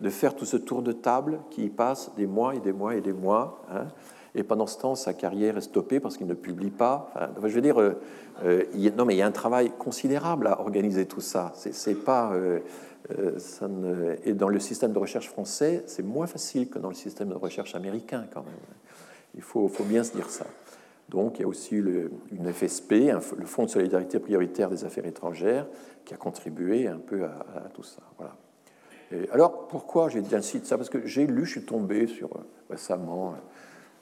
[0.00, 3.00] de faire tout ce tour de table qui passe des mois et des mois et
[3.00, 3.64] des mois.
[3.70, 3.86] Hein.
[4.34, 7.12] Et pendant ce temps, sa carrière est stoppée parce qu'il ne publie pas.
[7.42, 8.00] je veux dire, euh,
[8.44, 11.52] euh, il, non, mais il y a un travail considérable à organiser tout ça.
[11.54, 12.60] C'est pas, euh,
[13.38, 13.68] ça
[14.24, 17.34] et dans le système de recherche français, c'est moins facile que dans le système de
[17.34, 18.54] recherche américain, quand même.
[19.34, 20.46] Il faut, faut bien se dire ça.
[21.08, 22.92] Donc, il y a aussi le, une FSP,
[23.36, 25.66] le Fonds de solidarité prioritaire des affaires étrangères,
[26.06, 28.02] qui a contribué un peu à, tout ça.
[28.16, 28.34] Voilà
[29.30, 30.78] alors, pourquoi j'ai de ça?
[30.78, 32.30] Parce que j'ai lu, je suis tombé sur
[32.70, 33.34] récemment,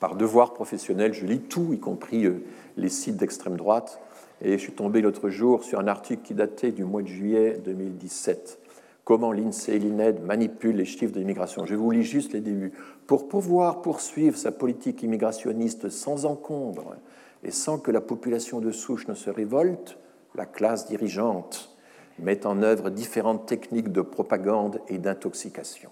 [0.01, 2.43] par devoir professionnel, je lis tout, y compris euh,
[2.77, 4.01] les sites d'extrême droite,
[4.43, 7.60] et je suis tombé l'autre jour sur un article qui datait du mois de juillet
[7.64, 8.59] 2017.
[9.05, 11.66] Comment l'INSEE et l'INED manipulent les chiffres de l'immigration.
[11.66, 12.72] Je vous lis juste les débuts.
[13.06, 16.97] Pour pouvoir poursuivre sa politique immigrationniste sans encombre
[17.43, 19.98] et sans que la population de souche ne se révolte,
[20.35, 21.77] la classe dirigeante
[22.18, 25.90] met en œuvre différentes techniques de propagande et d'intoxication.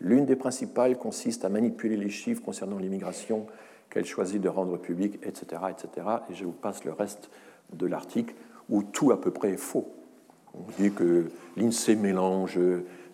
[0.00, 3.46] L'une des principales consiste à manipuler les chiffres concernant l'immigration
[3.90, 6.06] qu'elle choisit de rendre publics, etc., etc.
[6.30, 7.30] Et je vous passe le reste
[7.72, 8.34] de l'article
[8.68, 9.88] où tout à peu près est faux.
[10.54, 11.26] On dit que
[11.56, 12.58] l'INSEE mélange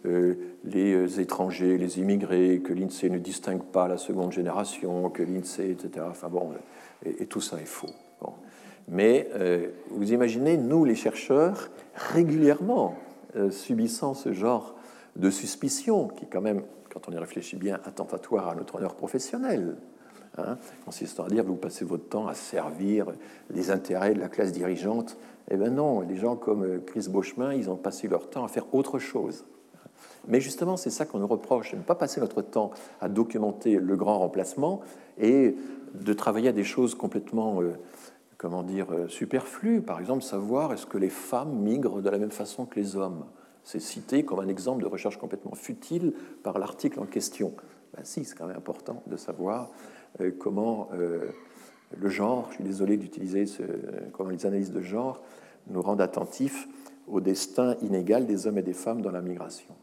[0.07, 0.35] euh,
[0.65, 6.07] les étrangers, les immigrés, que l'INSEE ne distingue pas la seconde génération, que l'INSEE, etc.
[6.11, 6.53] Enfin bon,
[7.05, 7.91] et, tout ça est faux.
[8.89, 12.97] Mais euh, vous imaginez, nous, les chercheurs, régulièrement
[13.37, 14.75] euh, subissant ce genre
[15.17, 16.63] de suspicion, qui quand même,
[16.93, 19.77] quand on y réfléchit bien, attentatoire à notre honneur professionnel,
[20.39, 23.07] hein, consistant à dire vous passez votre temps à servir
[23.51, 25.17] les intérêts de la classe dirigeante.
[25.51, 28.49] Eh bien non, des gens comme euh, Chris Beauchemin, ils ont passé leur temps à
[28.49, 29.45] faire autre chose.
[30.27, 32.71] Mais justement, c'est ça qu'on nous reproche, de ne pas passer notre temps
[33.01, 34.81] à documenter le grand remplacement
[35.19, 35.55] et
[35.95, 37.61] de travailler à des choses complètement
[38.45, 39.81] comment dire, euh, superflu.
[39.81, 43.25] Par exemple, savoir est-ce que les femmes migrent de la même façon que les hommes.
[43.65, 46.13] C'est cité comme un exemple de recherche complètement futile
[46.43, 47.55] par l'article en question.
[47.97, 49.71] Ben si, c'est quand même important de savoir
[50.21, 51.31] euh, comment euh,
[51.97, 53.63] le genre, je suis désolé d'utiliser ce,
[54.13, 55.21] comment les analyses de genre
[55.69, 56.69] nous rendent attentifs
[57.09, 59.75] au destin inégal des hommes et des femmes dans la migration.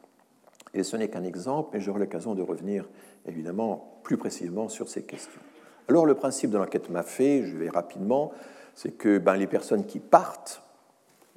[0.74, 2.88] Et ce n'est qu'un exemple, mais j'aurai l'occasion de revenir
[3.26, 5.42] évidemment plus précisément sur ces questions.
[5.88, 8.32] Alors le principe de l'enquête m'a fait, je vais rapidement,
[8.76, 10.64] c'est que ben, les personnes qui partent,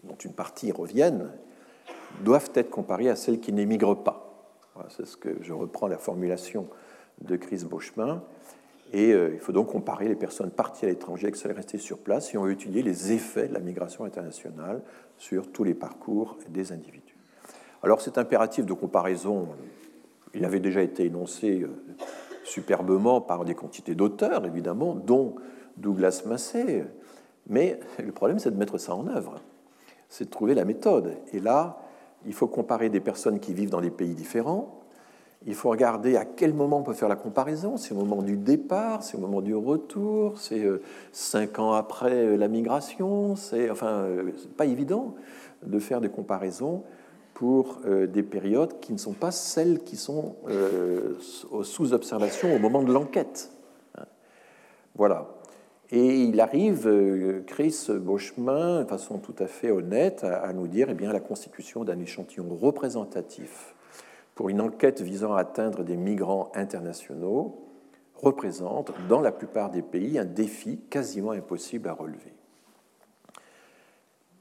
[0.05, 1.31] dont une partie reviennent,
[2.23, 4.51] doivent être comparées à celles qui n'émigrent pas.
[4.89, 6.69] c'est ce que je reprends la formulation
[7.21, 8.23] de Chris Beauchemin.
[8.93, 11.99] Et euh, il faut donc comparer les personnes parties à l'étranger avec celles restées sur
[11.99, 14.83] place et on va étudier les effets de la migration internationale
[15.17, 17.17] sur tous les parcours des individus.
[17.83, 19.49] Alors cet impératif de comparaison
[20.35, 21.71] il avait déjà été énoncé euh,
[22.45, 25.37] superbement par des quantités d'auteurs, évidemment, dont
[25.77, 26.85] Douglas Massey.
[27.49, 29.41] Mais le problème, c'est de mettre ça en œuvre,
[30.09, 31.17] c'est de trouver la méthode.
[31.33, 31.79] Et là,
[32.27, 34.81] il faut comparer des personnes qui vivent dans des pays différents.
[35.47, 37.77] Il faut regarder à quel moment on peut faire la comparaison.
[37.77, 40.81] C'est au moment du départ, c'est au moment du retour, c'est euh,
[41.13, 43.37] cinq ans après euh, la migration.
[43.37, 44.07] C'est enfin,
[44.57, 45.15] pas évident
[45.67, 46.83] de faire des comparaisons
[47.35, 51.15] pour euh, des périodes qui ne sont pas celles qui sont euh,
[51.63, 53.51] sous observation au moment de l'enquête.
[54.95, 55.34] Voilà.
[55.91, 60.89] Et il arrive, euh, Chris Beauchemin, de façon tout à fait honnête, à, nous dire
[60.91, 63.75] eh bien, la constitution d'un échantillon représentatif
[64.35, 67.61] pour une enquête visant à atteindre des migrants internationaux
[68.15, 72.33] représente, dans la plupart des pays, un défi quasiment impossible à relever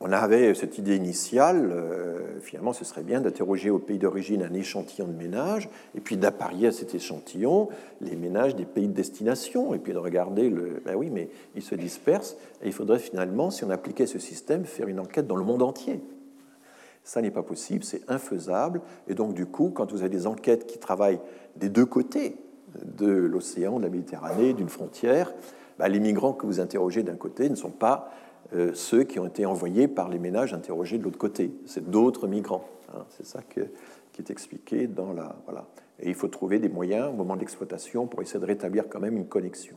[0.05, 4.53] on avait cette idée initiale, euh, finalement, ce serait bien d'interroger au pays d'origine un
[4.53, 7.69] échantillon de ménages, et puis d'apparier à cet échantillon
[8.01, 10.81] les ménages des pays de destination, et puis de regarder le.
[10.85, 14.65] Ben oui, mais ils se dispersent, et il faudrait finalement, si on appliquait ce système,
[14.65, 16.01] faire une enquête dans le monde entier.
[17.05, 20.67] Ça n'est pas possible, c'est infaisable, et donc du coup, quand vous avez des enquêtes
[20.67, 21.21] qui travaillent
[21.55, 22.35] des deux côtés
[22.83, 25.33] de l'océan, de la Méditerranée, d'une frontière,
[25.79, 28.11] ben, les migrants que vous interrogez d'un côté ne sont pas
[28.73, 31.51] ceux qui ont été envoyés par les ménages interrogés de l'autre côté.
[31.65, 32.65] C'est d'autres migrants.
[32.93, 33.05] Hein.
[33.09, 35.35] c'est ça qui est expliqué dans la.
[35.45, 35.65] Voilà.
[35.99, 38.99] Et il faut trouver des moyens au moment de l'exploitation pour essayer de rétablir quand
[38.99, 39.75] même une connexion.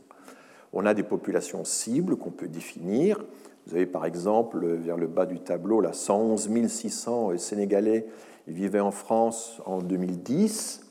[0.72, 3.24] On a des populations cibles qu'on peut définir.
[3.66, 8.06] Vous avez par exemple, vers le bas du tableau, là, 111 600 Sénégalais
[8.46, 10.82] vivaient en France en 2010,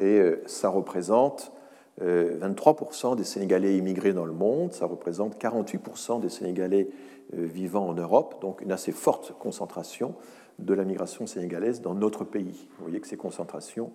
[0.00, 1.52] et euh, ça représente
[2.00, 7.88] 23% euh, des Sénégalais immigrés dans le monde, ça représente 48% des Sénégalais euh, vivant
[7.88, 10.14] en Europe, donc une assez forte concentration
[10.58, 12.68] de la migration sénégalaise dans notre pays.
[12.78, 13.92] Vous voyez que ces concentrations,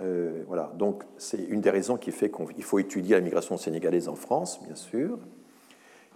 [0.00, 0.72] euh, voilà.
[0.76, 4.60] Donc c'est une des raisons qui fait qu'il faut étudier la migration sénégalaise en France,
[4.64, 5.18] bien sûr.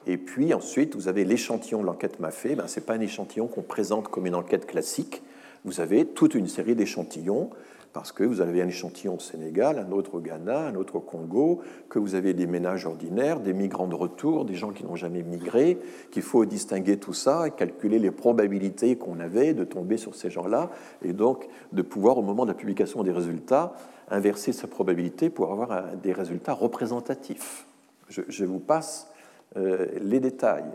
[0.06, 2.56] Et puis ensuite, vous avez l'échantillon de l'enquête MAFE.
[2.56, 5.22] Ben, Ce n'est pas un échantillon qu'on présente comme une enquête classique.
[5.64, 7.50] Vous avez toute une série d'échantillons
[7.94, 11.00] parce que vous avez un échantillon au Sénégal, un autre au Ghana, un autre au
[11.00, 14.96] Congo, que vous avez des ménages ordinaires, des migrants de retour, des gens qui n'ont
[14.96, 15.78] jamais migré,
[16.10, 20.28] qu'il faut distinguer tout ça et calculer les probabilités qu'on avait de tomber sur ces
[20.28, 20.70] gens-là,
[21.04, 23.74] et donc de pouvoir, au moment de la publication des résultats,
[24.10, 27.64] inverser sa probabilité pour avoir des résultats représentatifs.
[28.08, 29.08] Je, vous passe
[29.56, 30.72] euh, les détails.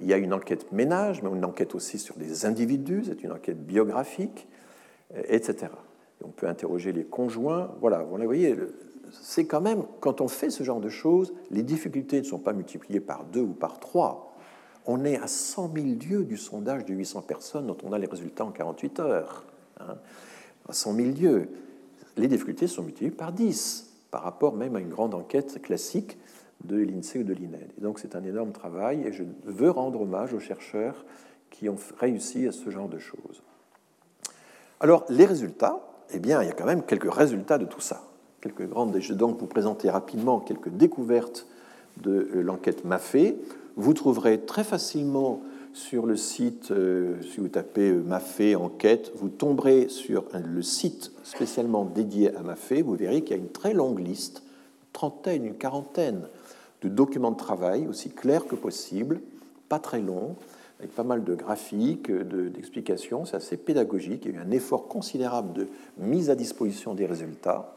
[0.00, 3.32] Il y a une enquête ménage, mais une enquête aussi sur des individus, c'est une
[3.32, 4.48] enquête biographique,
[5.28, 5.68] etc
[6.24, 7.74] on peut interroger les conjoints.
[7.80, 8.56] Voilà, vous voyez,
[9.10, 12.52] c'est quand même, quand on fait ce genre de choses, les difficultés ne sont pas
[12.52, 14.34] multipliées par deux ou par trois.
[14.86, 18.06] On est à 100 000 lieues du sondage de 800 personnes dont on a les
[18.06, 19.44] résultats en 48 heures.
[19.80, 19.96] Hein.
[20.68, 21.48] À 100 000 lieues.
[22.16, 26.18] Les difficultés sont multipliées par 10 par rapport même à une grande enquête classique
[26.64, 27.72] de l'INSEE ou de l'INED.
[27.78, 31.04] Et donc c'est un énorme travail et je veux rendre hommage aux chercheurs
[31.50, 33.42] qui ont réussi à ce genre de choses.
[34.80, 38.02] Alors les résultats, eh bien, il y a quand même quelques résultats de tout ça.
[38.40, 41.46] Quelques grandes, je vais donc vous présenter rapidement quelques découvertes
[42.02, 43.34] de euh, l'enquête MAFE.
[43.76, 45.40] Vous trouverez très facilement
[45.72, 51.12] sur le site, euh, si vous tapez euh, MAFE enquête, vous tomberez sur le site
[51.22, 52.82] spécialement dédié à MAFE.
[52.84, 56.28] Vous verrez qu'il y a une très longue liste, une trentaine, une quarantaine
[56.82, 59.20] de documents de travail, aussi clairs que possible,
[59.68, 60.36] pas très longs,
[60.82, 63.24] avec pas mal de graphiques, d'explications.
[63.24, 64.24] C'est assez pédagogique.
[64.24, 67.76] Il y a eu un effort considérable de mise à disposition des résultats.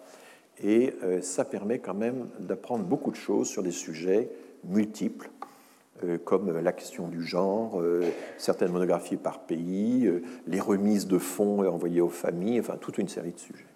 [0.64, 4.32] Et euh, ça permet quand même d'apprendre beaucoup de choses sur des sujets
[4.64, 5.30] multiples,
[6.04, 8.10] euh, comme la question du genre, euh,
[8.40, 10.12] certaines monographies par pays,
[10.48, 13.68] les remises de fonds envoyées aux familles, enfin toute une série de sujets.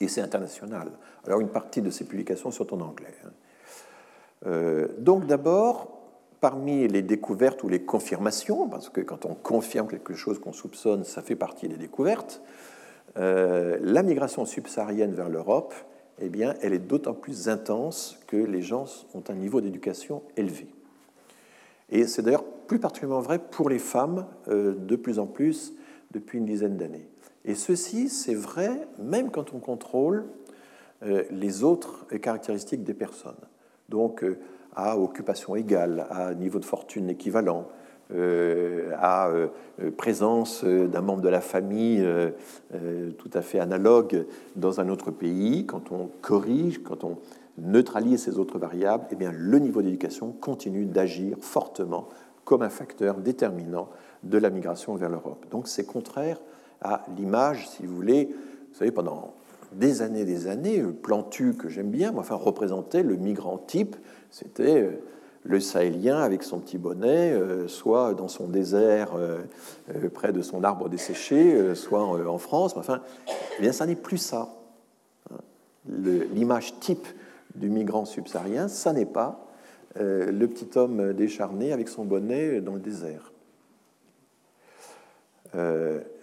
[0.00, 0.90] Et c'est international.
[1.26, 3.14] Alors une partie de ces publications sont en anglais.
[3.24, 4.88] Hein.
[4.98, 6.03] donc d'abord,
[6.44, 11.02] parmi les découvertes ou les confirmations, parce que quand on confirme quelque chose qu'on soupçonne,
[11.02, 12.42] ça fait partie des découvertes,
[13.16, 15.72] euh, la migration subsaharienne vers l'Europe,
[16.20, 18.84] eh bien, elle est d'autant plus intense que les gens
[19.14, 20.66] ont un niveau d'éducation élevé.
[21.88, 25.72] Et c'est d'ailleurs plus particulièrement vrai pour les femmes, euh, de plus en plus
[26.10, 27.08] depuis une dizaine d'années.
[27.46, 30.26] Et ceci, c'est vrai même quand on contrôle
[31.04, 33.32] euh, les autres caractéristiques des personnes.
[33.88, 34.22] Donc,
[34.76, 37.66] à occupation égale, à niveau de fortune équivalent,
[38.12, 39.48] euh, à euh,
[39.96, 42.30] présence d'un membre de la famille euh,
[43.16, 44.26] tout à fait analogue
[44.56, 47.18] dans un autre pays, quand on corrige, quand on
[47.56, 52.08] neutralise ces autres variables, eh bien, le niveau d'éducation continue d'agir fortement
[52.44, 53.88] comme un facteur déterminant
[54.22, 55.46] de la migration vers l'Europe.
[55.50, 56.40] Donc c'est contraire
[56.82, 59.34] à l'image, si vous voulez, vous savez, pendant
[59.72, 63.96] des années des années, Plantu, que j'aime bien, enfin, représentait le migrant type.
[64.34, 64.90] C'était
[65.44, 69.38] le Sahélien avec son petit bonnet, euh, soit dans son désert euh,
[69.94, 72.76] euh, près de son arbre desséché, soit en France.
[72.76, 73.00] Enfin,
[73.56, 74.56] eh bien, ça n'est plus ça.
[75.30, 75.36] Hein.
[75.86, 77.06] L'image type
[77.54, 79.40] du migrant subsaharien, ça n'est pas
[79.96, 83.30] le petit homme décharné avec son bonnet dans le désert.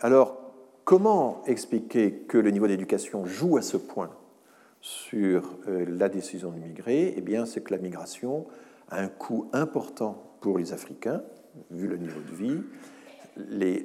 [0.02, 0.36] alors,
[0.84, 4.10] comment expliquer que le niveau d'éducation joue à ce point?
[4.82, 8.48] Sur la décision de migrer Eh c'est que la migration
[8.91, 11.24] un coût important pour les Africains,
[11.72, 12.62] vu le niveau de vie.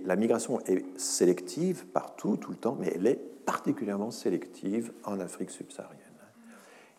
[0.04, 5.50] La migration est sélective partout, tout le temps, mais elle est particulièrement sélective en Afrique
[5.50, 6.02] subsaharienne.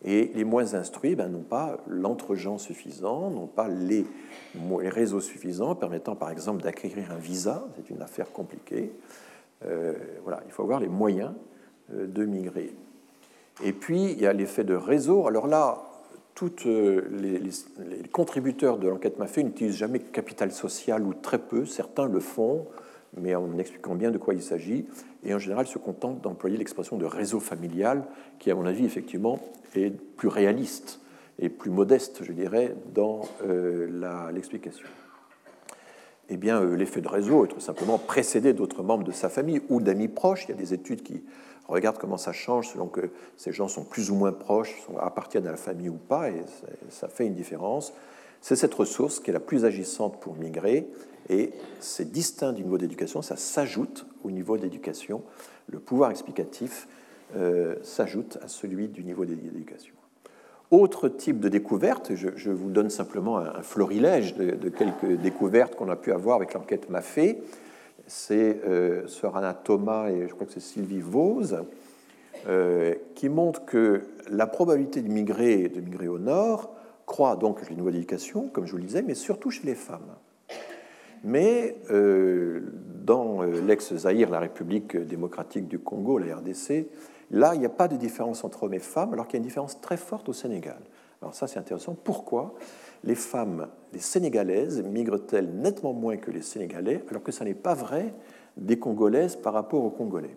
[0.04, 4.06] Et les moins instruits ben, n'ont pas l'entre-gens suffisant, n'ont pas les,
[4.54, 7.66] les, réseaux suffisants permettant, par exemple, d'acquérir un visa.
[7.76, 8.92] C'est une affaire compliquée.
[9.64, 11.32] Euh, voilà, il faut avoir les moyens
[11.92, 12.72] euh, de migrer.
[13.62, 15.26] Et puis, il y a l'effet de réseau.
[15.26, 15.82] Alors là,
[16.34, 21.64] tous euh, les, contributeurs de l'enquête MAFE n'utilisent jamais capital social ou très peu.
[21.64, 22.66] Certains le font,
[23.16, 24.86] mais en expliquant bien de quoi il s'agit,
[25.24, 28.04] et en général se contentent d'employer l'expression de réseau familial,
[28.38, 29.40] qui, à mon avis, effectivement,
[29.74, 31.00] est plus réaliste
[31.40, 34.86] et plus modeste, je dirais, dans euh, l'explication.
[36.28, 39.62] Eh bien, euh, l'effet de réseau est tout simplement précédé d'autres membres de sa famille
[39.68, 40.44] ou d'amis proches.
[40.44, 41.24] Il y a des études qui
[41.68, 45.46] regarde comment ça change selon que ces gens sont plus ou moins proches, sont, appartiennent
[45.46, 46.42] à la famille ou pas, et
[46.88, 47.92] ça fait une différence.
[48.40, 50.88] C'est cette ressource qui est la plus agissante pour migrer,
[51.28, 55.22] et c'est distinct du niveau d'éducation, ça s'ajoute au niveau d'éducation.
[55.68, 56.88] Le pouvoir explicatif
[57.36, 59.94] euh, s'ajoute à celui du niveau d'éducation.
[60.70, 65.88] Autre type de découverte, je, vous donne simplement un, florilège de, de quelques découvertes qu'on
[65.88, 67.18] a pu avoir avec l'enquête MAFE
[68.08, 71.62] c'est euh, Sœur Thomas et je crois que c'est Sylvie Vose,
[72.48, 76.74] euh, qui montrent que la probabilité de migrer, de migrer au nord
[77.06, 79.74] croît donc chez les nouvelles éducations, comme je vous le disais, mais surtout chez les
[79.74, 80.14] femmes.
[81.24, 82.60] Mais euh,
[83.04, 86.86] dans l'ex-Zaïre, la République démocratique du Congo, la RDC,
[87.30, 89.42] là, il n'y a pas de différence entre hommes et femmes, alors qu'il y a
[89.42, 90.78] une différence très forte au Sénégal.
[91.20, 91.96] Alors ça, c'est intéressant.
[92.04, 92.54] Pourquoi
[93.04, 97.74] les femmes, les Sénégalaises, migrent-elles nettement moins que les Sénégalais, alors que ça n'est pas
[97.74, 98.14] vrai
[98.56, 100.36] des Congolaises par rapport aux Congolais?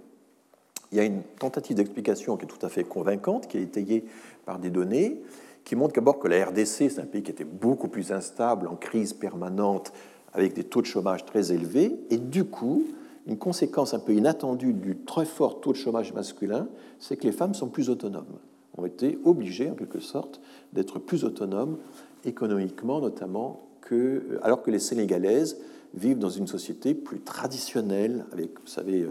[0.92, 4.06] Il y a une tentative d'explication qui est tout à fait convaincante, qui est étayée
[4.46, 5.22] par des données,
[5.64, 8.76] qui montre d'abord que la RDC, c'est un pays qui était beaucoup plus instable, en
[8.76, 9.94] crise permanente,
[10.34, 12.84] avec des taux de chômage très élevés, et du coup,
[13.28, 16.68] une conséquence un peu inattendue du très fort taux de chômage masculin,
[17.00, 18.40] c'est que les femmes sont plus autonomes,
[18.78, 20.42] ont été obligées en quelque sorte
[20.74, 21.78] d'être plus autonomes
[22.26, 25.58] économiquement notamment, que, alors que les Sénégalaises
[25.94, 29.06] vivent dans une société plus traditionnelle, avec, vous savez,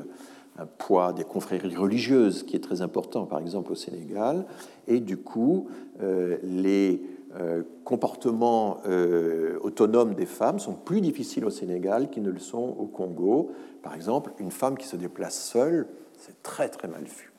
[0.59, 4.47] un poids des confréries religieuses qui est très important, par exemple au Sénégal,
[4.87, 5.69] et du coup,
[6.03, 7.03] euh, les
[7.39, 12.77] euh, comportements euh, autonomes des femmes sont plus difficiles au Sénégal qu'ils ne le sont
[12.79, 13.53] au Congo.
[13.83, 15.87] Par exemple, une femme qui se déplace seule,
[16.19, 17.30] c'est très très mal vu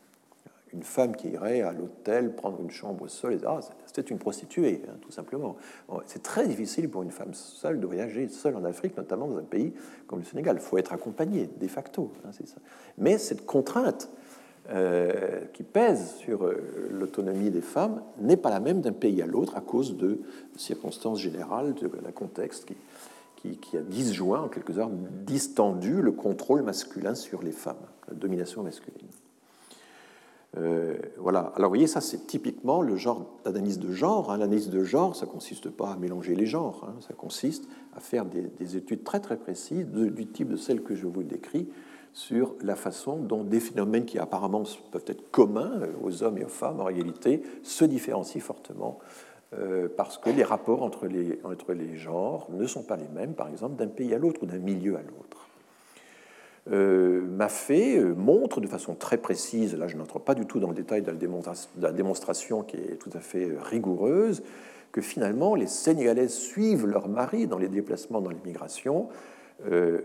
[0.73, 4.93] une femme qui irait à l'hôtel prendre une chambre seule, ah, c'était une prostituée, hein,
[5.01, 5.55] tout simplement.
[6.05, 9.43] c'est très difficile pour une femme seule de voyager seule en Afrique, notamment dans un
[9.43, 9.73] pays
[10.07, 10.57] comme le Sénégal.
[10.57, 12.11] Il faut être accompagné, de facto.
[12.25, 12.31] Hein.
[12.97, 14.09] Mais cette contrainte
[14.69, 19.25] euh, qui pèse sur euh, l'autonomie des femmes n'est pas la même d'un pays à
[19.25, 20.19] l'autre à cause de
[20.55, 22.71] circonstances générales, de la contexte
[23.41, 24.91] qui, qui, a disjoint, en quelque sorte,
[25.25, 27.75] distendu le contrôle masculin sur les femmes,
[28.07, 29.07] la domination masculine.
[30.57, 31.51] Euh, voilà.
[31.55, 34.31] Alors, vous voyez, ça, c'est typiquement le genre d'analyse de genre.
[34.31, 34.37] Hein.
[34.37, 36.87] L'analyse de genre, ça consiste pas à mélanger les genres.
[36.87, 36.95] Hein.
[36.99, 41.07] Ça consiste à faire des, études très très précises du type de celles que je
[41.07, 41.69] vous décris
[42.13, 46.43] sur la façon dont des phénomènes qui apparemment peuvent être communs euh, aux hommes et
[46.43, 48.99] aux femmes en réalité se différencient fortement
[49.53, 53.33] euh, parce que les rapports entre les, entre les genres ne sont pas les mêmes,
[53.33, 55.49] par exemple, d'un pays à l'autre ou d'un milieu à l'autre.
[56.71, 60.59] Euh, m'a fait euh, montre de façon très précise, là je n'entre pas du tout
[60.61, 61.11] dans le détail de
[61.81, 64.41] la, démonstration, qui est tout à fait euh, rigoureuse,
[64.93, 69.07] que finalement les Sénégalaises suivent leur mari dans les déplacements dans l'immigration,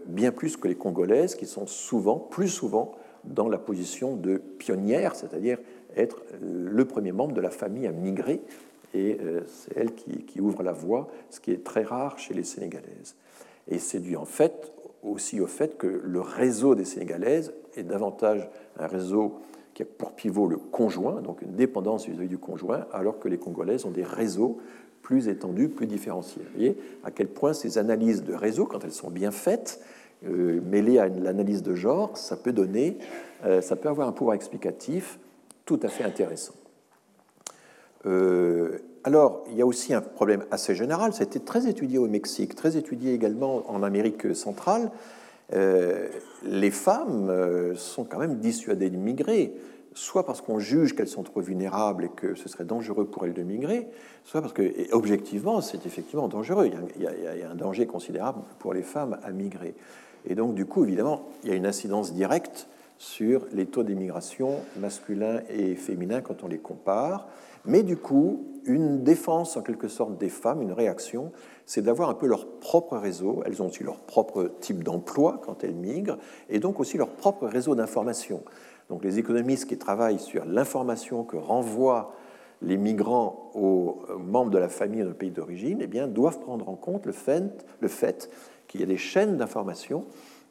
[0.06, 2.92] bien plus que les Congolaises, qui sont souvent, plus souvent,
[3.24, 5.58] dans la position de pionnière, c'est-à-dire
[5.96, 8.42] être le premier membre de la famille à migrer,
[8.92, 12.44] et c'est elle qui, qui, ouvre la voie, ce qui est très rare chez les
[12.44, 13.16] Sénégalaises.
[13.68, 14.75] Et c'est dû en fait
[15.06, 19.40] aussi au fait que le réseau des Sénégalaises est davantage un réseau
[19.74, 23.38] qui a pour pivot le conjoint, donc une dépendance vis-à-vis du conjoint, alors que les
[23.38, 24.58] Congolaises ont des réseaux
[25.02, 26.42] plus étendus, plus différenciés.
[26.42, 29.80] Vous voyez à quel point ces analyses de réseau, quand elles sont bien faites,
[30.26, 32.96] euh, mêlées à l'analyse de genre, ça peut donner,
[33.44, 35.18] euh, ça peut avoir un pouvoir explicatif
[35.66, 36.54] tout à fait intéressant.
[38.06, 41.96] Euh, alors, il y a aussi un problème assez général, ça a été très étudié
[41.96, 44.90] au Mexique, très étudié également en Amérique centrale.
[45.52, 46.08] Euh,
[46.42, 49.54] les femmes euh, sont quand même dissuadées de migrer,
[49.94, 53.32] soit parce qu'on juge qu'elles sont trop vulnérables et que ce serait dangereux pour elles
[53.32, 53.86] de migrer,
[54.24, 56.68] soit parce que, objectivement, c'est effectivement dangereux.
[56.96, 59.76] Il y, a, un danger considérable pour les femmes à migrer.
[60.28, 62.66] Et donc, du coup, évidemment, il y a une incidence directe
[62.98, 67.28] sur les taux d'immigration masculins et féminins quand on les compare.
[67.64, 71.32] Mais du coup, une défense en quelque sorte des femmes, une réaction,
[71.66, 73.42] c'est d'avoir un peu leur propre réseau.
[73.44, 76.18] Elles ont aussi leur propre type d'emploi quand elles migrent,
[76.48, 78.42] et donc aussi leur propre réseau d'information.
[78.88, 82.12] Donc les économistes qui travaillent sur l'information que renvoient
[82.62, 86.68] les migrants aux membres de la famille dans le pays d'origine, eh bien, doivent prendre
[86.68, 88.30] en compte le fait, le fait
[88.66, 90.04] qu'il y a des chaînes d'information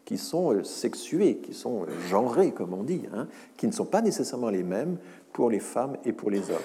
[0.06, 3.28] qui sont euh, sexuées, qui sont euh, genrées, comme on dit, hein,
[3.58, 4.98] qui ne sont pas nécessairement les mêmes
[5.34, 6.58] pour les femmes et pour les hommes.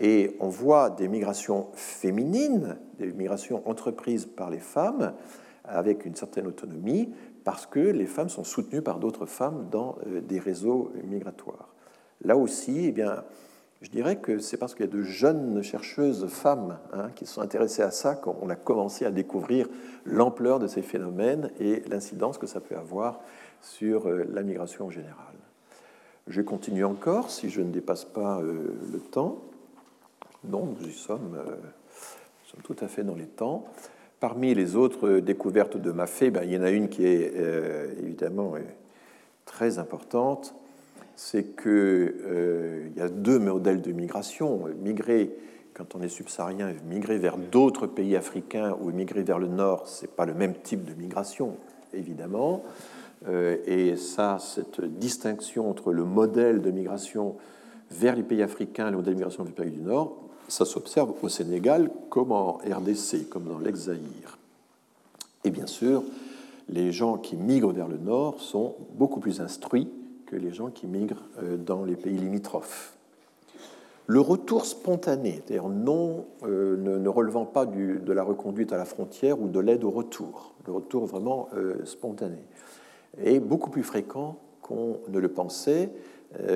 [0.00, 5.12] Et on voit des migrations féminines, des migrations entreprises par les femmes,
[5.64, 7.12] avec une certaine autonomie,
[7.44, 11.74] parce que les femmes sont soutenues par d'autres femmes dans euh, des réseaux migratoires.
[12.22, 13.24] Là aussi, eh bien,
[13.82, 17.40] je dirais que c'est parce qu'il y a de jeunes chercheuses femmes hein, qui sont
[17.40, 19.68] intéressées à ça qu'on a commencé à découvrir
[20.04, 23.20] l'ampleur de ces phénomènes et l'incidence que ça peut avoir
[23.62, 25.16] sur euh, la migration en général.
[26.26, 29.38] Je continue encore, si je ne dépasse pas euh, le temps.
[30.44, 31.56] Non, nous y sommes, euh,
[32.44, 33.64] sommes, tout à fait dans les temps.
[34.20, 37.34] Parmi les autres découvertes de Maffei, ben, il y en a une qui est
[37.98, 38.52] évidemment
[39.46, 40.54] très importante,
[41.22, 44.62] c'est qu'il euh, y a deux modèles de migration.
[44.82, 45.30] Migrer,
[45.74, 50.06] quand on est subsaharien, migrer vers d'autres pays africains ou migrer vers le nord, ce
[50.06, 51.58] n'est pas le même type de migration,
[51.92, 52.62] évidemment.
[53.28, 57.36] Euh, et ça, cette distinction entre le modèle de migration
[57.90, 60.16] vers les pays africains et le modèle de migration vers les pays du Nord,
[60.48, 63.90] ça s'observe au Sénégal comme en RDC, comme dans lex
[65.44, 66.02] Et bien sûr,
[66.70, 69.86] les gens qui migrent vers le Nord sont beaucoup plus instruits
[70.30, 72.96] que les gens qui migrent euh, dans les pays limitrophes.
[74.06, 79.40] Le retour spontané, c'est-à-dire non, euh, ne, relevant pas de la reconduite à la frontière
[79.40, 82.38] ou de l'aide au retour, le retour vraiment euh, spontané,
[83.22, 85.90] est beaucoup plus fréquent qu'on ne le pensait,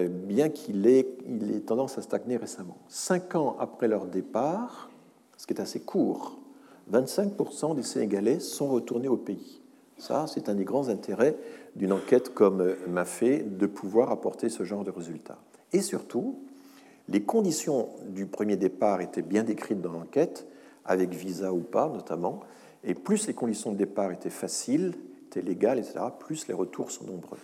[0.09, 2.77] bien qu'il ait, il ait tendance à stagner récemment.
[2.87, 4.89] Cinq ans après leur départ,
[5.37, 6.39] ce qui est assez court,
[6.93, 9.61] 25% des Sénégalais sont retournés au pays.
[9.99, 11.37] Ça, c'est un des grands intérêts
[11.77, 15.39] d'une enquête comme m'a fait de pouvoir apporter ce genre de résultats.
[15.73, 16.41] Et surtout,
[17.09, 20.47] les conditions du premier départ étaient bien décrites dans l'enquête,
[20.85, 22.41] avec visa ou pas notamment,
[22.85, 24.95] et plus les conditions de départ étaient faciles,
[25.27, 27.39] étaient légales, etc., plus les retours sont nombreux.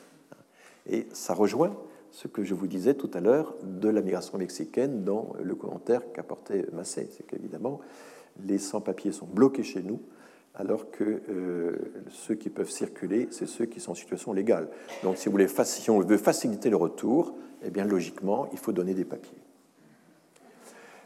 [0.86, 1.76] Et ça rejoint
[2.10, 6.12] ce que je vous disais tout à l'heure de la migration mexicaine dans le commentaire
[6.12, 7.08] qu'apportait Massé.
[7.10, 7.80] C'est qu'évidemment,
[8.44, 10.00] les sans-papiers sont bloqués chez nous,
[10.54, 11.72] alors que euh,
[12.10, 14.68] ceux qui peuvent circuler, c'est ceux qui sont en situation légale.
[15.02, 15.46] Donc si, vous voulez,
[15.88, 19.38] on veut faciliter le retour, eh bien logiquement, il faut donner des papiers.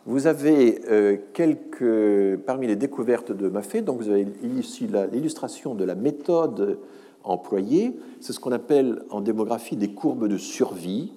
[0.07, 5.85] Vous avez euh, quelques, parmi les découvertes de Maffei, donc vous avez ici l'illustration de
[5.85, 6.79] la méthode
[7.23, 7.99] employée.
[8.21, 11.13] C'est ce qu'on appelle en démographie des courbes de survie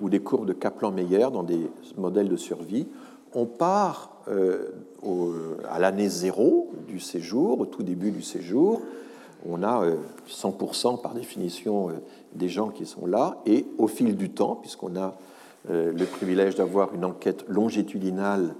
[0.00, 2.88] ou des courbes de Kaplan-Meier dans des modèles de survie.
[3.34, 4.68] On part euh,
[5.68, 8.80] à l'année zéro du séjour, au tout début du séjour.
[9.46, 9.84] On a
[10.28, 11.92] 100% euh, par définition euh,
[12.32, 15.14] des gens qui sont là, et au fil du temps, puisqu'on a
[15.70, 18.54] le privilège d'avoir une enquête longitudinale,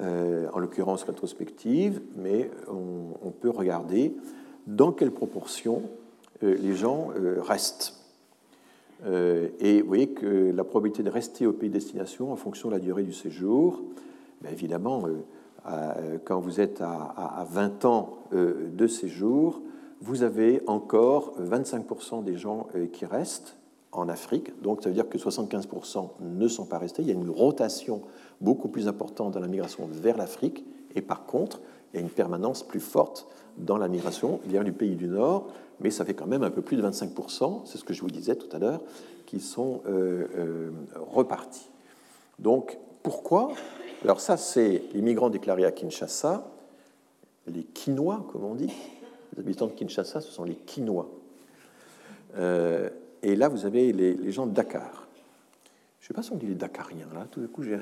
[0.00, 4.14] en l'occurrence rétrospective, mais on, peut regarder
[4.68, 5.82] dans quelle proportion
[6.42, 7.08] les gens
[7.40, 7.94] restent.
[9.04, 12.74] et vous voyez que la probabilité de rester au pays de destination en fonction de
[12.74, 13.82] la durée du séjour
[14.44, 15.24] ben, évidemment, euh,
[15.70, 19.62] euh, quand vous êtes à, 20 ans euh, de séjour,
[20.02, 23.56] vous avez encore 25% des gens qui restent
[23.90, 24.60] en Afrique.
[24.60, 27.00] Donc ça veut dire que 75% ne sont pas restés.
[27.00, 28.02] Il y a une rotation
[28.42, 30.62] beaucoup plus importante dans la migration vers l'Afrique.
[30.94, 31.62] Et par contre,
[31.92, 33.26] il y a une permanence plus forte
[33.56, 35.46] dans la migration vers du pays du Nord.
[35.80, 38.10] Mais ça fait quand même un peu plus de 25%, c'est ce que je vous
[38.10, 38.82] disais tout à l'heure,
[39.24, 39.80] qui sont
[41.10, 41.70] repartis.
[42.38, 43.52] Donc pourquoi
[44.04, 46.46] alors ça, c'est les migrants déclarés à Kinshasa,
[47.46, 48.72] les Quinois, comme on dit.
[49.32, 51.08] Les habitants de Kinshasa, ce sont les Quinois.
[52.36, 52.90] Euh,
[53.22, 55.08] et là, vous avez les, gens de Dakar.
[56.00, 57.74] Je ne sais pas si on dit les Dakariens, là, tout d'un coup, j'ai...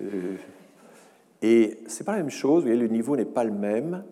[0.00, 0.36] euh,
[1.40, 4.04] et c'est pas la même chose, vous le niveau n'est pas le même.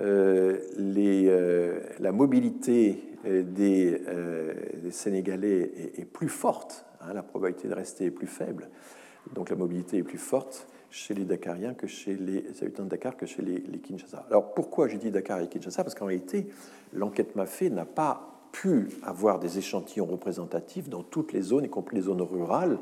[0.00, 4.02] la mobilité des,
[4.90, 8.68] Sénégalais est, plus forte, hein, la probabilité de rester est plus faible,
[9.34, 13.16] donc la mobilité est plus forte chez les Dakariens que chez les habitants de Dakar
[13.16, 14.24] que chez les, Kinshasa.
[14.30, 15.82] Alors pourquoi j'ai dit Dakar et Kinshasa?
[15.84, 16.46] Parce qu'en réalité,
[16.92, 21.96] l'enquête Maffei n'a pas pu avoir des échantillons représentatifs dans toutes les zones, y compris
[21.96, 22.78] les zones rurales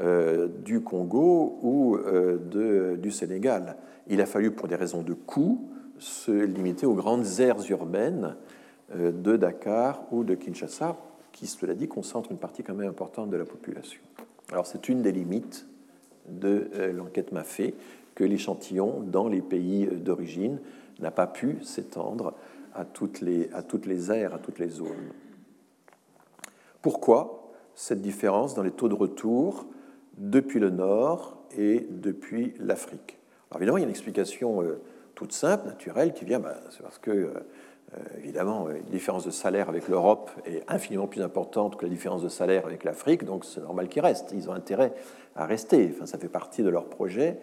[0.00, 3.76] euh, du Congo ou euh, du Sénégal.
[4.08, 5.68] Il a fallu, pour des raisons de coût,
[5.98, 8.36] se limiter aux grandes aires urbaines
[8.94, 10.96] euh, de Dakar ou de Kinshasa,
[11.32, 14.00] qui, cela dit, concentrent une partie quand même importante de la population.
[14.50, 15.66] Alors c'est une des limites
[16.26, 17.74] de l'enquête Maffei
[18.14, 20.58] que l'échantillon dans les pays d'origine
[21.00, 22.34] n'a pas pu s'étendre
[22.74, 25.12] à toutes, les, à toutes les aires, à toutes les zones.
[26.82, 29.66] Pourquoi cette différence dans les taux de retour
[30.16, 33.18] depuis le nord et depuis l'Afrique?
[33.50, 34.80] Alors évidemment, il y a une explication euh,
[35.14, 37.40] toute simple, naturelle, qui vient, bah, c'est parce que, euh, euh,
[38.18, 42.28] évidemment, une différence de salaire avec l'Europe est infiniment plus importante que la différence de
[42.28, 44.32] salaire avec l'Afrique, donc c'est normal qu'ils restent.
[44.34, 44.92] Ils ont intérêt
[45.36, 45.90] à rester.
[45.94, 47.38] Enfin, ça fait partie de leur projet.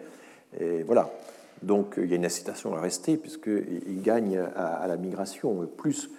[0.60, 1.10] Et voilà.
[1.62, 6.10] Donc il y a une incitation à rester puisqu'ils gagnent à, la migration plus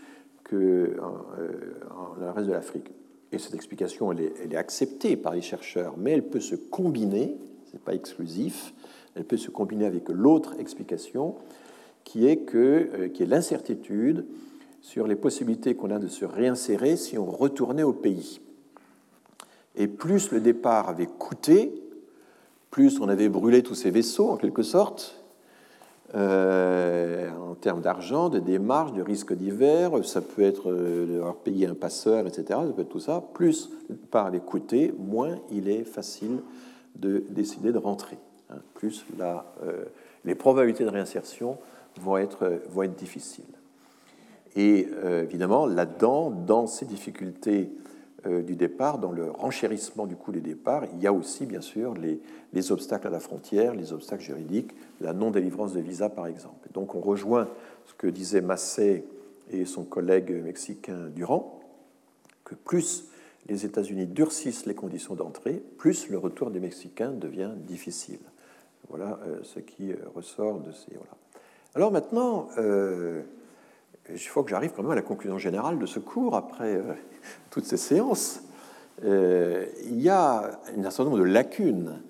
[0.44, 0.96] que euh,
[2.20, 2.92] le reste de l'Afrique.
[3.32, 7.74] Et cette explication, elle est, acceptée par les chercheurs, mais elle peut se combiner, ce
[7.74, 8.74] n'est pas exclusif,
[9.16, 11.36] elle peut se combiner avec l'autre explication
[12.08, 14.26] qui est, que, euh, est l'incertitude
[14.82, 18.40] sur les possibilités qu'on a de se réinsérer si on retournait au pays.
[19.76, 21.74] Et plus le départ avait coûté,
[22.72, 25.22] plus on avait brûlé tous ces vaisseaux, en quelque sorte,
[26.16, 31.68] euh, en termes d'argent, de démarches, de risques divers, ça peut être euh, avoir payé
[31.68, 32.46] un passeur, etc.
[32.48, 33.22] Ça peut être tout ça.
[33.34, 33.70] Plus
[34.12, 36.40] par les coûter, moins il est facile
[36.96, 38.18] de décider de rentrer.
[38.50, 38.60] Hein.
[38.76, 39.84] Plus euh,
[40.24, 41.58] les probabilités de réinsertion
[42.00, 43.44] vont être, vont être difficiles.
[44.56, 44.88] Et
[45.22, 47.70] évidemment, là-dedans, dans ces difficultés
[48.28, 51.62] euh, du départ, dans le renchérissement du coût des départs, il y a aussi, bien
[51.62, 56.68] sûr, les, obstacles à la frontière, les obstacles juridiques, la non-délivrance de visa, par exemple.
[56.74, 57.48] donc, on rejoint
[57.86, 59.06] ce que disaient Massé
[59.52, 61.62] et son collègue mexicain Durand,
[62.44, 63.06] que plus
[63.48, 68.20] les États-Unis durcissent les conditions d'entrée, plus le retour des Mexicains devient difficile.
[68.90, 70.96] Voilà euh, ce qui euh, ressort de ces.
[70.96, 71.12] Voilà.
[71.78, 72.48] Alors maintenant,
[74.10, 76.94] il faut que j'arrive quand même à la conclusion générale de ce cours après euh,
[77.50, 78.42] toutes ces séances.
[79.06, 82.02] Euh, il y a un certain nombre de lacunes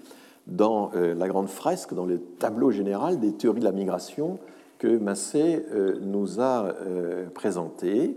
[0.45, 4.39] dans euh, la grande fresque, dans le tableau général des théories de la migration
[4.79, 5.65] que Massé
[6.01, 6.71] nous a
[7.33, 8.15] présenté.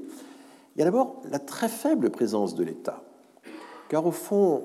[0.76, 3.02] Il y a d'abord la très faible présence de l'État,
[3.88, 4.64] car au fond,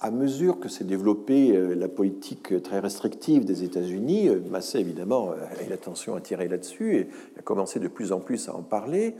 [0.00, 5.30] à mesure que s'est développée euh, la politique très restrictive des États-Unis, euh, Massé évidemment
[5.30, 7.08] a eu l'attention attirée là-dessus et
[7.38, 9.14] a commencé de plus en plus à en parler,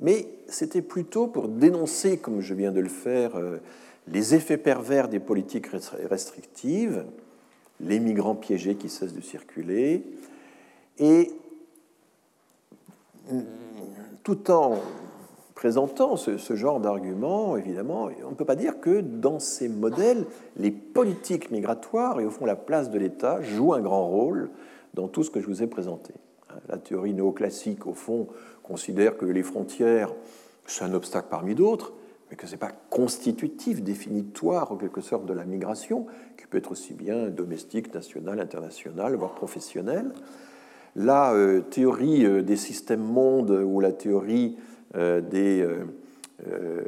[0.00, 3.58] mais c'était plutôt pour dénoncer, comme je viens de le faire, euh,
[4.08, 5.68] les effets pervers des politiques
[6.08, 7.04] restrictives,
[7.80, 10.04] les migrants piégés qui cessent de circuler,
[10.98, 11.30] et
[13.30, 13.40] mm,
[14.22, 14.78] tout en
[15.56, 20.26] présentant ce, genre d'argument, évidemment, on ne peut pas dire que dans ces modèles,
[20.56, 24.50] les politiques migratoires et au fond la place de l'État jouent un grand rôle
[24.92, 26.12] dans tout ce que je vous ai présenté.
[26.68, 28.28] La théorie néoclassique, au fond,
[28.62, 30.12] considère que les frontières,
[30.66, 31.94] c'est un obstacle parmi d'autres,
[32.30, 36.06] mais que ce n'est pas constitutif, définitoire en quelque sorte de la migration,
[36.38, 40.12] qui peut être aussi bien domestique, nationale, internationale, voire professionnelle.
[40.96, 44.56] La euh, théorie euh, des systèmes mondes ou la théorie
[44.94, 45.84] des, euh,
[46.48, 46.82] euh,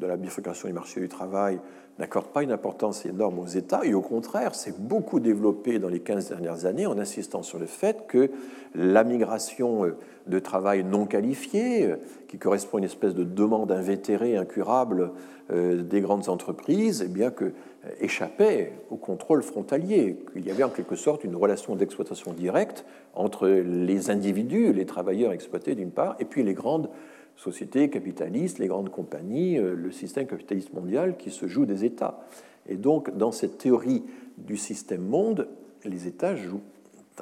[0.00, 1.60] de la bifurcation du marché du travail
[1.98, 6.00] n'accorde pas une importance énorme aux États, et au contraire, c'est beaucoup développé dans les
[6.00, 8.30] 15 dernières années en insistant sur le fait que
[8.74, 9.92] la migration
[10.26, 11.94] de travail non qualifié,
[12.28, 15.12] qui correspond à une espèce de demande invétérée, incurable
[15.50, 17.52] des grandes entreprises, eh bien que
[18.00, 22.84] échappait au contrôle frontalier, qu'il y avait en quelque sorte une relation d'exploitation directe
[23.14, 26.90] entre les individus, les travailleurs exploités d'une part, et puis les grandes
[27.36, 32.20] sociétés capitalistes, les grandes compagnies, euh, le système capitaliste mondial qui se joue des États.
[32.68, 34.02] Et donc, dans cette théorie
[34.38, 35.48] du système monde,
[35.84, 36.62] les États jouent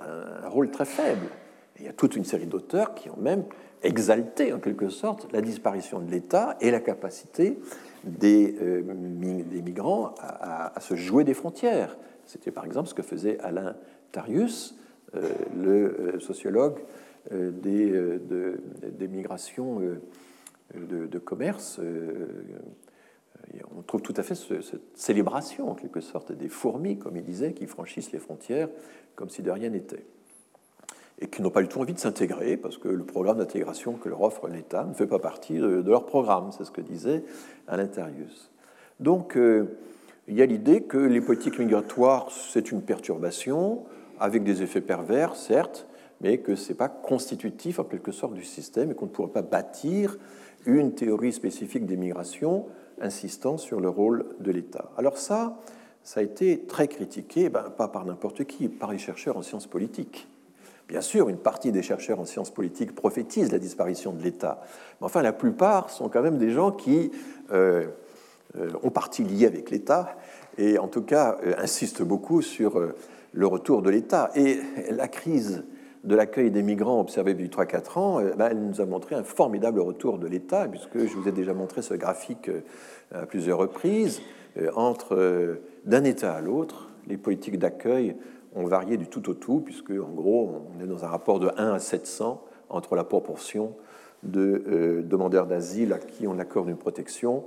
[0.00, 1.26] un rôle très faible.
[1.78, 3.44] il y a toute une série d'auteurs qui ont même
[3.82, 7.58] exalté, en quelque sorte, la disparition de l'État et la capacité
[8.06, 11.96] des, euh, des migrants à, se jouer des frontières.
[12.26, 13.76] C'était par exemple ce que faisait Alain
[14.12, 14.76] Tarius,
[15.16, 16.78] euh, le sociologue
[17.32, 19.80] euh, des, euh, des, migrations
[20.74, 21.80] de, commerce.
[23.76, 27.52] On trouve tout à fait cette célébration, en quelque sorte, des fourmis, comme il disait,
[27.52, 28.68] qui franchissent les frontières
[29.14, 30.04] comme si de rien n'était.
[31.20, 34.08] Et qui n'ont pas du tout envie de s'intégrer parce que le programme d'intégration que
[34.08, 36.50] leur offre l'État ne fait pas partie de, leur programme.
[36.56, 37.24] C'est ce que disait
[37.68, 38.50] Alain Tarius.
[39.00, 39.76] Donc, euh,
[40.26, 43.84] il y a l'idée que les politiques migratoires, c'est une perturbation
[44.18, 45.86] avec des effets pervers, certes,
[46.20, 49.32] mais que ce n'est pas constitutif en quelque sorte du système et qu'on ne pourrait
[49.32, 50.16] pas bâtir
[50.66, 52.66] une théorie spécifique des migrations
[53.00, 54.90] insistant sur le rôle de l'État.
[54.96, 55.58] Alors ça,
[56.02, 59.66] ça a été très critiqué, ben, pas par n'importe qui, par les chercheurs en sciences
[59.66, 60.28] politiques.
[60.88, 64.60] Bien sûr, une partie des chercheurs en sciences politiques prophétisent la disparition de l'État,
[65.00, 67.10] mais enfin la plupart sont quand même des gens qui
[67.52, 67.86] euh,
[68.58, 70.16] euh, ont partie liée avec l'État
[70.58, 72.78] et en tout cas euh, insistent beaucoup sur
[73.32, 74.30] le retour de l'État.
[74.34, 75.64] Et la crise
[76.04, 79.80] de l'accueil des migrants observée depuis 3-4 ans, ben, elle nous a montré un formidable
[79.80, 82.50] retour de l'État, puisque je vous ai déjà montré ce graphique
[83.10, 84.20] à plusieurs reprises,
[84.76, 85.56] entre
[85.86, 88.16] d'un État à l'autre, les politiques d'accueil
[88.54, 91.50] ont varié du tout au tout, puisque en gros, on est dans un rapport de
[91.56, 93.74] 1 à 700 entre la proportion
[94.22, 97.44] de euh, demandeurs d'asile à qui on accorde une protection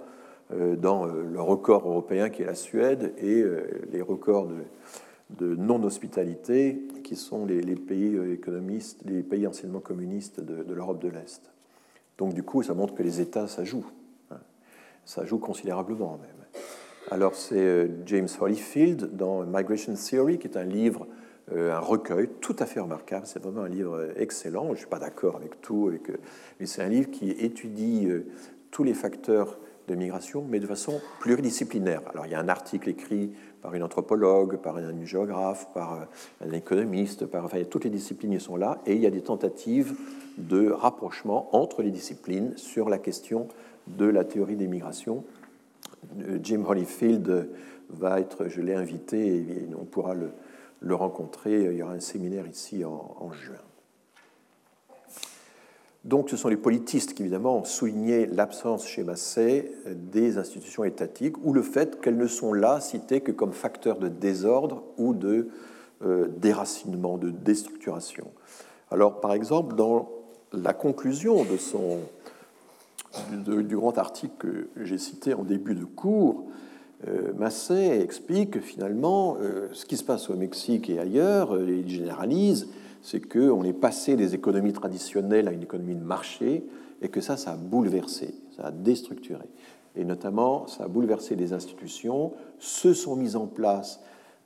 [0.54, 3.44] euh, dans euh, le record européen qui est la Suède et
[3.92, 11.02] les records de, non-hospitalité qui sont les, pays économistes, les pays anciennement communistes de, l'Europe
[11.02, 11.52] de l'Est.
[12.18, 13.86] Donc du coup, ça montre que les États, ça joue.
[14.32, 14.38] Hein.
[15.04, 16.62] Ça joue considérablement même.
[17.10, 21.08] Alors c'est euh, James Holyfield dans Migration Theory, qui est un livre,
[21.54, 23.26] euh, un recueil tout à fait remarquable.
[23.26, 24.66] C'est vraiment un livre euh, excellent.
[24.68, 25.90] Je ne suis pas d'accord avec tout,
[26.60, 28.10] mais c'est un livre qui étudie
[28.72, 29.58] tous les facteurs
[29.88, 32.02] de migration, mais de façon pluridisciplinaire.
[32.12, 33.32] Alors il y a un article écrit
[33.62, 36.10] par une anthropologue, par un géographe, par
[36.46, 39.94] un économiste, par, enfin toutes les disciplines sont là, et il y a des tentatives
[40.38, 43.48] de rapprochement entre les disciplines sur la question
[43.88, 45.24] de la théorie des migrations
[46.42, 47.50] Jim Holyfield
[47.90, 50.32] va être, je l'ai invité, et on pourra le,
[50.96, 51.66] rencontrer.
[51.66, 53.56] Il y aura un séminaire ici en, juin.
[56.04, 61.36] Donc, ce sont les politistes qui, évidemment, ont souligné l'absence chez Massé des institutions étatiques
[61.44, 65.50] ou le fait qu'elles ne sont là citées que comme facteurs de désordre ou de
[66.04, 68.32] euh, déracinement, de déstructuration.
[68.92, 70.10] Alors, par exemple, dans
[70.54, 72.00] la conclusion de son,
[73.32, 76.46] du grand article que j'ai cité en début de cours,
[77.08, 81.90] euh, Massé explique finalement euh, ce qui se passe au Mexique et ailleurs, euh, il
[81.90, 82.70] généralise,
[83.04, 86.66] c'est qu'on est passé des économies traditionnelles à une économie de marché
[87.02, 89.46] et que ça, ça a bouleversé, ça a déstructuré.
[89.96, 94.00] Et notamment, ça a bouleversé les institutions, se sont mis en place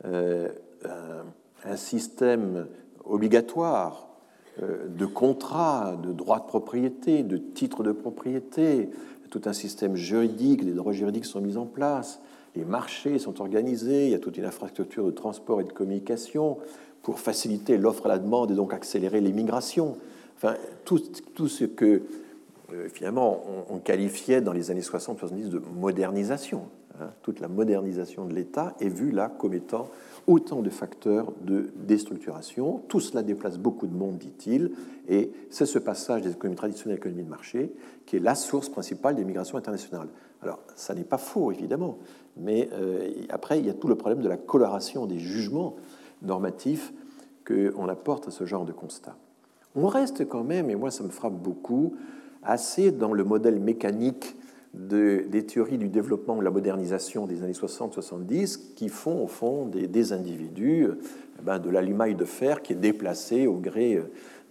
[0.03, 2.67] un système
[3.05, 4.10] obligatoire euh,
[4.59, 8.89] de contrats, de droits de propriété, de titres de propriété,
[9.31, 12.19] tout un système juridique, des droits juridiques sont mis en place,
[12.55, 16.57] les marchés sont organisés, il y a toute une infrastructure de transport et de communication
[17.01, 19.95] pour faciliter l'offre à la demande et donc accélérer l'immigration.
[20.35, 20.99] Enfin, tout,
[21.33, 22.03] tout, ce que
[22.73, 26.63] euh, finalement on, qualifiait dans les années 60-70 de modernisation,
[26.99, 29.89] hein, toute la modernisation de l'État est vue là comme étant
[30.27, 32.81] autant de facteurs de déstructuration.
[32.87, 34.71] Tout cela déplace beaucoup de monde, dit-il,
[35.07, 37.73] et c'est ce passage des économies traditionnelles à l'économie de marché
[38.05, 40.09] qui est la source principale des migrations internationales.
[40.41, 41.97] Alors, ça n'est pas faux, évidemment,
[42.37, 45.75] mais euh, après, il y a tout le problème de la coloration des jugements
[46.21, 46.93] normatifs
[47.45, 49.15] qu'on apporte à ce genre de constat.
[49.75, 51.95] On reste quand même, et moi ça me frappe beaucoup,
[52.43, 54.35] assez dans le modèle mécanique
[54.73, 59.65] des théories du développement ou de la modernisation des années 60-70 qui font au fond
[59.65, 60.87] des, individus
[61.39, 64.01] eh ben, de l'allumaille de fer qui est déplacé au gré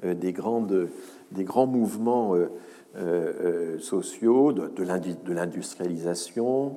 [0.05, 0.89] euh, des, grandes,
[1.33, 2.49] des grands mouvements euh,
[2.97, 6.77] euh, sociaux, de, de l'industrialisation,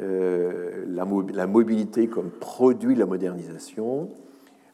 [0.00, 4.08] la, la, mobilité comme produit de la modernisation,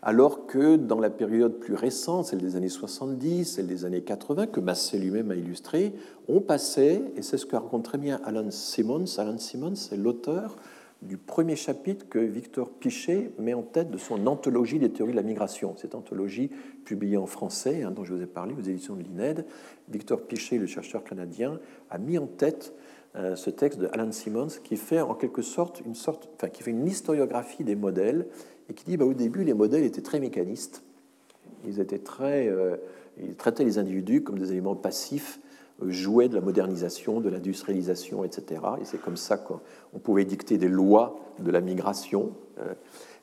[0.02, 4.46] alors que dans la période plus récente, celle des années 70, celle des années 80,
[4.46, 5.92] que Massé lui-même a illustré,
[6.28, 10.56] on passait, et c'est ce que raconte très bien Alan Simmons, Alan Simmons, c'est l'auteur
[11.02, 15.16] du premier chapitre que Victor Pichet met en tête de son anthologie des théories de
[15.16, 15.74] la migration.
[15.76, 16.50] Cette anthologie,
[16.84, 19.46] publiée en français, hein, dont je vous ai parlé aux éditions de l'INED,
[19.88, 21.58] Victor Pichet, le chercheur canadien,
[21.88, 22.74] a mis en tête
[23.16, 26.62] euh, ce texte de Alan Simmons qui fait en quelque sorte une sorte, enfin, qui
[26.62, 28.26] fait une historiographie des modèles
[28.70, 30.82] et qui dit bah, au début, les modèles étaient très mécanistes.
[31.66, 32.76] Ils, étaient très, euh,
[33.20, 35.40] ils traitaient les individus comme des éléments passifs,
[35.82, 38.62] euh, jouaient de la modernisation, de l'industrialisation, etc.
[38.80, 42.32] Et c'est comme ça qu'on pouvait dicter des lois de la migration.
[42.58, 42.72] Euh.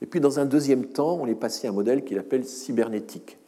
[0.01, 3.39] Et puis, dans un deuxième temps, on est passé à un modèle qu'il appelle cybernétique,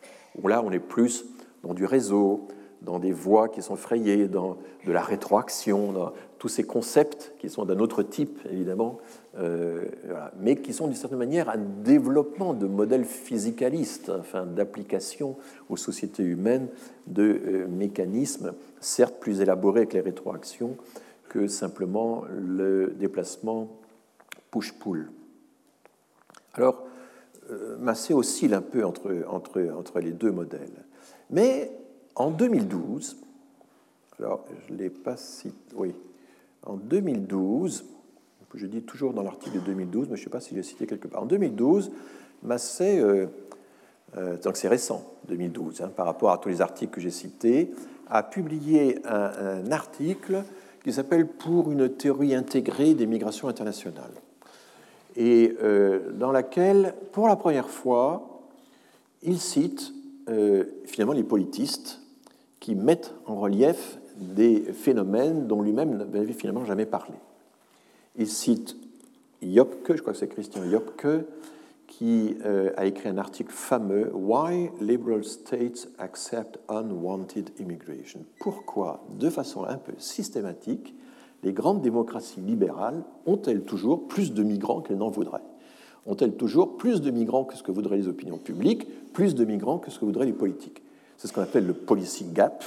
[0.41, 1.26] où là, on est plus
[1.63, 2.47] dans du réseau,
[2.81, 7.49] dans des voies qui sont frayées, dans de la rétroaction, dans tous ces concepts qui
[7.49, 8.99] sont d'un autre type, évidemment,
[9.38, 9.85] euh,
[10.39, 15.38] mais qui sont d'une certaine manière un développement de modèles physicalistes, enfin, d'application
[15.69, 16.68] aux sociétés humaines
[17.06, 20.77] de euh, mécanismes, certes plus élaborés avec les rétroactions
[21.30, 23.68] que simplement le déplacement
[24.49, 25.11] push-pull.
[26.56, 26.88] Alors,
[27.51, 30.85] euh, Massé oscille un peu entre, entre, entre les deux modèles.
[31.30, 31.72] Mais
[32.15, 33.18] en 2012,
[34.18, 35.93] alors je ne l'ai pas cité, oui,
[36.65, 37.85] en 2012,
[38.57, 40.88] je dis toujours dans l'article de 2012, mais je ne sais pas si j'ai cité
[40.88, 41.23] quelque part.
[41.23, 41.91] En 2012,
[42.43, 43.27] Massé, euh,
[44.17, 47.71] euh, donc c'est récent, 2012, hein, par rapport à tous les articles que j'ai cités,
[48.07, 50.43] a publié un, article
[50.84, 54.13] qui s'appelle Pour une théorie intégrée des migrations internationales,
[55.15, 58.41] et euh, dans laquelle, pour la première fois,
[59.21, 59.93] il cite
[60.85, 62.01] finalement les politistes
[62.59, 67.15] qui mettent en relief des phénomènes dont lui-même n'avait finalement jamais parlé.
[68.19, 68.75] Il cite
[69.41, 71.07] Jopke, je crois que c'est Christian Jopke,
[71.87, 78.25] qui euh, a écrit un article fameux Why liberal states accept unwanted immigration.
[78.41, 80.93] Pourquoi, de façon un peu systématique,
[81.43, 85.39] les grandes démocraties libérales ont-elles toujours plus de migrants qu'elles n'en voudraient?
[86.05, 89.79] Ont-elles toujours plus de migrants que ce que voudraient les opinions publiques, plus de migrants
[89.79, 90.81] que ce que voudraient les politiques?
[91.15, 92.65] C'est ce qu'on appelle le policy gap,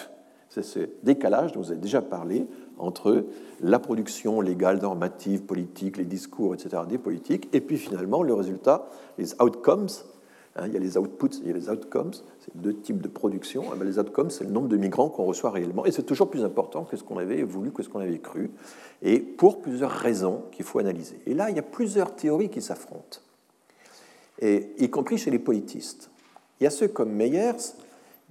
[0.48, 2.46] c'est ce décalage dont vous avez déjà parlé
[2.78, 3.24] entre
[3.60, 8.88] la production légale, normative, politique, les discours, etc., des politiques, et puis finalement le résultat,
[9.18, 9.88] les outcomes.
[10.56, 13.08] Hein, il y a les outputs, il y a les outcomes, c'est deux types de
[13.08, 13.64] production.
[13.72, 16.28] Ah ben, les outcomes, c'est le nombre de migrants qu'on reçoit réellement, et c'est toujours
[16.28, 18.50] plus important que ce qu'on avait voulu, que ce qu'on avait cru,
[19.00, 21.18] et pour plusieurs raisons qu'il faut analyser.
[21.26, 23.20] Et là, il y a plusieurs théories qui s'affrontent,
[24.40, 26.10] et, y compris chez les politistes.
[26.60, 27.74] Il y a ceux comme Meyers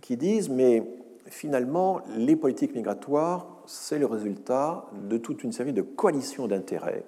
[0.02, 0.84] qui disent, mais
[1.28, 7.06] finalement, les politiques migratoires, c'est le résultat de toute une série de coalitions d'intérêts,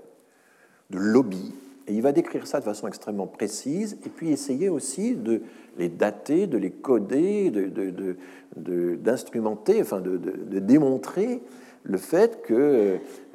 [0.90, 1.54] de lobbies,
[1.88, 5.42] et il va décrire ça de façon extrêmement précise, et puis essayer aussi de
[5.78, 7.52] les dater, de les coder,
[8.56, 11.42] d'instrumenter, de, enfin de, démontrer
[11.86, 12.54] le fait que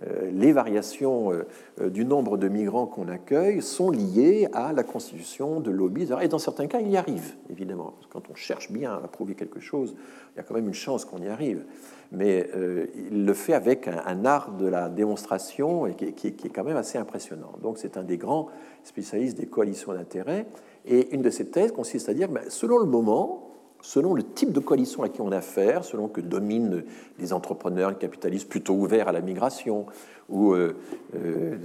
[0.06, 5.60] euh, les variations euh, du nombre de migrants qu'on accueille sont liées à la constitution
[5.60, 6.08] de lobbies.
[6.22, 7.92] Et dans certains cas, il y arrive, évidemment.
[8.08, 9.94] Quand on cherche bien à prouver quelque chose,
[10.34, 11.62] il y a quand même une chance qu'on y arrive.
[12.10, 16.76] Mais euh, il le fait avec un, art de la démonstration qui, est quand même
[16.76, 17.52] assez impressionnant.
[17.62, 18.48] Donc c'est un des grands
[18.84, 20.46] spécialistes des coalitions d'intérêts.
[20.86, 23.47] Et une de ses thèses consiste à dire, ben, selon le moment,
[23.80, 26.84] selon le type de coalition à qui on a affaire, selon que dominent
[27.18, 29.86] les entrepreneurs, les capitalistes plutôt ouverts à la migration,
[30.28, 30.76] ou euh,
[31.14, 31.56] euh,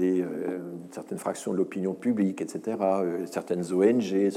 [0.00, 0.58] euh,
[0.90, 2.78] certaines fractions de l'opinion publique, etc.,
[3.26, 4.30] certaines ONG,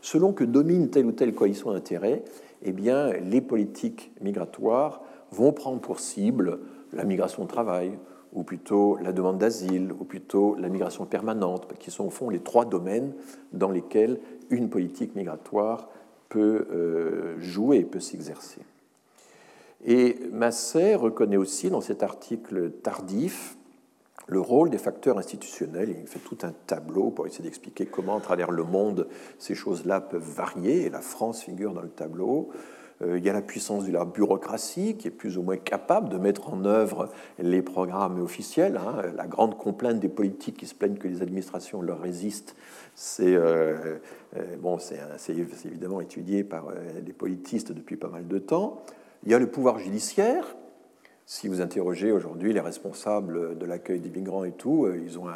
[0.00, 2.22] selon, que domine telle ou telle coalition d'intérêts,
[2.62, 6.60] eh bien, les politiques migratoires vont prendre pour cible
[6.92, 7.98] la migration de travail,
[8.32, 12.40] ou plutôt la demande d'asile, ou plutôt la migration permanente, qui sont au fond les
[12.40, 13.14] trois domaines
[13.52, 14.20] dans lesquels
[14.50, 15.88] une politique migratoire
[16.28, 18.60] peut euh, jouer, peut s'exercer.
[19.84, 23.56] Et Massey reconnaît aussi dans cet article tardif
[24.26, 25.94] le rôle des facteurs institutionnels.
[26.00, 29.06] Il fait tout un tableau pour essayer d'expliquer comment, à travers le monde,
[29.38, 30.82] ces choses-là peuvent varier.
[30.82, 32.50] Et la France figure dans le tableau.
[33.02, 36.08] Euh, il y a la puissance de la bureaucratie qui est plus ou moins capable
[36.08, 38.78] de mettre en œuvre les programmes officiels.
[38.78, 39.02] Hein.
[39.14, 42.56] La grande complainte des politiques qui se plaignent que les administrations leur résistent,
[42.94, 43.98] c'est euh,
[44.36, 44.78] euh, bon,
[45.64, 46.68] évidemment étudié par
[47.04, 48.82] les politistes depuis pas mal de temps.
[49.24, 50.56] Il y a le pouvoir judiciaire.
[51.26, 55.26] Si vous interrogez aujourd'hui les responsables de l'accueil des migrants et tout, ils ont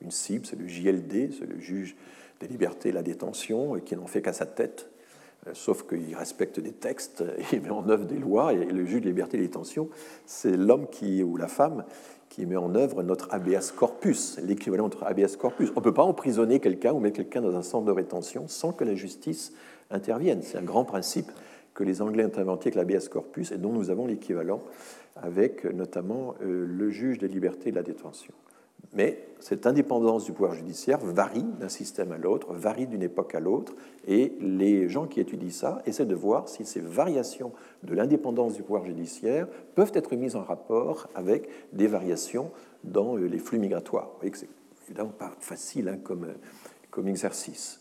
[0.00, 1.96] une cible, c'est le JLD, c'est le juge
[2.40, 4.88] des libertés et la détention, qui n'en fait qu'à sa tête
[5.52, 9.06] sauf qu'il respecte des textes, il met en œuvre des lois, et le juge de
[9.06, 9.88] liberté et détention,
[10.26, 11.84] c'est l'homme qui, ou la femme
[12.28, 15.70] qui met en œuvre notre habeas corpus, l'équivalent de notre habeas corpus.
[15.76, 18.72] On ne peut pas emprisonner quelqu'un ou mettre quelqu'un dans un centre de rétention sans
[18.72, 19.52] que la justice
[19.90, 20.40] intervienne.
[20.42, 21.30] C'est un grand principe
[21.74, 24.62] que les Anglais ont inventé avec l'habeas corpus et dont nous avons l'équivalent
[25.16, 28.34] avec notamment euh, le juge des libertés et de la détention.
[28.92, 33.40] Mais cette indépendance du pouvoir judiciaire varie d'un système à l'autre, varie d'une époque à
[33.40, 33.74] l'autre,
[34.06, 37.52] et les gens qui étudient ça essaient de voir si ces variations
[37.82, 42.50] de l'indépendance du pouvoir judiciaire peuvent être mises en rapport avec des variations
[42.84, 44.06] dans euh, les flux migratoires.
[44.12, 44.48] Vous voyez que c'est
[44.86, 46.34] évidemment pas facile hein, comme, euh,
[46.90, 47.80] comme exercice.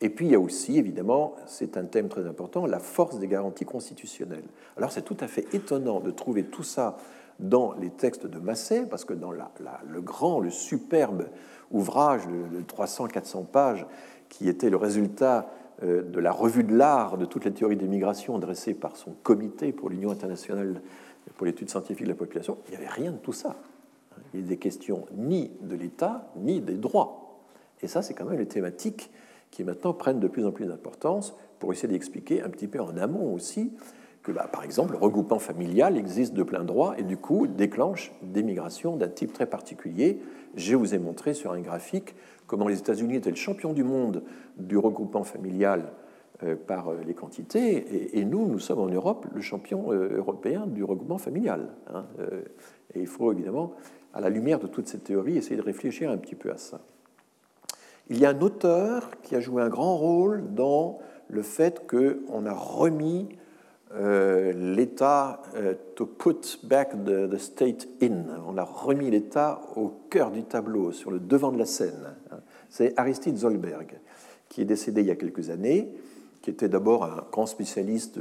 [0.00, 3.28] Et puis il y a aussi, évidemment, c'est un thème très important, la force des
[3.28, 4.46] garanties constitutionnelles.
[4.76, 6.96] Alors c'est tout à fait étonnant de trouver tout ça
[7.40, 11.26] dans les textes de Massé, parce que dans le grand, le superbe
[11.70, 13.86] ouvrage de, 300-400 pages,
[14.28, 15.50] qui était le résultat
[15.82, 19.12] euh, de la revue de l'art de toutes les théories des migrations dressées par son
[19.22, 20.80] comité pour l'Union internationale
[21.36, 23.56] pour l'étude scientifique de la population, il n'y avait rien de tout ça.
[24.32, 27.40] Il n'y a des questions ni de l'État, ni des droits.
[27.82, 29.10] Et ça, c'est quand même les thématiques
[29.50, 32.96] qui maintenant prennent de plus en plus d'importance pour essayer d'expliquer un petit peu en
[32.96, 33.72] amont aussi
[34.32, 38.42] bah, par exemple, le regroupement familial existe de plein droit et du coup déclenche des
[38.42, 40.20] migrations d'un type très particulier.
[40.56, 42.14] Je vous ai montré sur un graphique
[42.46, 44.24] comment les États-Unis étaient le champion du monde
[44.56, 45.92] du regroupement familial
[46.42, 50.66] euh, par euh, les quantités, et, nous, nous sommes en Europe le champion euh, européen
[50.66, 51.68] du regroupement familial.
[51.92, 52.06] Hein,
[52.94, 53.74] et il faut évidemment,
[54.14, 56.80] à la lumière de toutes ces théories, essayer de réfléchir un petit peu à ça.
[58.08, 60.98] Il y a un auteur qui a joué un grand rôle dans
[61.28, 63.28] le fait qu'on a remis
[63.92, 65.42] l'État
[65.96, 68.24] to put back the, state in.
[68.46, 72.14] On a remis l'État au cœur du tableau, sur le devant de la scène.
[72.30, 72.38] Hein.
[72.68, 73.98] C'est Aristide Zolberg,
[74.48, 75.92] qui est décédé il y a quelques années,
[76.40, 78.18] qui était d'abord un grand spécialiste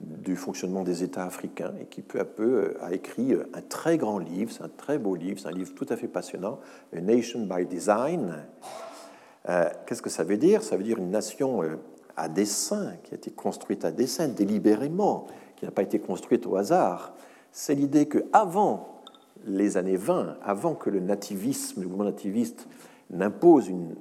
[0.00, 3.62] du fonctionnement des États africains et qui peu à peu euh, a écrit euh, un
[3.62, 6.58] très grand livre, c'est un très beau livre, c'est un livre tout à fait passionnant,
[6.94, 8.44] A Nation by Design.
[9.48, 10.62] Euh, qu'est-ce que ça veut dire?
[10.62, 11.62] Ça veut dire une nation
[12.16, 15.26] à dessein, qui a été construite à dessein, délibérément,
[15.56, 17.14] qui n'a pas été construite au hasard.
[17.52, 19.02] C'est l'idée que avant
[19.46, 22.66] les années 20, avant que le nativisme, le mouvement nativiste
[23.10, 23.94] n'impose une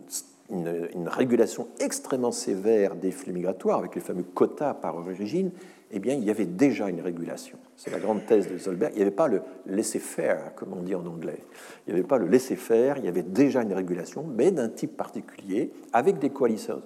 [0.49, 5.51] une, régulation extrêmement sévère des flux migratoires, avec les fameux quotas par origine,
[5.93, 7.57] eh bien, il y avait déjà une régulation.
[7.77, 8.91] C'est la grande thèse de Zolberg.
[8.93, 11.39] Il n'y avait pas le laisser-faire, comme on dit en anglais.
[11.85, 14.97] Il n'y avait pas le laisser-faire, il y avait déjà une régulation, mais d'un type
[14.97, 16.81] particulier, avec des coalitions,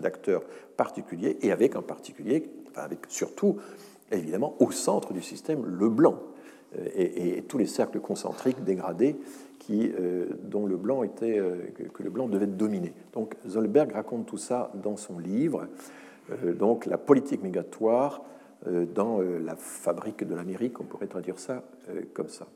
[0.00, 0.42] d'acteurs
[0.76, 3.56] particuliers, et avec en particulier, avec surtout,
[4.12, 6.18] évidemment, au centre du système, le blanc,
[6.78, 9.16] euh, et, tous les cercles concentriques dégradés
[9.70, 11.58] euh, dont le blanc était, euh,
[11.94, 12.92] que le blanc devait dominer.
[13.12, 15.68] Donc Zolberg raconte tout ça dans son livre,
[16.58, 18.22] donc la politique migratoire
[18.94, 21.64] dans la fabrique de l'Amérique, on pourrait traduire ça
[22.12, 22.46] comme ça.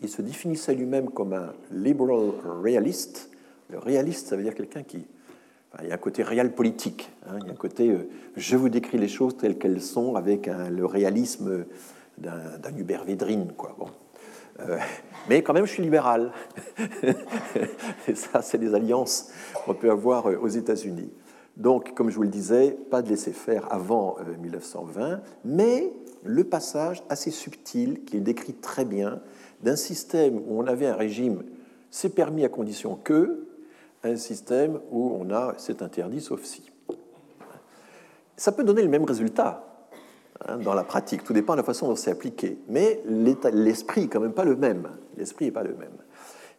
[0.00, 3.30] Il se définissait lui-même comme un liberal realiste.
[3.70, 5.06] Le réaliste, ça veut dire quelqu'un qui,
[5.80, 7.10] il y a un côté réel politique.
[7.26, 7.38] Hein.
[7.40, 7.96] il y a un côté,
[8.36, 11.64] je vous décris les choses telles qu'elles sont avec le réalisme
[12.18, 13.52] d'un Hubert Védrine.
[13.56, 13.74] Quoi.
[13.78, 13.88] Bon.
[14.60, 14.78] Euh,
[15.28, 16.32] mais quand même, je suis libéral.
[18.08, 19.30] Et ça, c'est des alliances
[19.64, 21.10] qu'on peut avoir euh, aux États-Unis.
[21.56, 25.92] Donc, comme je vous le disais, pas de laisser-faire avant 1920, euh, mais
[26.24, 29.20] le passage assez subtil, qu'il décrit très bien,
[29.62, 31.42] d'un système où on avait un régime
[31.90, 33.46] c'est permis à condition que,
[34.02, 36.70] un système où on a c'est interdit sauf si.
[38.36, 39.74] Ça peut donner le même résultat,
[40.46, 41.24] Hein, dans la pratique.
[41.24, 42.58] Tout dépend de la façon dont c'est appliqué.
[42.68, 44.88] Mais l'esprit n'est quand même pas le même.
[45.16, 45.96] L'esprit n'est pas le même.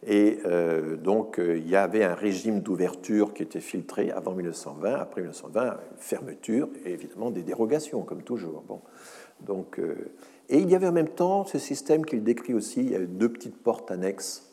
[0.04, 4.94] Et euh, donc, euh, il y avait un régime d'ouverture qui était filtré avant 1920.
[4.94, 8.62] Après 1920, fermeture et évidemment des dérogations, comme toujours.
[8.66, 8.80] Bon.
[9.40, 9.94] Donc, euh,
[10.48, 12.80] et il y avait en même temps ce système qu'il décrit aussi.
[12.80, 14.52] Il y avait deux petites portes annexes.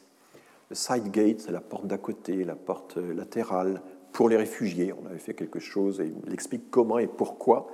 [0.70, 3.82] Le side gate, c'est la porte d'à côté, la porte latérale.
[4.12, 7.68] Pour les réfugiés, on avait fait quelque chose et il explique comment et pourquoi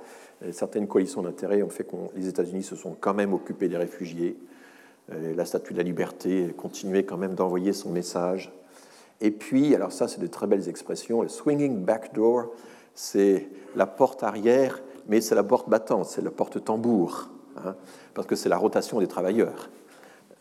[0.52, 4.38] certaines coalitions d'intérêts ont fait que les États-Unis se sont quand même occupés des réfugiés.
[5.12, 8.52] Euh, la Statue de la Liberté continuait quand même d'envoyer son message.
[9.20, 11.22] Et puis, alors ça, c'est de très belles expressions.
[11.22, 12.52] Le swinging back door,
[12.94, 17.28] c'est la porte arrière, mais c'est la porte battante, c'est la porte tambour,
[17.64, 17.74] hein,
[18.14, 19.70] parce que c'est la rotation des travailleurs.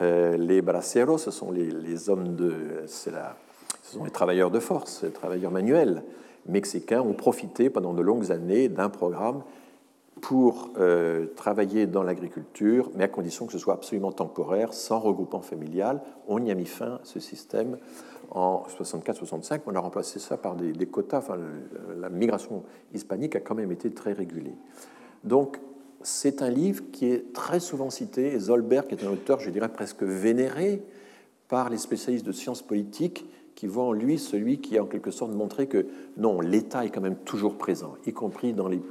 [0.02, 2.54] Euh, les braceros, ce sont les, hommes de.
[3.12, 3.36] La,
[3.84, 6.04] ce sont les travailleurs de force, les travailleurs manuels
[6.46, 9.44] mexicains ont profité pendant de longues années d'un programme
[10.22, 15.42] pour euh, travailler dans l'agriculture, mais à condition que ce soit absolument temporaire, sans regroupement
[15.42, 16.02] familial.
[16.28, 17.78] On y a mis fin ce système
[18.32, 19.62] en 64-65.
[19.66, 21.28] On a remplacé ça par des, quotas.
[21.98, 22.64] La migration
[22.94, 24.56] hispanique a quand même été très régulée.
[25.24, 25.60] Donc,
[26.02, 28.38] c'est un livre qui est très souvent cité.
[28.40, 30.82] Zolberg est un auteur, je dirais, presque vénéré
[31.48, 33.26] par les spécialistes de sciences politiques
[33.56, 36.90] qui voient en lui celui qui a en quelque sorte montré que non, l'État est
[36.90, 38.82] quand même toujours présent, y compris dans les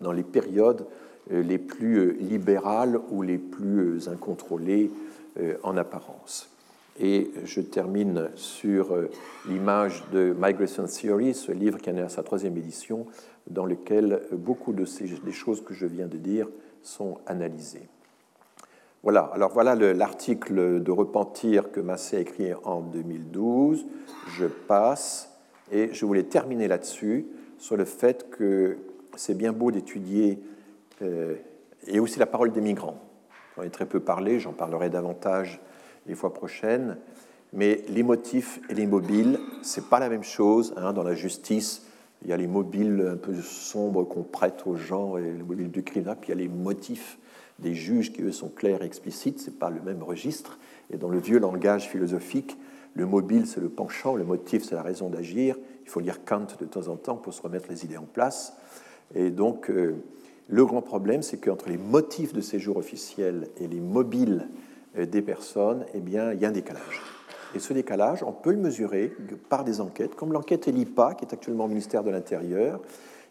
[0.00, 0.86] dans les périodes
[1.32, 4.90] euh, les plus euh, libérales ou les plus euh, incontrôlées
[5.62, 6.50] en apparence.
[6.98, 8.94] Et je termine sur
[9.48, 13.06] l'image de Migration Theory, ce livre qui en est à sa troisième édition,
[13.48, 16.48] dans lequel beaucoup de ces, des choses que je viens de dire
[16.82, 17.88] sont analysées.
[19.04, 23.86] Voilà, alors voilà l'article de Repentir que Massé a écrit en 2012.
[24.36, 25.30] Je passe
[25.70, 28.76] et je voulais terminer là-dessus sur le fait que
[29.16, 30.38] c'est bien beau d'étudier,
[31.02, 31.36] euh,
[31.86, 33.00] et aussi la parole des migrants.
[33.56, 35.60] J'en ai très peu parlé, j'en parlerai davantage
[36.06, 36.96] les fois prochaines,
[37.52, 40.74] mais les motifs et les mobiles, c'est pas la même chose.
[40.76, 41.86] Hein, dans la justice,
[42.22, 45.70] Il y a les mobiles un peu sombres qu'on prête aux gens, et les mobiles
[45.70, 47.18] du crime, puis il y a les motifs
[47.58, 50.58] des juges qui, eux, sont clairs et explicites, ce n'est pas le même registre.
[50.90, 52.58] Et dans le vieux langage philosophique,
[52.94, 55.56] le mobile, c'est le penchant, le motif, c'est la raison d'agir.
[55.84, 58.56] Il faut lire Kant de temps en temps pour se remettre les idées en place.
[59.14, 59.96] Et donc, euh,
[60.48, 64.48] le grand problème, c'est qu'entre les motifs de séjour officiel et les mobiles
[64.98, 67.02] euh, des personnes, eh bien, il y a un décalage.
[67.54, 69.12] Et ce décalage, on peut le mesurer
[69.48, 72.80] par des enquêtes, comme l'enquête ELIPA, qui est actuellement au ministère de l'Intérieur,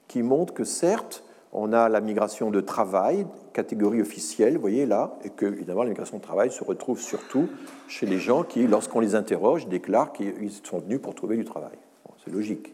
[0.07, 5.17] qui montre que certes, on a la migration de travail, catégorie officielle, vous voyez là,
[5.23, 7.47] et que évidemment la migration de travail se retrouve surtout
[7.87, 11.77] chez les gens qui, lorsqu'on les interroge, déclarent qu'ils sont venus pour trouver du travail.
[12.23, 12.73] c'est logique.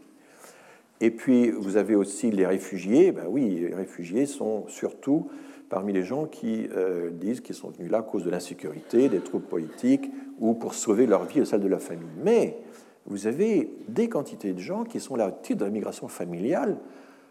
[1.01, 3.11] Et puis vous avez aussi les réfugiés.
[3.11, 5.29] Ben oui, les réfugiés sont surtout
[5.69, 9.19] parmi les gens qui euh, disent qu'ils sont venus là à cause de l'insécurité, des
[9.19, 10.09] troubles politiques
[10.39, 12.07] ou pour sauver leur vie et celle de la famille.
[12.23, 12.57] Mais
[13.05, 16.77] vous avez des quantités de gens qui sont là au titre de la migration familiale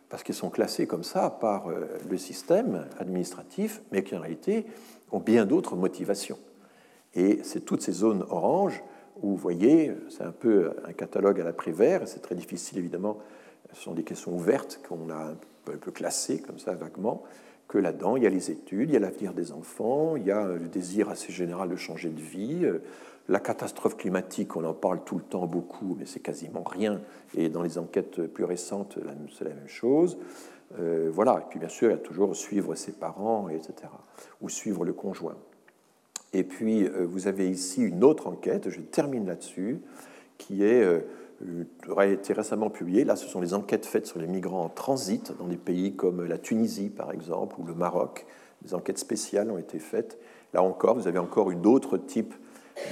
[0.09, 4.67] parce qu'ils sont classés comme ça par euh, le système administratif, mais qui en réalité
[5.11, 6.39] ont bien d'autres motivations.
[7.15, 8.83] Et c'est toutes ces zones oranges
[9.23, 13.19] où vous voyez, c'est un peu un catalogue à l'après-vert, c'est très difficile évidemment,
[13.75, 17.23] ce sont des questions ouvertes qu'on a un peu classées comme ça vaguement,
[17.69, 20.31] que là-dedans, il y a les études, il y a l'avenir des enfants, il y
[20.31, 22.83] a le désir assez général de changer de vie, euh,
[23.29, 27.01] la catastrophe climatique, on en parle tout le temps beaucoup, mais c'est quasiment rien.
[27.35, 28.99] Et dans les enquêtes plus récentes,
[29.37, 30.19] c'est la même chose.
[30.79, 31.39] Euh, voilà.
[31.41, 33.73] Et puis bien sûr, il y a toujours suivre ses parents, etc.
[34.43, 35.37] Ou suivre le conjoint.
[36.35, 39.81] Et puis, euh, vous avez ici une autre enquête, je termine là-dessus,
[40.37, 41.01] qui est, euh,
[41.89, 43.05] aurait été récemment publiée.
[43.05, 46.25] Là, ce sont les enquêtes faites sur les migrants en transit dans des pays comme
[46.25, 48.27] la Tunisie, par exemple, ou le Maroc.
[48.63, 50.19] Des enquêtes spéciales ont été faites.
[50.53, 52.35] Là encore, vous avez encore une autre type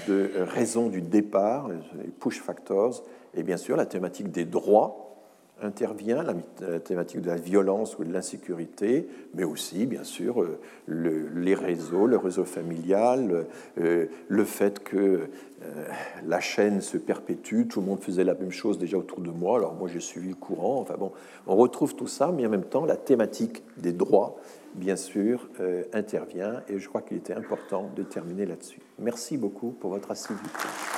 [0.06, 3.02] de raison du départ, les push factors,
[3.34, 5.11] et bien sûr la thématique des droits
[5.60, 10.58] intervient, la thématique de la violence ou de l'insécurité, mais aussi, bien sûr, euh,
[10.88, 13.46] les réseaux, le réseau familial,
[13.78, 15.86] euh, le fait que euh,
[16.26, 19.58] la chaîne se perpétue, tout le monde faisait la même chose déjà autour de moi,
[19.58, 21.12] alors moi j'ai suivi le courant, enfin bon,
[21.46, 24.36] on retrouve tout ça, mais en même temps la thématique des droits
[24.74, 28.80] bien sûr, euh, intervient et je crois qu'il était important de terminer là-dessus.
[28.98, 30.48] Merci beaucoup pour votre assiduité.